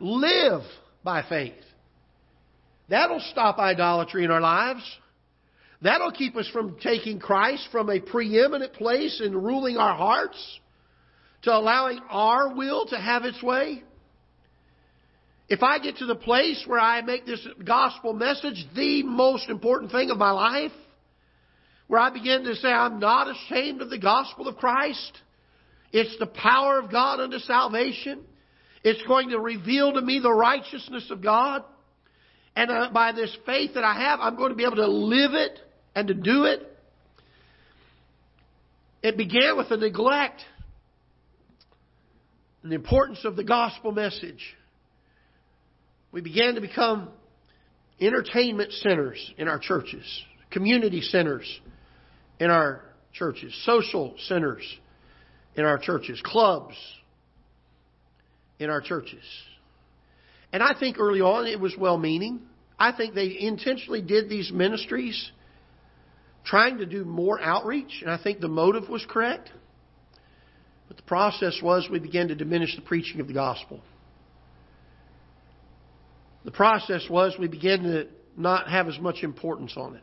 Live 0.00 0.62
by 1.02 1.24
faith. 1.28 1.52
That'll 2.88 3.24
stop 3.32 3.58
idolatry 3.58 4.24
in 4.24 4.30
our 4.30 4.40
lives. 4.40 4.82
That'll 5.84 6.12
keep 6.12 6.34
us 6.34 6.48
from 6.50 6.78
taking 6.82 7.20
Christ 7.20 7.68
from 7.70 7.90
a 7.90 8.00
preeminent 8.00 8.72
place 8.72 9.20
and 9.22 9.34
ruling 9.34 9.76
our 9.76 9.94
hearts 9.94 10.58
to 11.42 11.54
allowing 11.54 12.00
our 12.08 12.54
will 12.54 12.86
to 12.86 12.96
have 12.96 13.24
its 13.24 13.42
way. 13.42 13.82
If 15.46 15.62
I 15.62 15.78
get 15.78 15.98
to 15.98 16.06
the 16.06 16.14
place 16.14 16.64
where 16.66 16.80
I 16.80 17.02
make 17.02 17.26
this 17.26 17.46
gospel 17.66 18.14
message 18.14 18.66
the 18.74 19.02
most 19.02 19.50
important 19.50 19.92
thing 19.92 20.10
of 20.10 20.16
my 20.16 20.30
life, 20.30 20.72
where 21.86 22.00
I 22.00 22.08
begin 22.08 22.44
to 22.44 22.54
say, 22.54 22.68
I'm 22.68 22.98
not 22.98 23.28
ashamed 23.28 23.82
of 23.82 23.90
the 23.90 23.98
gospel 23.98 24.48
of 24.48 24.56
Christ, 24.56 25.18
it's 25.92 26.18
the 26.18 26.26
power 26.26 26.78
of 26.78 26.90
God 26.90 27.20
unto 27.20 27.38
salvation. 27.40 28.22
It's 28.82 29.06
going 29.06 29.28
to 29.30 29.38
reveal 29.38 29.92
to 29.92 30.00
me 30.00 30.18
the 30.18 30.32
righteousness 30.32 31.10
of 31.10 31.22
God. 31.22 31.62
And 32.56 32.70
uh, 32.70 32.88
by 32.90 33.12
this 33.12 33.36
faith 33.44 33.74
that 33.74 33.84
I 33.84 34.00
have, 34.00 34.20
I'm 34.20 34.36
going 34.36 34.48
to 34.48 34.56
be 34.56 34.64
able 34.64 34.76
to 34.76 34.88
live 34.88 35.34
it 35.34 35.60
and 35.94 36.08
to 36.08 36.14
do 36.14 36.44
it. 36.44 36.60
It 39.02 39.16
began 39.16 39.56
with 39.56 39.70
a 39.70 39.76
neglect 39.76 40.42
and 42.62 42.72
the 42.72 42.76
importance 42.76 43.20
of 43.24 43.36
the 43.36 43.44
gospel 43.44 43.92
message. 43.92 44.56
We 46.10 46.22
began 46.22 46.54
to 46.54 46.60
become 46.60 47.10
entertainment 48.00 48.72
centers 48.72 49.32
in 49.36 49.48
our 49.48 49.58
churches, 49.58 50.04
community 50.50 51.02
centers 51.02 51.60
in 52.40 52.50
our 52.50 52.82
churches, 53.12 53.54
social 53.64 54.14
centers 54.26 54.64
in 55.54 55.64
our 55.64 55.78
churches, 55.78 56.20
clubs 56.24 56.74
in 58.58 58.70
our 58.70 58.80
churches. 58.80 59.22
And 60.52 60.62
I 60.62 60.74
think 60.78 60.98
early 60.98 61.20
on 61.20 61.46
it 61.46 61.60
was 61.60 61.74
well 61.78 61.98
meaning. 61.98 62.40
I 62.78 62.92
think 62.92 63.14
they 63.14 63.36
intentionally 63.38 64.02
did 64.02 64.28
these 64.28 64.50
ministries 64.52 65.30
trying 66.44 66.78
to 66.78 66.86
do 66.86 67.04
more 67.04 67.40
outreach, 67.40 68.00
and 68.02 68.10
I 68.10 68.22
think 68.22 68.40
the 68.40 68.48
motive 68.48 68.88
was 68.88 69.04
correct. 69.08 69.50
But 70.88 70.96
the 70.96 71.02
process 71.04 71.58
was 71.62 71.88
we 71.90 71.98
began 71.98 72.28
to 72.28 72.34
diminish 72.34 72.76
the 72.76 72.82
preaching 72.82 73.20
of 73.20 73.26
the 73.26 73.32
gospel. 73.32 73.80
The 76.44 76.50
process 76.50 77.08
was 77.08 77.34
we 77.38 77.48
began 77.48 77.82
to 77.84 78.08
not 78.36 78.68
have 78.68 78.88
as 78.88 78.98
much 78.98 79.22
importance 79.22 79.74
on 79.76 79.96
it. 79.96 80.02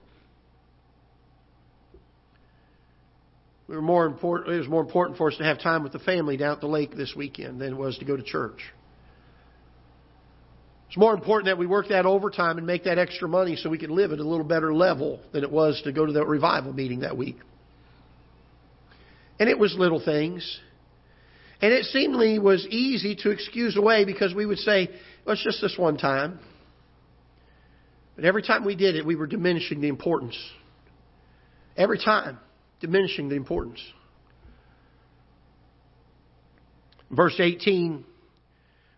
We 3.67 3.75
were 3.75 3.81
more 3.81 4.05
important, 4.05 4.53
it 4.55 4.57
was 4.57 4.67
more 4.67 4.81
important 4.81 5.17
for 5.17 5.29
us 5.31 5.37
to 5.37 5.43
have 5.43 5.61
time 5.61 5.83
with 5.83 5.93
the 5.93 5.99
family 5.99 6.35
down 6.35 6.53
at 6.53 6.61
the 6.61 6.67
lake 6.67 6.95
this 6.95 7.13
weekend 7.15 7.61
than 7.61 7.73
it 7.73 7.77
was 7.77 7.97
to 7.99 8.05
go 8.05 8.17
to 8.17 8.23
church. 8.23 8.59
It's 10.91 10.97
more 10.97 11.13
important 11.13 11.45
that 11.45 11.57
we 11.57 11.67
work 11.67 11.87
that 11.87 12.05
overtime 12.05 12.57
and 12.57 12.67
make 12.67 12.83
that 12.83 12.97
extra 12.97 13.25
money 13.25 13.55
so 13.55 13.69
we 13.69 13.77
can 13.77 13.95
live 13.95 14.11
at 14.11 14.19
a 14.19 14.27
little 14.27 14.43
better 14.43 14.73
level 14.73 15.21
than 15.31 15.41
it 15.41 15.49
was 15.49 15.81
to 15.85 15.93
go 15.93 16.05
to 16.05 16.11
that 16.11 16.27
revival 16.27 16.73
meeting 16.73 16.99
that 16.99 17.15
week. 17.15 17.37
And 19.39 19.47
it 19.47 19.57
was 19.57 19.73
little 19.77 20.03
things. 20.03 20.59
And 21.61 21.71
it 21.71 21.85
seemingly 21.85 22.39
was 22.39 22.67
easy 22.69 23.15
to 23.23 23.29
excuse 23.29 23.77
away 23.77 24.03
because 24.03 24.35
we 24.35 24.45
would 24.45 24.57
say, 24.57 24.89
well, 25.25 25.31
it's 25.31 25.43
just 25.45 25.61
this 25.61 25.77
one 25.77 25.95
time. 25.95 26.39
But 28.17 28.25
every 28.25 28.43
time 28.43 28.65
we 28.65 28.75
did 28.75 28.97
it, 28.97 29.05
we 29.05 29.15
were 29.15 29.27
diminishing 29.27 29.79
the 29.79 29.87
importance. 29.87 30.37
Every 31.77 31.99
time, 31.99 32.37
diminishing 32.81 33.29
the 33.29 33.35
importance. 33.35 33.79
Verse 37.09 37.39
18 37.39 38.03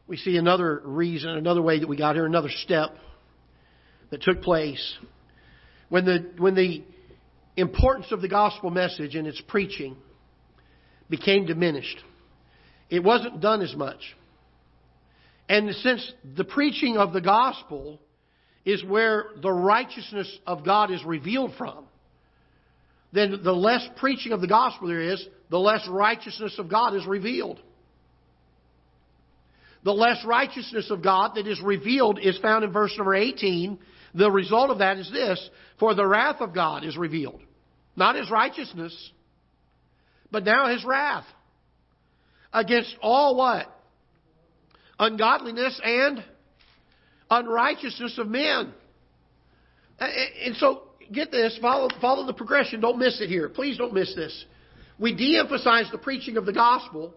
we 0.08 0.18
see 0.18 0.38
another 0.38 0.82
reason, 0.84 1.30
another 1.30 1.62
way 1.62 1.80
that 1.80 1.88
we 1.88 1.96
got 1.96 2.16
here, 2.16 2.26
another 2.26 2.50
step 2.50 2.96
that 4.10 4.22
took 4.22 4.42
place. 4.42 4.98
When 5.90 6.06
the, 6.06 6.32
when 6.38 6.56
the 6.56 6.84
importance 7.56 8.08
of 8.12 8.22
the 8.22 8.28
gospel 8.28 8.70
message 8.70 9.16
and 9.16 9.28
its 9.28 9.42
preaching 9.48 9.96
became 11.10 11.46
diminished, 11.46 11.98
it 12.90 13.04
wasn't 13.04 13.40
done 13.42 13.62
as 13.62 13.76
much. 13.76 14.02
And 15.48 15.74
since 15.76 16.14
the 16.36 16.44
preaching 16.44 16.98
of 16.98 17.14
the 17.14 17.22
gospel 17.22 18.00
is 18.66 18.84
where 18.84 19.26
the 19.42 19.52
righteousness 19.52 20.40
of 20.48 20.66
God 20.66 20.92
is 20.92 21.04
revealed 21.04 21.54
from, 21.58 21.86
then 23.12 23.42
the 23.44 23.54
less 23.54 23.88
preaching 23.98 24.32
of 24.32 24.42
the 24.42 24.48
gospel 24.48 24.88
there 24.88 25.02
is, 25.02 25.26
the 25.50 25.60
less 25.60 25.88
righteousness 25.88 26.56
of 26.58 26.70
God 26.70 26.96
is 26.96 27.06
revealed. 27.06 27.60
The 29.84 29.92
less 29.92 30.24
righteousness 30.26 30.90
of 30.92 31.04
God 31.04 31.36
that 31.36 31.48
is 31.48 31.62
revealed 31.62 32.20
is 32.20 32.38
found 32.40 32.64
in 32.64 32.72
verse 32.72 32.94
number 32.98 33.16
18. 33.16 33.78
The 34.16 34.32
result 34.32 34.70
of 34.70 34.80
that 34.80 34.98
is 34.98 35.12
this 35.12 35.50
For 35.80 35.94
the 35.94 36.06
wrath 36.06 36.40
of 36.40 36.54
God 36.54 36.86
is 36.86 36.98
revealed. 36.98 37.42
Not 37.96 38.16
his 38.16 38.32
righteousness, 38.32 39.12
but 40.32 40.46
now 40.46 40.68
his 40.68 40.84
wrath. 40.86 41.26
Against 42.52 42.96
all 43.02 43.36
what? 43.36 43.68
Ungodliness 45.00 45.80
and 45.84 46.24
unrighteousness 47.30 48.18
of 48.18 48.28
men. 48.28 48.74
And 50.00 50.56
so, 50.58 50.84
get 51.12 51.32
this, 51.32 51.58
follow, 51.62 51.90
follow 52.00 52.26
the 52.26 52.34
progression. 52.34 52.80
Don't 52.80 53.00
miss 53.00 53.20
it 53.22 53.28
here. 53.28 53.50
Please 53.50 53.78
don't 53.78 53.94
miss 53.94 54.14
this. 54.16 54.46
We 55.00 55.16
de 55.16 55.40
emphasize 55.40 55.88
the 55.92 55.98
preaching 55.98 56.38
of 56.38 56.46
the 56.46 56.54
gospel 56.54 57.14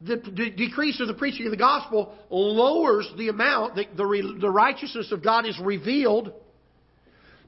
the, 0.00 0.16
decrease 0.56 1.00
of 1.00 1.08
the 1.08 1.14
preaching 1.14 1.46
of 1.46 1.50
the 1.50 1.56
gospel 1.56 2.14
lowers 2.30 3.10
the 3.16 3.28
amount 3.28 3.76
that 3.76 3.96
the, 3.96 4.36
the 4.40 4.50
righteousness 4.50 5.10
of 5.10 5.22
God 5.22 5.46
is 5.46 5.58
revealed. 5.62 6.32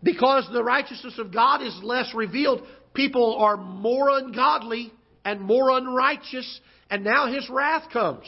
Because 0.03 0.49
the 0.53 0.63
righteousness 0.63 1.19
of 1.19 1.33
God 1.33 1.63
is 1.63 1.79
less 1.83 2.15
revealed, 2.15 2.63
people 2.95 3.37
are 3.37 3.57
more 3.57 4.11
ungodly 4.11 4.93
and 5.25 5.41
more 5.41 5.77
unrighteous, 5.77 6.61
and 6.89 7.05
now 7.05 7.27
His 7.27 7.49
wrath 7.51 7.91
comes. 7.93 8.27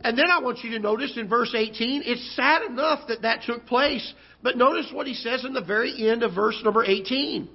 And 0.00 0.18
then 0.18 0.26
I 0.30 0.40
want 0.40 0.64
you 0.64 0.70
to 0.72 0.78
notice 0.78 1.16
in 1.16 1.28
verse 1.28 1.54
18, 1.56 2.02
it's 2.04 2.34
sad 2.34 2.62
enough 2.62 3.06
that 3.08 3.22
that 3.22 3.42
took 3.42 3.66
place, 3.66 4.12
but 4.42 4.56
notice 4.56 4.90
what 4.92 5.06
he 5.06 5.14
says 5.14 5.44
in 5.44 5.52
the 5.52 5.62
very 5.62 6.10
end 6.10 6.24
of 6.24 6.34
verse 6.34 6.60
number 6.64 6.84
18. 6.84 7.48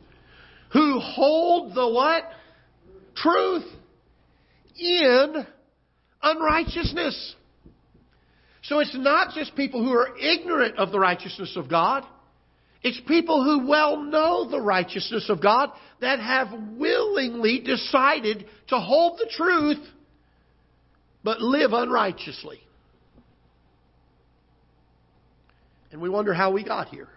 Who 0.72 1.00
hold 1.00 1.76
the 1.76 1.90
what? 1.90 2.24
Truth 3.16 3.66
in 4.78 5.46
unrighteousness. 6.22 7.36
So 8.64 8.80
it's 8.80 8.96
not 8.96 9.34
just 9.34 9.56
people 9.56 9.84
who 9.84 9.94
are 9.94 10.18
ignorant 10.18 10.78
of 10.78 10.92
the 10.92 11.00
righteousness 11.00 11.56
of 11.56 11.70
God. 11.70 12.04
It's 12.84 13.00
people 13.08 13.44
who 13.44 13.68
well 13.68 13.98
know 13.98 14.50
the 14.50 14.62
righteousness 14.62 15.30
of 15.30 15.42
God 15.42 15.72
that 16.02 16.20
have 16.20 16.50
willingly 16.78 17.60
decided 17.60 18.46
to 18.68 18.80
hold 18.80 19.20
the 19.20 19.30
truth 19.30 19.84
but 21.24 21.42
live 21.42 21.74
unrighteously. 21.74 22.62
And 25.92 26.02
we 26.02 26.10
wonder 26.10 26.34
how 26.34 26.52
we 26.52 26.64
got 26.64 26.90
here. 26.90 27.10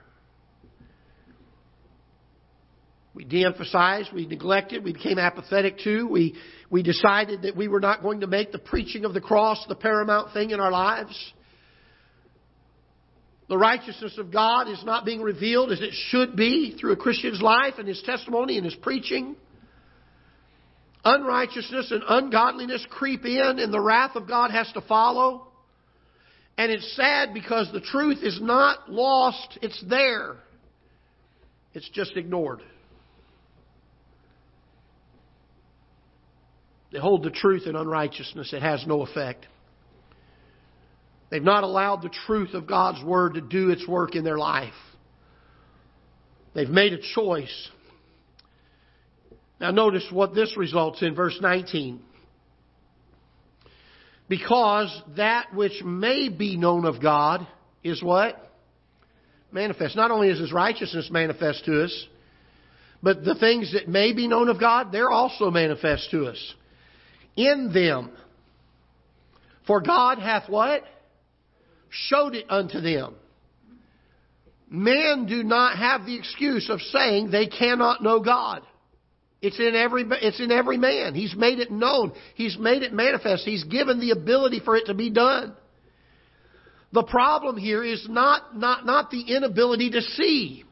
We 3.21 3.27
de 3.27 3.45
emphasized, 3.45 4.15
we 4.15 4.25
neglected, 4.25 4.83
we 4.83 4.95
became 4.95 5.19
apathetic 5.19 5.81
to, 5.81 6.07
we, 6.07 6.37
we 6.71 6.83
decided 6.83 7.43
that 7.43 7.55
we 7.55 7.69
were 7.69 7.79
not 7.79 8.01
going 8.01 8.21
to 8.21 8.27
make 8.27 8.51
the 8.51 8.59
preaching 8.59 9.05
of 9.05 9.13
the 9.13 9.21
cross 9.21 9.63
the 9.69 9.75
paramount 9.75 10.33
thing 10.33 10.53
in 10.53 10.59
our 10.59 10.71
lives. 10.71 11.33
The 13.51 13.59
righteousness 13.59 14.17
of 14.17 14.33
God 14.33 14.71
is 14.71 14.83
not 14.87 15.05
being 15.05 15.21
revealed 15.21 15.71
as 15.71 15.83
it 15.83 15.91
should 15.93 16.35
be 16.35 16.79
through 16.81 16.93
a 16.93 16.97
Christian's 16.97 17.43
life 17.43 17.75
and 17.77 17.87
his 17.87 18.01
testimony 18.07 18.57
and 18.57 18.65
his 18.65 18.77
preaching. 18.77 19.37
Unrighteousness 21.05 21.91
and 21.91 22.03
ungodliness 22.09 22.87
creep 22.89 23.27
in, 23.27 23.59
and 23.59 23.71
the 23.71 23.83
wrath 23.83 24.17
of 24.17 24.27
God 24.27 24.51
has 24.51 24.73
to 24.73 24.81
follow. 24.81 25.47
And 26.57 26.73
it's 26.73 26.97
sad 26.97 27.35
because 27.35 27.71
the 27.71 27.83
truth 27.83 28.21
is 28.23 28.41
not 28.41 28.91
lost, 28.91 29.59
it's 29.61 29.85
there. 29.91 30.37
It's 31.75 31.91
just 31.91 32.17
ignored. 32.17 32.63
They 36.93 36.99
hold 36.99 37.23
the 37.23 37.31
truth 37.31 37.67
in 37.67 37.77
unrighteousness, 37.77 38.53
it 38.53 38.63
has 38.63 38.85
no 38.87 39.03
effect. 39.03 39.47
They've 41.31 41.43
not 41.43 41.63
allowed 41.63 42.03
the 42.03 42.11
truth 42.27 42.55
of 42.55 42.67
God's 42.67 43.03
Word 43.05 43.35
to 43.35 43.41
do 43.41 43.71
its 43.71 43.87
work 43.87 44.17
in 44.17 44.25
their 44.25 44.39
life. 44.39 44.75
They've 46.55 46.69
made 46.69 46.93
a 46.93 46.99
choice. 47.15 47.69
Now, 49.61 49.71
notice 49.71 50.07
what 50.11 50.35
this 50.35 50.57
results 50.57 51.03
in, 51.03 51.15
verse 51.15 51.39
19. 51.41 52.01
Because 54.29 55.03
that 55.17 55.55
which 55.55 55.83
may 55.85 56.29
be 56.29 56.57
known 56.57 56.85
of 56.85 57.01
God 57.01 57.47
is 57.85 58.03
what? 58.03 58.37
Manifest. 59.53 59.97
Not 59.97 60.11
only 60.11 60.29
is 60.29 60.41
His 60.41 60.53
righteousness 60.53 61.11
manifest 61.13 61.65
to 61.67 61.85
us, 61.85 62.07
but 63.03 63.25
the 63.25 63.35
things 63.35 63.73
that 63.73 63.89
may 63.89 64.13
be 64.13 64.27
known 64.27 64.49
of 64.49 64.59
God, 64.59 64.93
they're 64.93 65.11
also 65.11 65.51
manifest 65.51 66.11
to 66.11 66.27
us. 66.27 66.55
In 67.41 67.73
them. 67.73 68.11
For 69.67 69.81
God 69.81 70.19
hath 70.19 70.49
what? 70.49 70.83
showed 71.89 72.35
it 72.35 72.47
unto 72.49 72.81
them. 72.81 73.15
Men 74.69 75.27
do 75.27 75.43
not 75.43 75.77
have 75.77 76.07
the 76.07 76.17
excuse 76.17 76.71
of 76.71 76.81
saying 76.81 77.31
they 77.31 77.47
cannot 77.47 78.03
know 78.03 78.21
God. 78.21 78.63
It's 79.43 79.59
in 79.59 79.75
every, 79.75 80.05
it's 80.09 80.39
in 80.39 80.53
every 80.53 80.77
man. 80.77 81.15
He's 81.15 81.35
made 81.35 81.59
it 81.59 81.71
known. 81.71 82.13
He's 82.35 82.57
made 82.59 82.83
it 82.83 82.93
manifest. 82.93 83.45
He's 83.45 83.65
given 83.65 83.99
the 83.99 84.11
ability 84.11 84.61
for 84.65 84.77
it 84.77 84.87
to 84.87 84.95
be 84.95 85.11
done. 85.11 85.57
The 86.93 87.03
problem 87.03 87.57
here 87.57 87.83
is 87.83 88.07
not, 88.09 88.57
not, 88.57 88.85
not 88.85 89.11
the 89.11 89.35
inability 89.35 89.91
to 89.91 90.03
see. 90.03 90.65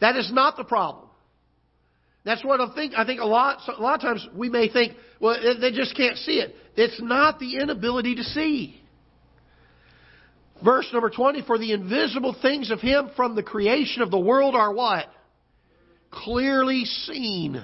That 0.00 0.16
is 0.16 0.30
not 0.32 0.56
the 0.56 0.64
problem. 0.64 1.03
That's 2.24 2.44
what 2.44 2.60
I 2.60 2.74
think. 2.74 2.94
I 2.96 3.04
think 3.04 3.20
a 3.20 3.26
lot, 3.26 3.58
a 3.68 3.80
lot 3.80 3.96
of 3.96 4.00
times 4.00 4.26
we 4.34 4.48
may 4.48 4.68
think, 4.68 4.94
well, 5.20 5.36
they 5.60 5.70
just 5.72 5.94
can't 5.96 6.16
see 6.16 6.40
it. 6.40 6.54
It's 6.74 7.00
not 7.00 7.38
the 7.38 7.58
inability 7.58 8.16
to 8.16 8.24
see. 8.24 8.80
Verse 10.64 10.88
number 10.92 11.10
20, 11.10 11.42
for 11.42 11.58
the 11.58 11.72
invisible 11.72 12.34
things 12.40 12.70
of 12.70 12.80
Him 12.80 13.10
from 13.16 13.34
the 13.34 13.42
creation 13.42 14.02
of 14.02 14.10
the 14.10 14.18
world 14.18 14.54
are 14.54 14.72
what? 14.72 15.06
Clearly 16.10 16.84
seen. 16.84 17.62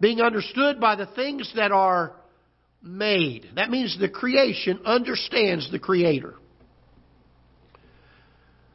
Being 0.00 0.20
understood 0.20 0.80
by 0.80 0.96
the 0.96 1.06
things 1.06 1.52
that 1.54 1.70
are 1.70 2.16
made. 2.82 3.50
That 3.54 3.70
means 3.70 3.96
the 4.00 4.08
creation 4.08 4.80
understands 4.84 5.70
the 5.70 5.78
Creator. 5.78 6.34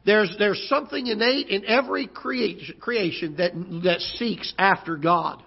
There's, 0.06 0.34
there's 0.38 0.64
something 0.68 1.08
innate 1.08 1.48
in 1.48 1.64
every 1.66 2.06
creation, 2.06 2.76
creation 2.78 3.36
that, 3.38 3.52
that 3.82 4.00
seeks 4.00 4.54
after 4.56 4.96
God. 4.96 5.42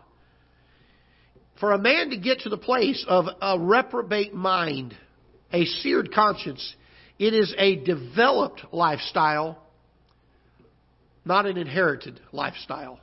For 1.62 1.72
a 1.72 1.78
man 1.78 2.10
to 2.10 2.18
get 2.18 2.42
to 2.42 2.50
the 2.50 2.58
place 2.58 3.06
of 3.08 3.26
a 3.42 3.58
reprobate 3.58 4.34
mind, 4.34 4.96
a 5.54 5.64
seared 5.64 6.14
conscience, 6.14 6.76
it 7.18 7.34
is 7.34 7.56
a 7.58 7.78
developed 7.78 8.66
lifestyle, 8.74 9.64
not 11.24 11.46
an 11.46 11.56
inherited 11.56 12.20
lifestyle. 12.34 13.00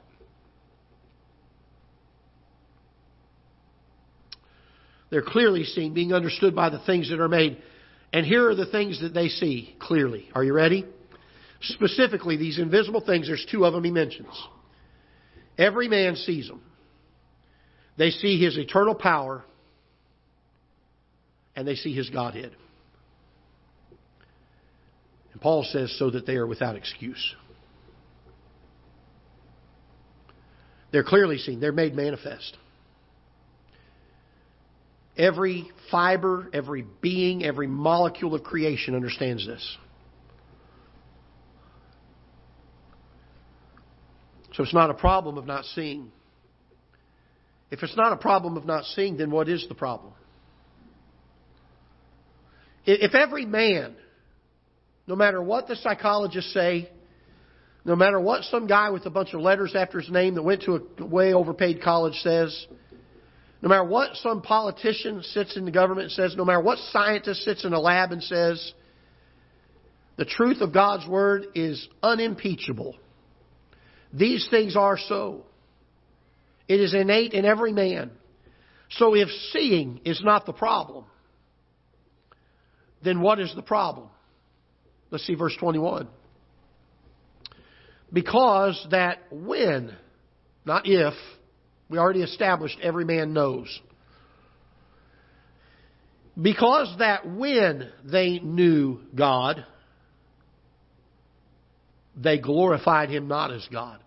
They're 5.08 5.22
clearly 5.22 5.64
seen, 5.64 5.94
being 5.94 6.12
understood 6.12 6.54
by 6.54 6.68
the 6.68 6.80
things 6.80 7.08
that 7.08 7.20
are 7.20 7.28
made. 7.28 7.62
And 8.12 8.26
here 8.26 8.50
are 8.50 8.54
the 8.54 8.66
things 8.66 9.00
that 9.00 9.14
they 9.14 9.28
see 9.28 9.74
clearly. 9.78 10.28
Are 10.34 10.44
you 10.44 10.52
ready? 10.52 10.84
Specifically, 11.60 12.36
these 12.36 12.58
invisible 12.58 13.00
things, 13.00 13.26
there's 13.28 13.46
two 13.50 13.64
of 13.64 13.72
them 13.72 13.84
he 13.84 13.90
mentions. 13.90 14.34
Every 15.58 15.88
man 15.88 16.16
sees 16.16 16.48
them. 16.48 16.62
They 17.96 18.10
see 18.10 18.38
his 18.38 18.58
eternal 18.58 18.94
power, 18.94 19.42
and 21.54 21.66
they 21.66 21.76
see 21.76 21.94
his 21.94 22.10
Godhead. 22.10 22.52
And 25.32 25.40
Paul 25.40 25.64
says, 25.64 25.94
so 25.98 26.10
that 26.10 26.26
they 26.26 26.36
are 26.36 26.46
without 26.46 26.76
excuse. 26.76 27.34
They're 30.92 31.04
clearly 31.04 31.38
seen, 31.38 31.60
they're 31.60 31.72
made 31.72 31.94
manifest. 31.94 32.56
Every 35.16 35.70
fiber, 35.90 36.48
every 36.52 36.84
being, 37.00 37.44
every 37.44 37.66
molecule 37.66 38.34
of 38.34 38.42
creation 38.42 38.94
understands 38.94 39.46
this. 39.46 39.76
So 44.56 44.62
it's 44.62 44.74
not 44.74 44.90
a 44.90 44.94
problem 44.94 45.38
of 45.38 45.46
not 45.46 45.64
seeing. 45.64 46.10
If 47.70 47.82
it's 47.82 47.96
not 47.96 48.12
a 48.12 48.16
problem 48.16 48.56
of 48.56 48.64
not 48.64 48.84
seeing, 48.84 49.16
then 49.16 49.30
what 49.30 49.48
is 49.48 49.66
the 49.68 49.74
problem? 49.74 50.12
If 52.86 53.14
every 53.14 53.44
man 53.44 53.96
no 55.06 55.14
matter 55.14 55.40
what 55.40 55.68
the 55.68 55.76
psychologists 55.76 56.52
say, 56.52 56.90
no 57.84 57.94
matter 57.94 58.18
what 58.18 58.42
some 58.44 58.66
guy 58.66 58.90
with 58.90 59.06
a 59.06 59.10
bunch 59.10 59.32
of 59.34 59.40
letters 59.40 59.74
after 59.76 60.00
his 60.00 60.10
name 60.10 60.34
that 60.34 60.42
went 60.42 60.62
to 60.62 60.80
a 60.98 61.04
way 61.04 61.32
overpaid 61.32 61.80
college 61.82 62.16
says, 62.16 62.66
no 63.62 63.68
matter 63.68 63.84
what 63.84 64.16
some 64.16 64.42
politician 64.42 65.22
sits 65.22 65.56
in 65.56 65.64
the 65.64 65.70
government 65.70 66.06
and 66.06 66.12
says, 66.12 66.34
no 66.36 66.44
matter 66.44 66.60
what 66.60 66.78
scientist 66.90 67.42
sits 67.42 67.64
in 67.64 67.72
a 67.72 67.80
lab 67.80 68.12
and 68.12 68.22
says, 68.22 68.72
the 70.16 70.24
truth 70.24 70.60
of 70.60 70.72
God's 70.72 71.06
Word 71.06 71.46
is 71.54 71.88
unimpeachable. 72.02 72.96
These 74.12 74.46
things 74.50 74.76
are 74.76 74.98
so. 74.98 75.44
It 76.68 76.80
is 76.80 76.94
innate 76.94 77.32
in 77.32 77.44
every 77.44 77.72
man. 77.72 78.10
So 78.90 79.14
if 79.14 79.28
seeing 79.52 80.00
is 80.04 80.20
not 80.22 80.46
the 80.46 80.52
problem, 80.52 81.04
then 83.02 83.20
what 83.20 83.40
is 83.40 83.52
the 83.54 83.62
problem? 83.62 84.08
Let's 85.10 85.26
see 85.26 85.34
verse 85.34 85.56
21. 85.58 86.08
Because 88.12 88.86
that 88.90 89.18
when, 89.30 89.94
not 90.64 90.82
if, 90.86 91.14
we 91.88 91.98
already 91.98 92.22
established 92.22 92.78
every 92.82 93.04
man 93.04 93.32
knows. 93.32 93.80
Because 96.40 96.94
that 96.98 97.26
when 97.28 97.90
they 98.04 98.38
knew 98.38 99.00
God, 99.14 99.64
they 102.16 102.38
glorified 102.38 103.10
Him 103.10 103.28
not 103.28 103.52
as 103.52 103.66
God. 103.70 104.00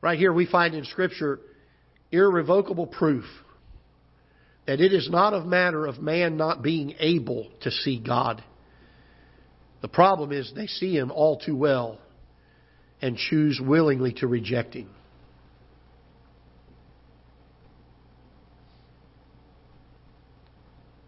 Right 0.00 0.18
here 0.18 0.32
we 0.32 0.46
find 0.46 0.74
in 0.74 0.84
Scripture 0.84 1.40
irrevocable 2.12 2.86
proof 2.86 3.24
that 4.66 4.80
it 4.80 4.92
is 4.92 5.08
not 5.10 5.32
a 5.32 5.40
matter 5.40 5.86
of 5.86 5.98
man 5.98 6.36
not 6.36 6.62
being 6.62 6.94
able 7.00 7.48
to 7.62 7.70
see 7.70 7.98
God. 7.98 8.44
The 9.80 9.88
problem 9.88 10.32
is 10.32 10.52
they 10.54 10.66
see 10.66 10.96
him 10.96 11.10
all 11.10 11.38
too 11.38 11.56
well 11.56 11.98
and 13.00 13.16
choose 13.16 13.60
willingly 13.62 14.12
to 14.14 14.26
reject 14.26 14.74
him. 14.74 14.90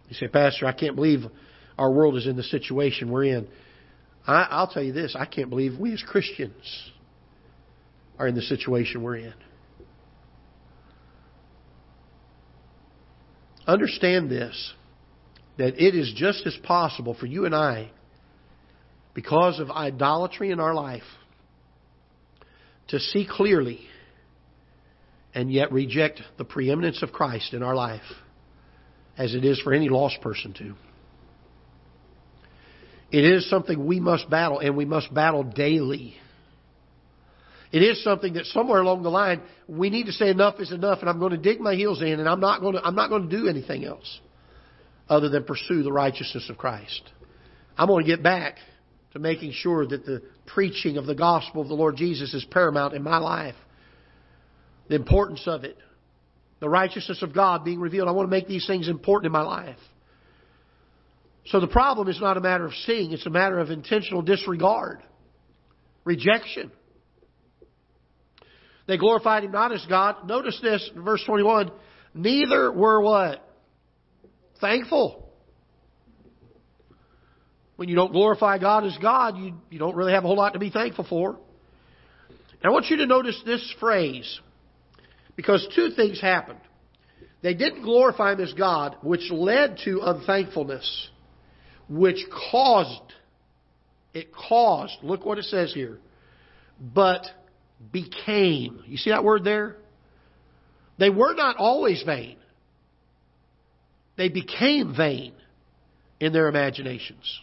You 0.09 0.15
say, 0.15 0.29
Pastor, 0.29 0.67
I 0.67 0.73
can't 0.73 0.97
believe 0.97 1.21
our 1.79 1.91
world 1.91 2.17
is 2.17 2.27
in 2.27 2.37
the 2.37 2.43
situation 2.43 3.11
we're 3.11 3.25
in. 3.25 3.49
I, 4.31 4.61
will 4.61 4.69
tell 4.69 4.83
you 4.83 4.93
this 4.93 5.17
I 5.19 5.25
can't 5.27 5.51
believe 5.51 5.79
we 5.79 5.93
as 5.93 6.03
Christians 6.03 6.91
are 8.19 8.27
in 8.27 8.35
the 8.35 8.43
situation 8.43 9.03
we're 9.03 9.17
in. 9.17 9.35
Understand 13.67 14.31
this 14.31 14.75
that 15.59 15.83
it 15.83 15.95
is 15.95 16.13
just 16.17 16.47
as 16.47 16.57
possible 16.63 17.15
for 17.15 17.27
you 17.27 17.45
and 17.45 17.55
I 17.55 17.91
because 19.15 19.59
of 19.59 19.71
idolatry 19.71 20.51
in 20.51 20.61
our 20.61 20.75
life 20.75 21.03
to 22.89 22.99
see 22.99 23.27
clearly 23.31 23.81
and 25.35 25.53
yet 25.53 25.71
reject 25.73 26.23
the 26.39 26.45
preeminence 26.45 27.03
of 27.03 27.13
Christ 27.13 27.53
in 27.53 27.63
our 27.63 27.75
life 27.75 28.01
as 29.17 29.35
it 29.35 29.45
is 29.45 29.61
for 29.61 29.73
any 29.73 29.89
lost 29.89 30.21
person 30.23 30.55
to. 30.55 30.75
It 33.13 33.25
is 33.25 33.49
something 33.51 33.87
we 33.87 34.01
must 34.01 34.31
battle, 34.31 34.61
and 34.61 34.77
we 34.77 34.85
must 34.85 35.13
battle 35.13 35.43
daily. 35.43 36.15
It 37.73 37.83
is 37.83 38.03
something 38.03 38.35
that 38.35 38.47
somewhere 38.47 38.81
along 38.81 39.03
the 39.03 39.11
line 39.11 39.43
we 39.69 39.91
need 39.91 40.07
to 40.07 40.13
say 40.13 40.29
enough 40.29 40.59
is 40.59 40.73
enough, 40.73 41.01
and 41.01 41.09
I'm 41.09 41.19
going 41.19 41.33
to 41.33 41.39
dig 41.39 41.61
my 41.61 41.75
heels 41.75 42.03
in, 42.03 42.19
and 42.19 42.29
I'm 42.29 42.41
not 42.41 42.61
going 42.61 42.75
to 42.75 42.85
I'm 42.85 42.97
not 42.97 43.11
going 43.11 43.29
to 43.29 43.37
do 43.37 43.49
anything 43.49 43.85
else 43.85 44.21
other 45.09 45.29
than 45.29 45.45
pursue 45.45 45.83
the 45.83 45.93
righteousness 45.93 46.49
of 46.51 46.57
Christ. 46.57 47.03
I'm 47.77 47.89
going 47.89 48.05
to 48.05 48.11
get 48.11 48.23
back 48.23 48.57
to 49.13 49.19
making 49.19 49.53
sure 49.53 49.87
that 49.87 50.05
the 50.05 50.23
preaching 50.47 50.97
of 50.97 51.07
the 51.07 51.15
gospel 51.15 51.63
of 51.63 51.69
the 51.69 51.75
Lord 51.75 51.97
Jesus 51.97 52.35
is 52.35 52.45
paramount 52.45 52.95
in 52.95 53.03
my 53.03 53.19
life. 53.19 53.57
The 54.89 54.97
importance 54.97 55.43
of 55.47 55.65
it, 55.65 55.77
the 56.61 56.69
righteousness 56.69 57.23
of 57.23 57.33
God 57.33 57.65
being 57.65 57.81
revealed. 57.81 58.09
I 58.09 58.13
want 58.13 58.27
to 58.29 58.31
make 58.31 58.49
these 58.49 58.67
things 58.67 58.89
important 58.89 59.27
in 59.27 59.33
my 59.33 59.43
life. 59.43 59.79
So 61.47 61.61
the 61.61 61.67
problem 61.67 62.09
is 62.09 62.21
not 62.21 62.37
a 62.37 62.41
matter 62.41 62.67
of 62.67 62.73
seeing, 62.87 63.13
it's 63.13 63.27
a 63.27 63.31
matter 63.31 63.59
of 63.59 63.71
intentional 63.71 64.23
disregard, 64.23 65.03
rejection. 66.05 66.71
They 68.87 68.99
glorified 68.99 69.45
him 69.45 69.53
not 69.53 69.73
as 69.73 69.85
God. 69.89 70.27
Notice 70.27 70.59
this 70.63 70.91
in 70.95 71.03
verse 71.03 71.23
21. 71.25 71.71
Neither 72.15 72.73
were 72.73 73.01
what? 73.01 73.47
Thankful. 74.61 75.31
When 77.77 77.89
you 77.89 77.95
don't 77.95 78.13
glorify 78.13 78.59
God 78.59 78.85
as 78.85 78.99
God, 79.01 79.39
you, 79.39 79.55
you 79.71 79.79
don't 79.79 79.97
really 79.97 80.13
have 80.13 80.25
a 80.25 80.27
whole 80.27 80.37
lot 80.37 80.53
to 80.53 80.59
be 80.59 80.71
thankful 80.71 81.07
for. 81.09 81.39
Now, 82.63 82.71
I 82.71 82.73
want 82.73 82.87
you 82.87 82.99
to 82.99 83.07
notice 83.07 83.41
this 83.47 83.75
phrase 83.81 84.41
because 85.35 85.67
two 85.75 85.91
things 85.97 86.21
happened. 86.21 86.61
They 87.43 87.55
didn't 87.55 87.83
glorify 87.83 88.33
Him 88.33 88.41
as 88.41 88.53
God, 88.53 88.97
which 89.03 89.31
led 89.31 89.79
to 89.85 90.01
unthankfulness, 90.03 91.09
which 91.91 92.25
caused, 92.51 93.13
it 94.15 94.29
caused, 94.33 94.95
look 95.03 95.27
what 95.27 95.39
it 95.39 95.45
says 95.45 95.75
here, 95.75 95.99
but 96.81 97.27
became. 97.93 98.83
You 98.87 98.97
see 98.97 99.11
that 99.11 99.25
word 99.25 99.45
there? 99.45 99.77
They 100.99 101.11
were 101.11 101.35
not 101.35 101.57
always 101.57 102.03
vain. 102.05 102.37
They 104.17 104.29
became 104.29 104.95
vain 104.97 105.33
in 106.21 106.33
their 106.33 106.49
imaginations. 106.49 107.41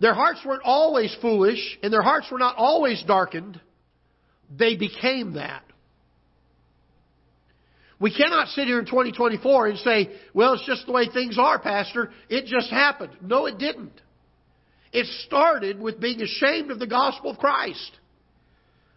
Their 0.00 0.14
hearts 0.14 0.40
weren't 0.44 0.62
always 0.64 1.16
foolish, 1.22 1.78
and 1.82 1.92
their 1.92 2.02
hearts 2.02 2.26
were 2.30 2.38
not 2.38 2.56
always 2.56 3.02
darkened. 3.06 3.58
They 4.54 4.76
became 4.76 5.34
that. 5.34 5.62
We 7.98 8.14
cannot 8.14 8.48
sit 8.48 8.66
here 8.66 8.78
in 8.78 8.84
2024 8.84 9.68
and 9.68 9.78
say, 9.78 10.10
well, 10.34 10.54
it's 10.54 10.66
just 10.66 10.86
the 10.86 10.92
way 10.92 11.08
things 11.08 11.38
are, 11.38 11.58
Pastor. 11.58 12.10
It 12.28 12.46
just 12.46 12.70
happened. 12.70 13.12
No, 13.22 13.46
it 13.46 13.58
didn't. 13.58 14.00
It 14.92 15.06
started 15.26 15.80
with 15.80 16.00
being 16.00 16.20
ashamed 16.20 16.70
of 16.70 16.78
the 16.78 16.86
gospel 16.86 17.30
of 17.30 17.38
Christ 17.38 17.98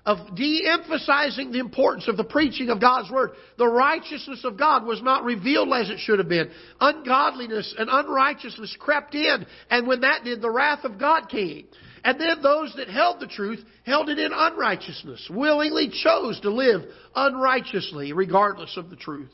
of 0.05 0.35
de-emphasizing 0.35 1.51
the 1.51 1.59
importance 1.59 2.07
of 2.07 2.17
the 2.17 2.23
preaching 2.23 2.69
of 2.69 2.81
God's 2.81 3.11
Word. 3.11 3.31
The 3.57 3.67
righteousness 3.67 4.43
of 4.43 4.57
God 4.57 4.83
was 4.83 5.03
not 5.03 5.23
revealed 5.23 5.71
as 5.73 5.89
it 5.89 5.99
should 5.99 6.17
have 6.17 6.27
been. 6.27 6.49
Ungodliness 6.81 7.75
and 7.77 7.89
unrighteousness 7.91 8.75
crept 8.79 9.13
in, 9.13 9.45
and 9.69 9.87
when 9.87 10.01
that 10.01 10.23
did, 10.23 10.41
the 10.41 10.49
wrath 10.49 10.83
of 10.83 10.97
God 10.97 11.29
came. 11.29 11.67
And 12.03 12.19
then 12.19 12.41
those 12.41 12.73
that 12.77 12.87
held 12.87 13.19
the 13.19 13.27
truth 13.27 13.63
held 13.85 14.09
it 14.09 14.19
in 14.19 14.31
unrighteousness, 14.33 15.29
willingly 15.29 15.89
chose 15.89 16.39
to 16.41 16.49
live 16.49 16.81
unrighteously 17.15 18.13
regardless 18.13 18.77
of 18.77 18.89
the 18.89 18.95
truth. 18.95 19.29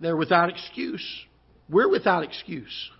They're 0.00 0.16
without 0.16 0.50
excuse. 0.50 1.04
We're 1.68 1.90
without 1.90 2.22
excuse. 2.22 2.90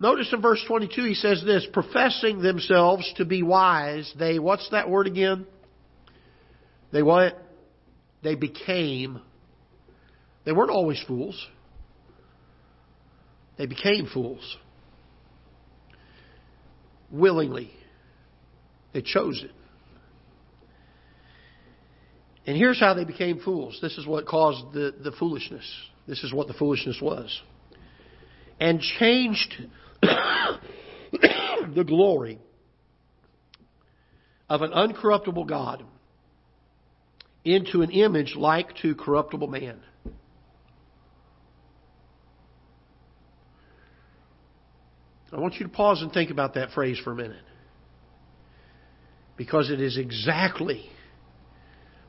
Notice 0.00 0.32
in 0.32 0.42
verse 0.42 0.62
22 0.66 1.04
he 1.04 1.14
says 1.14 1.42
this, 1.44 1.66
professing 1.72 2.42
themselves 2.42 3.10
to 3.16 3.24
be 3.24 3.42
wise, 3.42 4.12
they, 4.18 4.38
what's 4.38 4.68
that 4.70 4.90
word 4.90 5.06
again? 5.06 5.46
They 6.92 7.02
what? 7.02 7.40
They 8.22 8.34
became, 8.34 9.20
they 10.44 10.52
weren't 10.52 10.70
always 10.70 11.02
fools. 11.06 11.46
They 13.56 13.66
became 13.66 14.06
fools. 14.12 14.56
Willingly. 17.10 17.70
They 18.92 19.02
chose 19.02 19.42
it. 19.44 19.52
And 22.46 22.56
here's 22.56 22.78
how 22.78 22.94
they 22.94 23.04
became 23.04 23.40
fools. 23.40 23.78
This 23.80 23.96
is 23.96 24.06
what 24.06 24.26
caused 24.26 24.72
the, 24.72 24.94
the 25.02 25.12
foolishness. 25.12 25.64
This 26.06 26.22
is 26.22 26.32
what 26.32 26.46
the 26.46 26.54
foolishness 26.54 26.98
was. 27.00 27.40
And 28.60 28.80
changed 28.80 29.54
the 30.02 31.84
glory 31.86 32.38
of 34.48 34.62
an 34.62 34.70
uncorruptible 34.70 35.48
God 35.48 35.84
into 37.44 37.82
an 37.82 37.90
image 37.90 38.34
like 38.36 38.76
to 38.82 38.94
corruptible 38.94 39.48
man. 39.48 39.80
I 45.34 45.40
want 45.40 45.54
you 45.54 45.66
to 45.66 45.72
pause 45.72 46.00
and 46.00 46.12
think 46.12 46.30
about 46.30 46.54
that 46.54 46.70
phrase 46.70 46.98
for 47.02 47.12
a 47.12 47.16
minute. 47.16 47.42
Because 49.36 49.68
it 49.70 49.80
is 49.80 49.98
exactly 49.98 50.88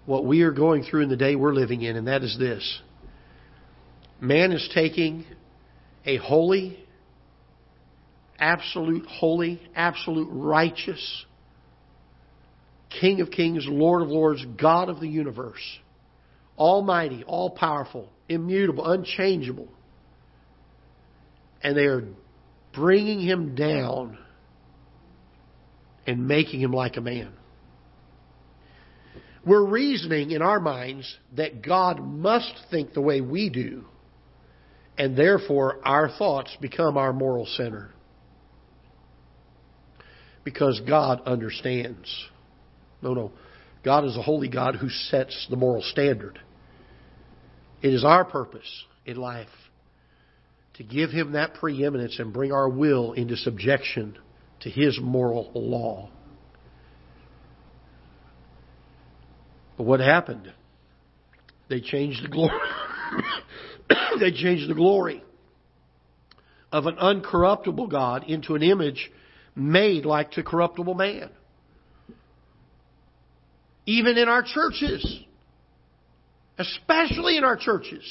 what 0.05 0.25
we 0.25 0.43
are 0.43 0.51
going 0.51 0.83
through 0.83 1.01
in 1.01 1.09
the 1.09 1.17
day 1.17 1.35
we're 1.35 1.53
living 1.53 1.81
in, 1.81 1.95
and 1.95 2.07
that 2.07 2.23
is 2.23 2.37
this. 2.37 2.81
Man 4.21 4.51
is 4.51 4.69
taking 4.75 5.25
a 6.05 6.17
holy, 6.17 6.77
absolute 8.37 9.07
holy, 9.07 9.59
absolute 9.75 10.29
righteous, 10.31 11.25
King 13.01 13.21
of 13.21 13.31
kings, 13.31 13.65
Lord 13.67 14.03
of 14.03 14.09
lords, 14.09 14.45
God 14.61 14.89
of 14.89 14.99
the 14.99 15.07
universe, 15.07 15.79
almighty, 16.57 17.23
all 17.25 17.49
powerful, 17.49 18.09
immutable, 18.29 18.85
unchangeable. 18.85 19.67
And 21.61 21.75
they 21.75 21.85
are 21.85 22.03
bringing 22.75 23.19
him 23.19 23.55
down 23.55 24.17
and 26.05 26.27
making 26.27 26.61
him 26.61 26.71
like 26.71 26.97
a 26.97 27.01
man. 27.01 27.31
We're 29.45 29.65
reasoning 29.65 30.31
in 30.31 30.41
our 30.41 30.59
minds 30.59 31.15
that 31.35 31.61
God 31.61 31.99
must 31.99 32.51
think 32.71 32.93
the 32.93 33.01
way 33.01 33.21
we 33.21 33.49
do, 33.49 33.85
and 34.97 35.15
therefore 35.15 35.79
our 35.85 36.09
thoughts 36.09 36.55
become 36.59 36.97
our 36.97 37.13
moral 37.13 37.45
center 37.45 37.91
because 40.43 40.81
God 40.87 41.21
understands. 41.25 42.07
No, 43.01 43.13
no. 43.13 43.31
God 43.83 44.05
is 44.05 44.17
a 44.17 44.21
holy 44.21 44.47
God 44.47 44.75
who 44.75 44.89
sets 44.89 45.47
the 45.49 45.55
moral 45.55 45.83
standard. 45.83 46.39
It 47.83 47.93
is 47.93 48.03
our 48.03 48.25
purpose 48.25 48.85
in 49.05 49.17
life 49.17 49.47
to 50.77 50.83
give 50.83 51.11
Him 51.11 51.33
that 51.33 51.55
preeminence 51.55 52.19
and 52.19 52.33
bring 52.33 52.51
our 52.51 52.69
will 52.69 53.13
into 53.13 53.35
subjection 53.35 54.17
to 54.61 54.69
His 54.69 54.99
moral 55.01 55.51
law. 55.53 56.09
But 59.77 59.83
what 59.83 59.99
happened? 59.99 60.51
They 61.69 61.81
changed 61.81 62.23
the 62.23 62.29
glory. 62.29 62.57
they 64.19 64.31
changed 64.31 64.69
the 64.69 64.75
glory 64.75 65.23
of 66.71 66.85
an 66.85 66.95
uncorruptible 66.95 67.89
God 67.89 68.25
into 68.27 68.55
an 68.55 68.63
image 68.63 69.11
made 69.55 70.05
like 70.05 70.31
to 70.31 70.43
corruptible 70.43 70.93
man. 70.93 71.29
Even 73.85 74.17
in 74.17 74.27
our 74.27 74.43
churches, 74.43 75.21
especially 76.57 77.37
in 77.37 77.43
our 77.43 77.55
churches, 77.55 78.03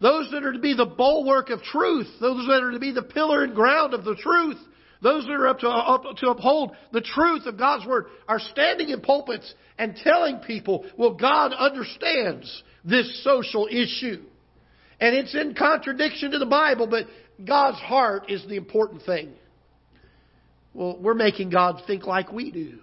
those 0.00 0.30
that 0.30 0.44
are 0.44 0.52
to 0.52 0.58
be 0.58 0.74
the 0.74 0.86
bulwark 0.86 1.50
of 1.50 1.62
truth, 1.62 2.08
those 2.20 2.46
that 2.46 2.62
are 2.62 2.70
to 2.70 2.78
be 2.78 2.92
the 2.92 3.02
pillar 3.02 3.42
and 3.42 3.54
ground 3.54 3.94
of 3.94 4.04
the 4.04 4.14
truth, 4.14 4.58
those 5.02 5.24
that 5.24 5.32
are 5.32 5.48
up 5.48 5.60
to, 5.60 5.68
up 5.68 6.16
to 6.18 6.28
uphold 6.28 6.72
the 6.92 7.00
truth 7.00 7.46
of 7.46 7.58
God's 7.58 7.86
Word 7.86 8.06
are 8.26 8.38
standing 8.38 8.90
in 8.90 9.00
pulpits 9.00 9.52
and 9.78 9.96
telling 9.96 10.38
people, 10.38 10.84
well, 10.96 11.14
God 11.14 11.52
understands 11.52 12.62
this 12.84 13.22
social 13.22 13.68
issue. 13.70 14.22
And 15.00 15.14
it's 15.14 15.34
in 15.34 15.54
contradiction 15.54 16.32
to 16.32 16.38
the 16.38 16.46
Bible, 16.46 16.88
but 16.88 17.06
God's 17.44 17.78
heart 17.78 18.30
is 18.30 18.44
the 18.48 18.56
important 18.56 19.02
thing. 19.02 19.32
Well, 20.74 20.98
we're 21.00 21.14
making 21.14 21.50
God 21.50 21.82
think 21.86 22.06
like 22.06 22.32
we 22.32 22.50
do. 22.50 22.78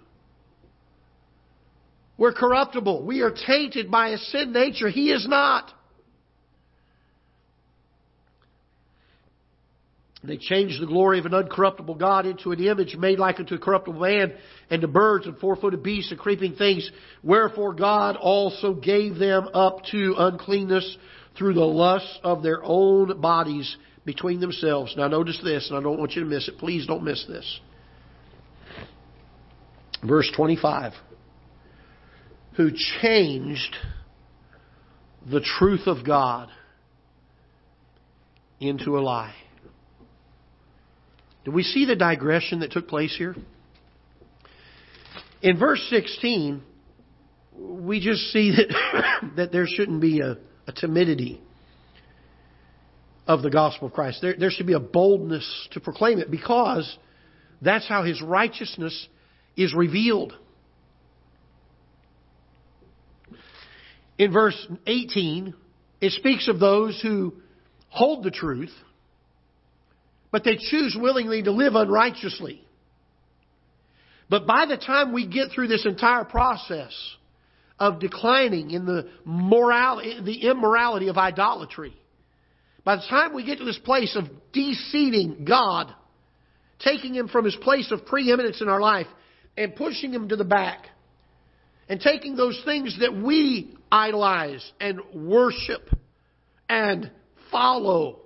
We're 2.18 2.34
corruptible. 2.34 3.04
We 3.04 3.22
are 3.22 3.32
tainted 3.32 3.92
by 3.92 4.10
a 4.10 4.18
sin 4.18 4.54
nature. 4.54 4.90
He 4.90 5.12
is 5.12 5.28
not. 5.28 5.72
They 10.28 10.38
changed 10.38 10.82
the 10.82 10.88
glory 10.88 11.20
of 11.20 11.26
an 11.26 11.32
uncorruptible 11.34 11.98
God 11.98 12.26
into 12.26 12.52
an 12.52 12.64
image 12.64 12.96
made 12.96 13.20
like 13.20 13.40
unto 13.40 13.56
a 13.56 13.60
corruptible 13.60 14.00
man, 14.00 14.34
and 14.70 14.82
to 14.82 14.88
birds 14.88 15.26
and 15.26 15.38
four-footed 15.38 15.84
beasts 15.84 16.12
and 16.12 16.20
creeping 16.20 16.56
things. 16.56 16.90
Wherefore 17.24 17.74
God 17.74 18.16
also 18.16 18.74
gave 18.74 19.18
them 19.18 19.50
up 19.54 19.84
to 19.92 20.16
uncleanness 20.18 20.98
through 21.38 21.54
the 21.54 21.62
lusts 21.62 22.20
of 22.24 22.44
their 22.44 22.64
own 22.64 23.20
bodies 23.22 23.76
between 24.06 24.40
themselves. 24.40 24.96
Now 24.96 25.08
notice 25.08 25.40
this, 25.44 25.70
and 25.70 25.78
I 25.78 25.82
don't 25.82 26.00
want 26.00 26.14
you 26.14 26.24
to 26.24 26.30
miss 26.30 26.48
it. 26.48 26.58
Please 26.58 26.88
don't 26.88 27.04
miss 27.04 27.26
this. 27.28 27.60
Verse 30.04 30.32
25. 30.36 30.94
Who 32.58 32.70
changed 33.02 33.76
the 35.30 35.42
truth 35.42 35.88
of 35.88 36.06
God 36.06 36.50
into 38.60 38.98
a 38.98 39.02
lie. 39.02 39.34
Do 41.46 41.52
we 41.52 41.64
see 41.64 41.86
the 41.86 41.96
digression 41.96 42.60
that 42.60 42.72
took 42.72 42.88
place 42.88 43.16
here? 43.16 43.36
In 45.42 45.60
verse 45.60 45.86
16, 45.92 46.62
we 47.56 48.00
just 48.00 48.32
see 48.32 48.52
that, 48.52 49.32
that 49.38 49.52
there 49.52 49.68
shouldn't 49.68 50.02
be 50.02 50.22
a, 50.22 50.38
a 50.68 50.72
timidity 50.72 51.40
of 53.28 53.44
the 53.44 53.52
gospel 53.52 53.88
of 53.88 53.94
Christ. 53.94 54.20
There, 54.22 54.36
there 54.38 54.50
should 54.50 54.66
be 54.66 54.74
a 54.74 54.80
boldness 54.80 55.68
to 55.72 55.80
proclaim 55.80 56.20
it 56.20 56.32
because 56.32 56.98
that's 57.62 57.88
how 57.88 58.04
his 58.04 58.22
righteousness 58.22 59.08
is 59.56 59.74
revealed. 59.74 60.34
In 64.18 64.32
verse 64.32 64.68
18, 64.88 65.54
it 66.02 66.12
speaks 66.14 66.48
of 66.48 66.60
those 66.60 67.00
who 67.02 67.34
hold 67.90 68.24
the 68.24 68.32
truth, 68.32 68.72
but 70.36 70.44
they 70.44 70.58
choose 70.58 70.98
willingly 71.00 71.42
to 71.42 71.52
live 71.52 71.76
unrighteously. 71.76 72.62
But 74.30 74.46
by 74.46 74.66
the 74.66 74.76
time 74.76 75.14
we 75.14 75.26
get 75.26 75.52
through 75.54 75.70
this 75.70 75.86
entire 75.86 76.26
process 76.26 76.92
of 77.80 78.02
declining 78.02 78.72
in 78.72 78.86
the 78.86 79.08
morality, 79.24 80.20
the 80.22 80.50
immorality 80.50 81.08
of 81.08 81.18
idolatry, 81.18 81.96
by 82.84 82.98
the 82.98 83.04
time 83.10 83.34
we 83.34 83.46
get 83.46 83.60
to 83.60 83.64
this 83.64 83.78
place 83.78 84.14
of 84.18 84.26
de-seating 84.52 85.46
God, 85.46 85.96
taking 86.80 87.16
Him 87.16 87.30
from 87.30 87.46
His 87.46 87.56
place 87.56 87.90
of 87.94 88.06
preeminence 88.06 88.60
in 88.62 88.68
our 88.68 88.82
life 88.82 89.08
and 89.56 89.74
pushing 89.74 90.14
Him 90.14 90.28
to 90.28 90.36
the 90.36 90.44
back, 90.44 90.86
and 91.88 92.02
taking 92.02 92.36
those 92.36 92.62
things 92.66 93.00
that 93.00 93.16
we 93.16 93.74
idolize 93.90 94.70
and 94.82 95.00
worship 95.14 95.90
and 96.68 97.10
follow 97.54 98.20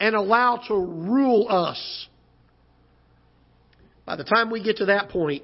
and 0.00 0.14
allow 0.14 0.60
to 0.68 0.74
rule 0.74 1.46
us 1.48 2.08
by 4.06 4.16
the 4.16 4.24
time 4.24 4.50
we 4.50 4.62
get 4.62 4.78
to 4.78 4.86
that 4.86 5.08
point, 5.08 5.42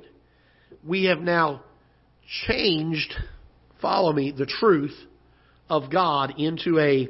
we 0.87 1.05
have 1.05 1.21
now 1.21 1.63
changed, 2.47 3.15
follow 3.81 4.13
me, 4.13 4.33
the 4.37 4.47
truth 4.47 4.97
of 5.69 5.91
God 5.91 6.35
into 6.39 6.79
a 6.79 7.09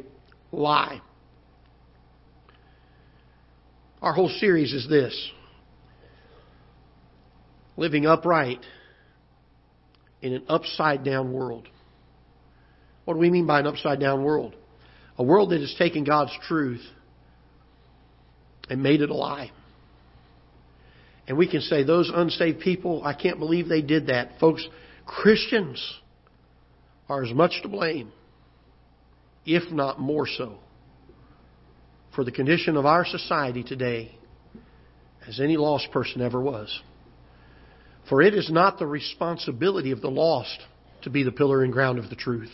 lie. 0.52 1.00
Our 4.00 4.12
whole 4.12 4.28
series 4.28 4.72
is 4.72 4.88
this 4.88 5.30
living 7.76 8.06
upright 8.06 8.60
in 10.22 10.34
an 10.34 10.44
upside 10.48 11.04
down 11.04 11.32
world. 11.32 11.66
What 13.04 13.14
do 13.14 13.20
we 13.20 13.30
mean 13.30 13.46
by 13.46 13.60
an 13.60 13.66
upside 13.66 14.00
down 14.00 14.22
world? 14.22 14.54
A 15.18 15.22
world 15.22 15.50
that 15.50 15.60
has 15.60 15.74
taken 15.78 16.04
God's 16.04 16.32
truth 16.46 16.82
and 18.70 18.82
made 18.82 19.02
it 19.02 19.10
a 19.10 19.14
lie. 19.14 19.50
And 21.28 21.36
we 21.36 21.48
can 21.48 21.60
say, 21.60 21.82
those 21.82 22.10
unsaved 22.12 22.60
people, 22.60 23.02
I 23.04 23.12
can't 23.12 23.38
believe 23.38 23.68
they 23.68 23.82
did 23.82 24.06
that. 24.06 24.38
Folks, 24.40 24.66
Christians 25.04 26.00
are 27.08 27.22
as 27.22 27.32
much 27.32 27.60
to 27.62 27.68
blame, 27.68 28.12
if 29.44 29.70
not 29.70 30.00
more 30.00 30.26
so, 30.26 30.58
for 32.14 32.24
the 32.24 32.32
condition 32.32 32.76
of 32.76 32.86
our 32.86 33.04
society 33.04 33.62
today 33.62 34.16
as 35.26 35.40
any 35.40 35.56
lost 35.56 35.90
person 35.92 36.22
ever 36.22 36.40
was. 36.40 36.80
For 38.08 38.22
it 38.22 38.34
is 38.34 38.50
not 38.50 38.78
the 38.78 38.86
responsibility 38.86 39.90
of 39.90 40.00
the 40.00 40.10
lost 40.10 40.58
to 41.02 41.10
be 41.10 41.22
the 41.22 41.32
pillar 41.32 41.62
and 41.62 41.72
ground 41.72 41.98
of 41.98 42.08
the 42.08 42.16
truth. 42.16 42.50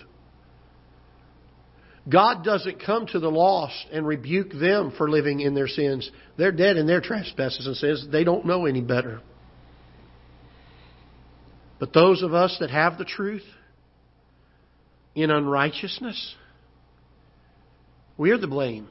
God 2.08 2.44
doesn't 2.44 2.84
come 2.84 3.06
to 3.08 3.18
the 3.18 3.30
lost 3.30 3.86
and 3.92 4.06
rebuke 4.06 4.52
them 4.52 4.92
for 4.96 5.10
living 5.10 5.40
in 5.40 5.54
their 5.54 5.66
sins. 5.66 6.08
They're 6.36 6.52
dead 6.52 6.76
in 6.76 6.86
their 6.86 7.00
trespasses 7.00 7.66
and 7.66 7.76
sins. 7.76 8.06
they 8.10 8.22
don't 8.22 8.46
know 8.46 8.66
any 8.66 8.80
better. 8.80 9.20
But 11.78 11.92
those 11.92 12.22
of 12.22 12.32
us 12.32 12.56
that 12.60 12.70
have 12.70 12.96
the 12.96 13.04
truth 13.04 13.44
in 15.14 15.30
unrighteousness, 15.30 16.36
we're 18.16 18.38
the 18.38 18.46
blame. 18.46 18.88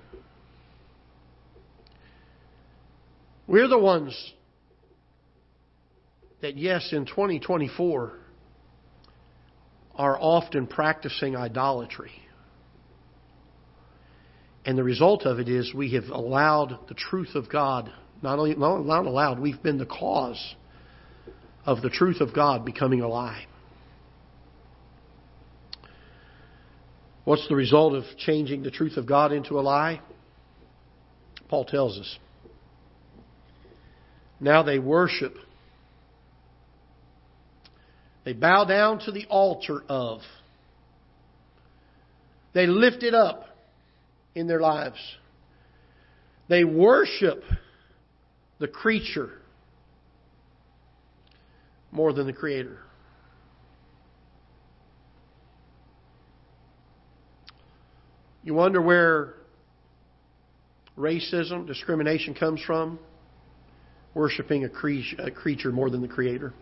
We're 3.47 3.67
the 3.67 3.79
ones 3.79 4.33
that, 6.41 6.57
yes, 6.57 6.89
in 6.91 7.05
2024 7.05 8.13
are 9.95 10.17
often 10.19 10.67
practicing 10.67 11.35
idolatry. 11.35 12.11
And 14.65 14.77
the 14.77 14.83
result 14.83 15.25
of 15.25 15.39
it 15.39 15.47
is 15.47 15.73
we 15.73 15.93
have 15.93 16.05
allowed 16.05 16.79
the 16.87 16.95
truth 16.95 17.35
of 17.35 17.49
God, 17.49 17.91
not 18.23 18.39
only 18.39 18.55
not 18.55 19.05
allowed, 19.05 19.39
we've 19.39 19.61
been 19.61 19.77
the 19.77 19.85
cause 19.85 20.55
of 21.65 21.83
the 21.83 21.89
truth 21.89 22.19
of 22.19 22.33
God 22.33 22.65
becoming 22.65 23.01
a 23.01 23.07
lie. 23.07 23.45
What's 27.25 27.47
the 27.47 27.55
result 27.55 27.93
of 27.93 28.03
changing 28.17 28.63
the 28.63 28.71
truth 28.71 28.97
of 28.97 29.07
God 29.07 29.31
into 29.31 29.59
a 29.59 29.61
lie? 29.61 30.01
Paul 31.47 31.65
tells 31.65 31.99
us. 31.99 32.17
Now 34.39 34.63
they 34.63 34.79
worship. 34.79 35.35
They 38.23 38.33
bow 38.33 38.65
down 38.65 38.99
to 39.05 39.11
the 39.11 39.25
altar 39.25 39.83
of. 39.87 40.21
They 42.53 42.65
lift 42.65 43.03
it 43.03 43.13
up 43.13 43.54
in 44.35 44.47
their 44.47 44.59
lives. 44.59 44.99
They 46.47 46.63
worship 46.63 47.43
the 48.59 48.67
creature 48.67 49.29
more 51.91 52.13
than 52.13 52.27
the 52.27 52.33
Creator. 52.33 52.77
You 58.43 58.53
wonder 58.53 58.81
where 58.81 59.35
racism, 60.97 61.65
discrimination 61.65 62.35
comes 62.35 62.61
from? 62.61 62.99
Worshipping 64.13 64.65
a 64.65 64.69
creature 65.31 65.71
more 65.71 65.89
than 65.89 66.01
the 66.01 66.07
Creator. 66.07 66.53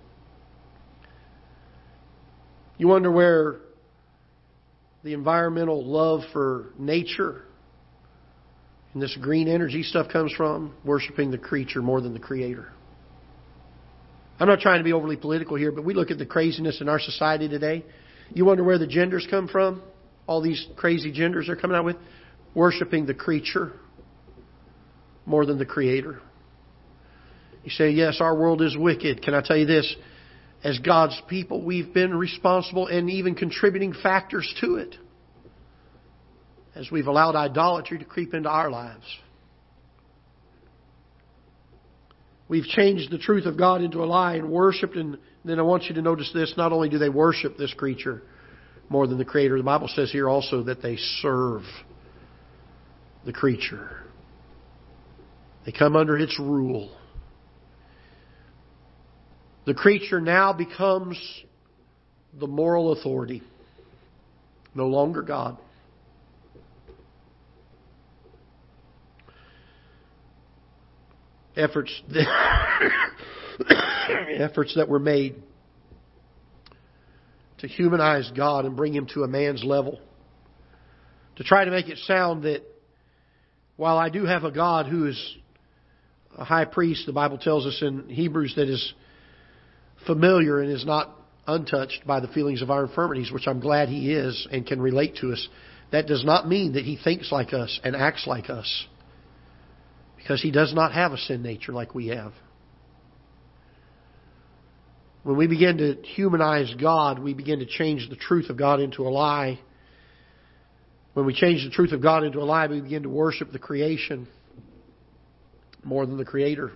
You 2.77 2.87
wonder 2.87 3.11
where 3.11 3.57
the 5.03 5.13
environmental 5.13 5.83
love 5.85 6.21
for 6.31 6.73
nature 6.79 7.43
and 8.93 9.01
this 9.01 9.17
green 9.19 9.47
energy 9.47 9.83
stuff 9.83 10.07
comes 10.09 10.31
from 10.33 10.73
worshiping 10.85 11.31
the 11.31 11.37
creature 11.37 11.81
more 11.81 11.99
than 12.01 12.13
the 12.13 12.19
creator. 12.19 12.71
I'm 14.39 14.47
not 14.47 14.59
trying 14.59 14.79
to 14.79 14.83
be 14.83 14.93
overly 14.93 15.15
political 15.15 15.57
here, 15.57 15.71
but 15.71 15.83
we 15.83 15.93
look 15.93 16.11
at 16.11 16.17
the 16.17 16.25
craziness 16.25 16.81
in 16.81 16.89
our 16.89 16.99
society 16.99 17.47
today. 17.47 17.85
You 18.31 18.45
wonder 18.45 18.63
where 18.63 18.77
the 18.77 18.87
genders 18.87 19.27
come 19.29 19.47
from? 19.47 19.81
All 20.27 20.41
these 20.41 20.65
crazy 20.75 21.11
genders 21.11 21.49
are 21.49 21.55
coming 21.55 21.75
out 21.75 21.85
with 21.85 21.97
worshiping 22.55 23.05
the 23.05 23.13
creature 23.13 23.73
more 25.25 25.45
than 25.45 25.57
the 25.57 25.65
creator. 25.65 26.19
You 27.63 27.71
say, 27.71 27.91
yes, 27.91 28.17
our 28.19 28.35
world 28.37 28.61
is 28.61 28.75
wicked. 28.77 29.21
Can 29.21 29.33
I 29.33 29.41
tell 29.41 29.57
you 29.57 29.65
this? 29.65 29.95
As 30.63 30.79
God's 30.79 31.19
people, 31.27 31.63
we've 31.63 31.93
been 31.93 32.15
responsible 32.15 32.87
and 32.87 33.09
even 33.09 33.35
contributing 33.35 33.93
factors 33.93 34.53
to 34.61 34.75
it 34.75 34.95
as 36.75 36.89
we've 36.91 37.07
allowed 37.07 37.35
idolatry 37.35 37.99
to 37.99 38.05
creep 38.05 38.33
into 38.33 38.49
our 38.49 38.69
lives. 38.69 39.05
We've 42.47 42.65
changed 42.65 43.11
the 43.11 43.17
truth 43.17 43.45
of 43.45 43.57
God 43.57 43.81
into 43.81 44.03
a 44.03 44.05
lie 44.05 44.35
and 44.35 44.49
worshiped, 44.49 44.95
and 44.95 45.17
then 45.45 45.59
I 45.59 45.63
want 45.63 45.83
you 45.83 45.95
to 45.95 46.01
notice 46.01 46.31
this 46.33 46.53
not 46.57 46.71
only 46.71 46.89
do 46.89 46.97
they 46.97 47.09
worship 47.09 47.57
this 47.57 47.73
creature 47.73 48.21
more 48.89 49.07
than 49.07 49.17
the 49.17 49.25
Creator, 49.25 49.57
the 49.57 49.63
Bible 49.63 49.87
says 49.87 50.11
here 50.11 50.29
also 50.29 50.63
that 50.63 50.81
they 50.81 50.97
serve 51.21 51.63
the 53.25 53.33
creature. 53.33 54.03
They 55.65 55.71
come 55.71 55.95
under 55.95 56.17
its 56.17 56.37
rule. 56.39 56.95
The 59.65 59.73
creature 59.73 60.19
now 60.19 60.51
becomes 60.51 61.17
the 62.37 62.47
moral 62.47 62.91
authority, 62.91 63.41
no 64.75 64.87
longer 64.87 65.21
God. 65.21 65.57
Efforts 71.55 72.01
efforts 74.39 74.75
that 74.75 74.89
were 74.89 74.99
made 74.99 75.35
to 77.59 77.67
humanize 77.67 78.29
God 78.35 78.65
and 78.65 78.75
bring 78.75 78.93
him 78.93 79.07
to 79.13 79.23
a 79.23 79.27
man's 79.27 79.63
level. 79.63 79.99
To 81.37 81.43
try 81.43 81.65
to 81.65 81.71
make 81.71 81.87
it 81.87 81.97
sound 81.99 82.43
that 82.43 82.61
while 83.77 83.97
I 83.97 84.09
do 84.09 84.25
have 84.25 84.43
a 84.43 84.51
God 84.51 84.87
who 84.87 85.07
is 85.07 85.35
a 86.37 86.43
high 86.43 86.65
priest, 86.65 87.05
the 87.05 87.13
Bible 87.13 87.37
tells 87.37 87.65
us 87.65 87.81
in 87.81 88.09
Hebrews 88.09 88.55
that 88.55 88.69
is 88.69 88.93
familiar 90.05 90.59
and 90.59 90.71
is 90.71 90.85
not 90.85 91.15
untouched 91.47 92.05
by 92.05 92.19
the 92.19 92.27
feelings 92.27 92.61
of 92.61 92.69
our 92.69 92.85
infirmities, 92.85 93.31
which 93.31 93.47
I'm 93.47 93.59
glad 93.59 93.89
He 93.89 94.13
is 94.13 94.47
and 94.51 94.65
can 94.65 94.81
relate 94.81 95.17
to 95.21 95.31
us, 95.31 95.47
that 95.91 96.07
does 96.07 96.25
not 96.25 96.47
mean 96.47 96.73
that 96.73 96.83
He 96.83 96.97
thinks 96.97 97.31
like 97.31 97.53
us 97.53 97.79
and 97.83 97.95
acts 97.95 98.27
like 98.27 98.49
us. 98.49 98.87
Because 100.23 100.41
He 100.41 100.51
does 100.51 100.73
not 100.73 100.93
have 100.93 101.11
a 101.11 101.17
sin 101.17 101.43
nature 101.43 101.73
like 101.73 101.93
we 101.93 102.07
have. 102.07 102.31
When 105.23 105.35
we 105.35 105.47
begin 105.47 105.77
to 105.77 106.01
humanize 106.01 106.73
God, 106.79 107.19
we 107.19 107.33
begin 107.33 107.59
to 107.59 107.65
change 107.65 108.09
the 108.09 108.15
truth 108.15 108.49
of 108.49 108.57
God 108.57 108.79
into 108.79 109.03
a 109.03 109.09
lie. 109.09 109.59
When 111.13 111.25
we 111.25 111.33
change 111.33 111.63
the 111.65 111.69
truth 111.69 111.91
of 111.91 112.01
God 112.01 112.23
into 112.23 112.39
a 112.39 112.45
lie, 112.45 112.67
we 112.67 112.79
begin 112.79 113.03
to 113.03 113.09
worship 113.09 113.51
the 113.51 113.59
creation 113.59 114.27
more 115.83 116.05
than 116.05 116.17
the 116.17 116.25
Creator. 116.25 116.71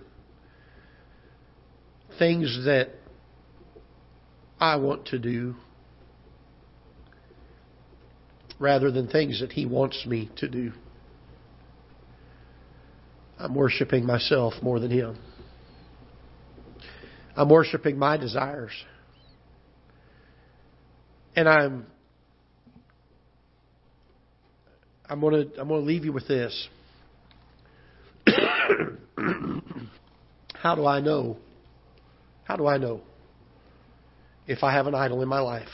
Things 2.18 2.64
that 2.66 2.90
I 4.60 4.76
want 4.76 5.06
to 5.06 5.18
do 5.18 5.54
rather 8.58 8.90
than 8.90 9.08
things 9.08 9.40
that 9.40 9.52
He 9.52 9.64
wants 9.64 10.04
me 10.06 10.30
to 10.36 10.48
do. 10.48 10.72
I'm 13.38 13.54
worshiping 13.54 14.04
myself 14.04 14.54
more 14.62 14.80
than 14.80 14.90
Him. 14.90 15.16
I'm 17.36 17.48
worshiping 17.48 17.96
my 17.98 18.16
desires. 18.16 18.72
And 21.36 21.48
I'm 21.48 21.86
I'm 25.08 25.20
going 25.20 25.48
to 25.48 25.60
I'm 25.60 25.68
to 25.68 25.76
leave 25.76 26.04
you 26.04 26.12
with 26.12 26.26
this. 26.26 26.68
How 30.54 30.74
do 30.74 30.84
I 30.84 31.00
know? 31.00 31.36
How 32.42 32.56
do 32.56 32.66
I 32.66 32.76
know 32.78 33.02
if 34.46 34.64
I 34.64 34.72
have 34.72 34.86
an 34.88 34.94
idol 34.94 35.22
in 35.22 35.28
my 35.28 35.40
life? 35.40 35.68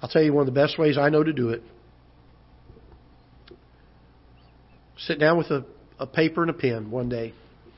I'll 0.00 0.08
tell 0.08 0.22
you 0.22 0.32
one 0.32 0.46
of 0.46 0.54
the 0.54 0.60
best 0.60 0.78
ways 0.78 0.96
I 0.96 1.08
know 1.08 1.24
to 1.24 1.32
do 1.32 1.50
it. 1.50 1.62
Sit 5.06 5.18
down 5.18 5.38
with 5.38 5.50
a, 5.50 5.64
a 5.98 6.06
paper 6.06 6.42
and 6.42 6.50
a 6.50 6.54
pen 6.54 6.90
one 6.90 7.08
day 7.08 7.34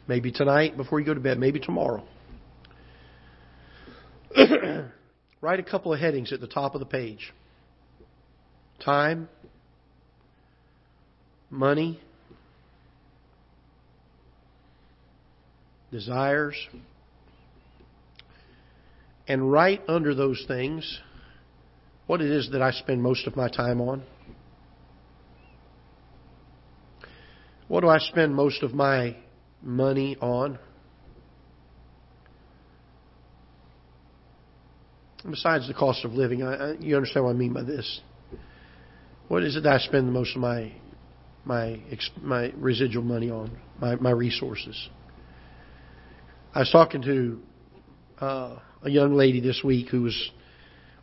Maybe 0.06 0.30
tonight 0.30 0.76
before 0.76 1.00
you 1.00 1.06
go 1.06 1.14
to 1.14 1.20
bed, 1.20 1.38
maybe 1.38 1.58
tomorrow. 1.58 2.04
Write 5.40 5.60
a 5.60 5.62
couple 5.62 5.94
of 5.94 6.00
headings 6.00 6.32
at 6.32 6.40
the 6.40 6.46
top 6.46 6.74
of 6.74 6.80
the 6.80 6.86
page 6.86 7.32
time, 8.80 9.28
money, 11.48 11.98
desires, 15.90 16.56
and 19.26 19.50
write 19.50 19.80
under 19.88 20.14
those 20.14 20.44
things 20.46 21.00
what 22.06 22.20
it 22.20 22.30
is 22.30 22.50
that 22.52 22.60
I 22.60 22.72
spend 22.72 23.02
most 23.02 23.26
of 23.26 23.36
my 23.36 23.48
time 23.48 23.80
on. 23.80 24.02
What 27.74 27.80
do 27.80 27.88
I 27.88 27.98
spend 27.98 28.36
most 28.36 28.62
of 28.62 28.72
my 28.72 29.16
money 29.60 30.16
on. 30.20 30.60
Besides 35.28 35.66
the 35.66 35.74
cost 35.74 36.04
of 36.04 36.12
living, 36.12 36.44
I, 36.44 36.54
I, 36.54 36.72
you 36.78 36.94
understand 36.94 37.24
what 37.24 37.32
I 37.32 37.34
mean 37.34 37.52
by 37.52 37.64
this. 37.64 38.00
What 39.26 39.42
is 39.42 39.56
it 39.56 39.64
that 39.64 39.72
I 39.72 39.78
spend 39.78 40.12
most 40.12 40.36
of 40.36 40.40
my 40.40 40.72
my 41.44 41.80
my 42.22 42.52
residual 42.54 43.02
money 43.02 43.28
on, 43.28 43.58
my 43.80 43.96
my 43.96 44.12
resources? 44.12 44.88
I 46.54 46.60
was 46.60 46.70
talking 46.70 47.02
to 47.02 47.40
uh, 48.20 48.58
a 48.84 48.88
young 48.88 49.14
lady 49.14 49.40
this 49.40 49.62
week 49.64 49.88
who 49.88 50.02
was 50.02 50.30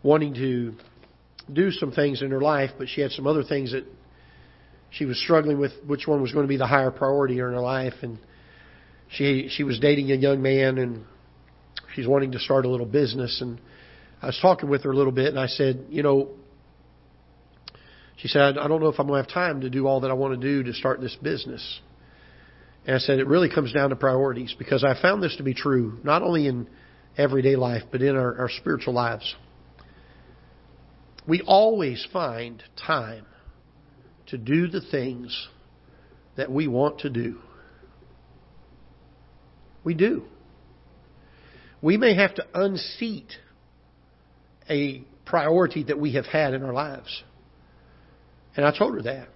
wanting 0.03 0.36
to 0.36 0.76
do 1.51 1.69
some 1.72 1.91
things 1.91 2.22
in 2.22 2.32
her 2.32 2.39
life, 2.39 2.69
but 2.78 2.88
she 2.88 3.01
had 3.01 3.11
some 3.11 3.28
other 3.28 3.43
things 3.43 3.74
that 3.74 3.84
she 4.92 5.06
was 5.06 5.20
struggling 5.22 5.60
with 5.60 5.72
which 5.88 6.08
one 6.08 6.22
was 6.22 6.32
going 6.32 6.46
to 6.46 6.50
be 6.50 6.58
the 6.58 6.68
higher 6.68 6.92
priority 6.92 7.36
in 7.36 7.39
her 7.39 7.60
life 7.60 7.94
and 8.02 8.20
she 9.10 9.50
she 9.50 9.64
was 9.64 9.80
dating 9.80 10.12
a 10.12 10.16
young 10.16 10.42
man 10.42 10.78
and 10.78 11.04
she's 11.96 12.08
wanting 12.08 12.32
to 12.32 12.39
start 12.39 12.66
a 12.66 12.70
little 12.70 12.86
business 12.86 13.42
and 13.42 13.60
I 14.22 14.28
was 14.28 14.39
talking 14.42 14.70
with 14.70 14.84
her 14.84 14.92
a 14.92 14.96
little 14.96 15.12
bit 15.12 15.28
and 15.28 15.39
I 15.39 15.48
said, 15.48 15.86
you 15.89 16.04
know, 16.04 16.30
she 18.18 18.28
said, 18.28 18.58
I 18.60 18.68
don't 18.68 18.82
know 18.82 18.89
if 18.89 19.00
I'm 19.00 19.08
going 19.08 19.24
to 19.24 19.28
have 19.28 19.34
time 19.34 19.62
to 19.62 19.70
do 19.70 19.88
all 19.88 20.02
that 20.02 20.12
I 20.12 20.14
want 20.14 20.39
to 20.39 20.48
do 20.48 20.64
to 20.64 20.74
start 20.74 21.02
this 21.02 21.16
business. 21.24 21.80
And 22.86 22.96
I 22.96 23.00
said, 23.00 23.18
it 23.18 23.26
really 23.26 23.50
comes 23.50 23.74
down 23.74 23.89
to 23.89 23.96
priorities 23.96 24.56
because 24.58 24.84
I 24.84 25.00
found 25.02 25.24
this 25.24 25.36
to 25.38 25.44
be 25.44 25.56
true, 25.56 25.98
not 26.04 26.22
only 26.22 26.46
in 26.46 26.68
everyday 27.18 27.56
life, 27.56 27.82
but 27.92 28.04
in 28.04 28.16
our, 28.16 28.38
our 28.42 28.50
spiritual 28.50 28.94
lives. 28.94 29.36
We 31.28 31.42
always 31.42 32.06
find 32.14 32.62
time 32.88 33.26
to 34.32 34.38
do 34.38 34.67
the 34.67 34.82
things 34.82 35.47
that 36.38 36.51
we 36.51 36.67
want 36.67 36.99
to 36.99 37.09
do. 37.09 37.38
We 39.84 39.93
do. 39.93 40.23
We 41.82 41.97
may 41.97 42.15
have 42.15 42.36
to 42.36 42.45
unseat 42.53 43.27
a 44.69 45.03
priority 45.25 45.84
that 45.84 45.99
we 45.99 46.13
have 46.13 46.25
had 46.25 46.53
in 46.53 46.63
our 46.63 46.73
lives. 46.73 47.23
And 48.55 48.65
I 48.65 48.77
told 48.77 48.95
her 48.95 49.01
that. 49.03 49.27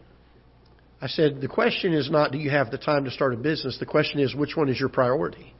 I 1.01 1.07
said, 1.07 1.41
the 1.41 1.47
question 1.47 1.93
is 1.93 2.09
not 2.09 2.31
do 2.31 2.37
you 2.37 2.49
have 2.49 2.71
the 2.71 2.77
time 2.77 3.03
to 3.05 3.11
start 3.11 3.33
a 3.33 3.37
business? 3.37 3.77
The 3.79 3.85
question 3.85 4.19
is 4.19 4.33
which 4.33 4.55
one 4.55 4.69
is 4.69 4.79
your 4.79 4.89
priority? 4.89 5.53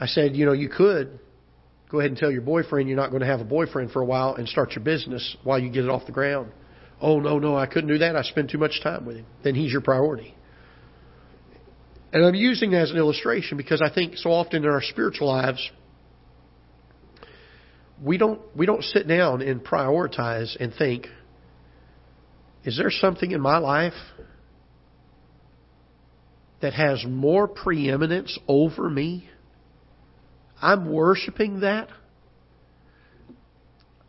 I 0.00 0.06
said, 0.06 0.34
you 0.34 0.44
know, 0.44 0.52
you 0.52 0.68
could 0.68 1.20
go 1.88 2.00
ahead 2.00 2.10
and 2.10 2.18
tell 2.18 2.32
your 2.32 2.42
boyfriend 2.42 2.88
you're 2.88 2.96
not 2.96 3.10
going 3.10 3.20
to 3.20 3.26
have 3.26 3.40
a 3.40 3.44
boyfriend 3.44 3.92
for 3.92 4.02
a 4.02 4.04
while 4.04 4.34
and 4.34 4.48
start 4.48 4.72
your 4.72 4.82
business 4.82 5.36
while 5.44 5.58
you 5.58 5.70
get 5.70 5.84
it 5.84 5.90
off 5.90 6.06
the 6.06 6.12
ground. 6.12 6.50
Oh, 7.02 7.18
no, 7.18 7.40
no, 7.40 7.56
I 7.56 7.66
couldn't 7.66 7.88
do 7.88 7.98
that. 7.98 8.14
I 8.14 8.22
spend 8.22 8.48
too 8.48 8.58
much 8.58 8.80
time 8.80 9.04
with 9.04 9.16
him. 9.16 9.26
Then 9.42 9.56
he's 9.56 9.72
your 9.72 9.80
priority. 9.80 10.36
And 12.12 12.24
I'm 12.24 12.34
using 12.34 12.70
that 12.70 12.82
as 12.82 12.90
an 12.92 12.96
illustration 12.96 13.56
because 13.56 13.82
I 13.82 13.92
think 13.92 14.16
so 14.16 14.30
often 14.30 14.64
in 14.64 14.70
our 14.70 14.82
spiritual 14.82 15.26
lives, 15.26 15.68
we 18.00 18.18
don't 18.18 18.40
we 18.56 18.66
don't 18.66 18.84
sit 18.84 19.08
down 19.08 19.42
and 19.42 19.64
prioritize 19.64 20.54
and 20.60 20.72
think, 20.74 21.08
is 22.64 22.76
there 22.76 22.90
something 22.90 23.32
in 23.32 23.40
my 23.40 23.58
life 23.58 23.94
that 26.60 26.74
has 26.74 27.04
more 27.04 27.48
preeminence 27.48 28.38
over 28.46 28.88
me? 28.88 29.28
I'm 30.60 30.92
worshiping 30.92 31.60
that. 31.60 31.88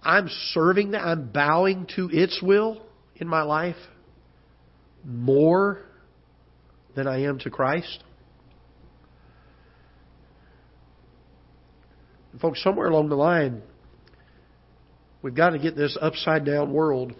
I'm 0.04 0.30
serving 0.52 0.92
that. 0.92 1.02
I'm 1.02 1.30
bowing 1.32 1.88
to 1.96 2.10
its 2.12 2.42
will 2.42 2.82
in 3.16 3.28
my 3.28 3.44
life 3.44 3.78
more 5.06 5.80
than 6.96 7.08
I 7.08 7.24
am 7.24 7.40
to 7.40 7.50
Christ? 7.50 8.04
And 12.32 12.42
folks, 12.42 12.64
somewhere 12.64 12.88
along 12.88 13.10
the 13.10 13.16
line, 13.16 13.62
we've 15.22 15.36
got 15.36 15.52
to 15.52 15.60
get 15.60 15.76
this 15.76 15.98
upside 16.00 16.46
down 16.46 16.74
world 16.74 17.14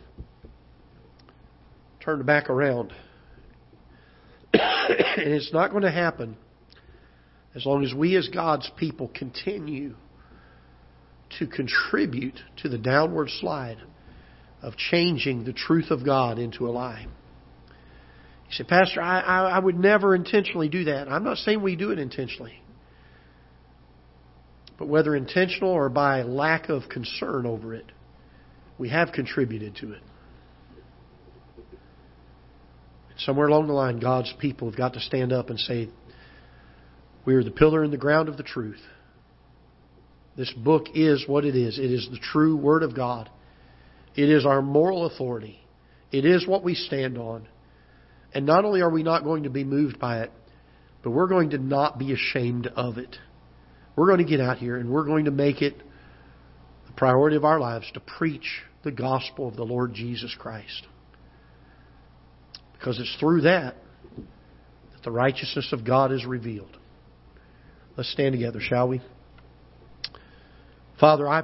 turned 2.02 2.26
back 2.26 2.50
around. 2.50 2.92
and 4.54 5.34
it's 5.34 5.54
not 5.54 5.72
going 5.72 5.84
to 5.84 5.92
happen 5.92 6.36
as 7.56 7.66
long 7.66 7.84
as 7.84 7.94
we 7.94 8.16
as 8.16 8.28
God's 8.30 8.70
people 8.78 9.10
continue 9.14 9.96
to 11.40 11.48
contribute 11.48 12.40
to 12.58 12.70
the 12.70 12.78
downward 12.78 13.30
slide 13.30 13.78
of 14.62 14.76
changing 14.78 15.44
the 15.44 15.54
truth 15.54 15.92
of 15.92 16.06
God 16.06 16.40
into 16.40 16.68
a 16.68 16.72
lie. 16.72 17.06
You 17.70 18.52
say, 18.52 18.64
Pastor, 18.64 19.02
I, 19.02 19.20
I, 19.20 19.50
I 19.52 19.60
would 19.60 19.78
never 19.78 20.16
intentionally 20.16 20.70
do 20.70 20.86
that. 20.86 21.10
I'm 21.10 21.24
not 21.24 21.38
saying 21.38 21.62
we 21.62 21.76
do 21.76 21.92
it 21.92 22.00
intentionally. 22.00 22.62
But 24.78 24.88
whether 24.88 25.16
intentional 25.16 25.70
or 25.70 25.90
by 25.90 26.24
lack 26.24 26.70
of 26.70 26.84
concern 26.90 27.46
over 27.46 27.74
it, 27.74 27.86
we 28.78 28.90
have 28.90 29.12
contributed 29.12 29.76
to 29.78 29.94
it. 29.94 30.02
Somewhere 33.18 33.48
along 33.48 33.68
the 33.68 33.74
line, 33.74 34.00
God's 34.00 34.34
people 34.40 34.70
have 34.70 34.78
got 34.78 34.94
to 34.94 35.00
stand 35.00 35.32
up 35.32 35.50
and 35.50 35.60
say, 35.60 35.90
We 37.26 37.36
are 37.36 37.44
the 37.44 37.52
pillar 37.52 37.84
and 37.84 37.94
the 37.94 37.98
ground 37.98 38.28
of 38.28 38.38
the 38.38 38.44
truth. 38.44 38.82
This 40.36 40.52
book 40.52 40.88
is 40.94 41.26
what 41.28 41.46
it 41.46 41.56
is. 41.56 41.78
It 41.78 41.92
is 41.92 42.08
the 42.10 42.18
true 42.18 42.56
Word 42.56 42.84
of 42.84 42.96
God. 42.96 43.30
It 44.16 44.30
is 44.30 44.46
our 44.46 44.62
moral 44.62 45.06
authority. 45.06 45.60
It 46.12 46.26
is 46.26 46.48
what 46.48 46.64
we 46.64 46.76
stand 46.76 47.18
on. 47.18 47.48
And 48.34 48.46
not 48.46 48.66
only 48.66 48.82
are 48.82 48.90
we 48.90 49.04
not 49.04 49.24
going 49.24 49.44
to 49.44 49.50
be 49.50 49.64
moved 49.64 50.00
by 50.00 50.22
it, 50.22 50.32
but 51.04 51.12
we're 51.12 51.28
going 51.28 51.52
to 51.52 51.58
not 51.58 52.00
be 52.00 52.14
ashamed 52.14 52.68
of 52.68 52.98
it. 52.98 53.16
We're 53.96 54.08
going 54.08 54.26
to 54.26 54.30
get 54.30 54.40
out 54.40 54.58
here 54.58 54.78
and 54.78 54.90
we're 54.90 55.06
going 55.06 55.26
to 55.26 55.32
make 55.32 55.62
it 55.62 55.78
the 56.88 56.94
priority 56.94 57.36
of 57.36 57.46
our 57.46 57.60
lives 57.60 57.86
to 57.94 58.00
preach 58.00 58.62
the 58.84 58.92
gospel 58.92 59.48
of 59.48 59.56
the 59.56 59.64
Lord 59.64 59.94
Jesus 59.94 60.36
Christ. 60.38 60.88
Because 62.74 63.00
it's 63.00 63.16
through 63.20 63.42
that 63.42 63.76
that 64.94 65.04
the 65.04 65.12
righteousness 65.12 65.72
of 65.72 65.86
God 65.86 66.12
is 66.12 66.26
revealed. 66.26 66.78
Let's 67.98 68.12
stand 68.12 68.34
together, 68.34 68.60
shall 68.60 68.88
we? 68.88 69.02
Father, 71.04 71.28
I 71.28 71.42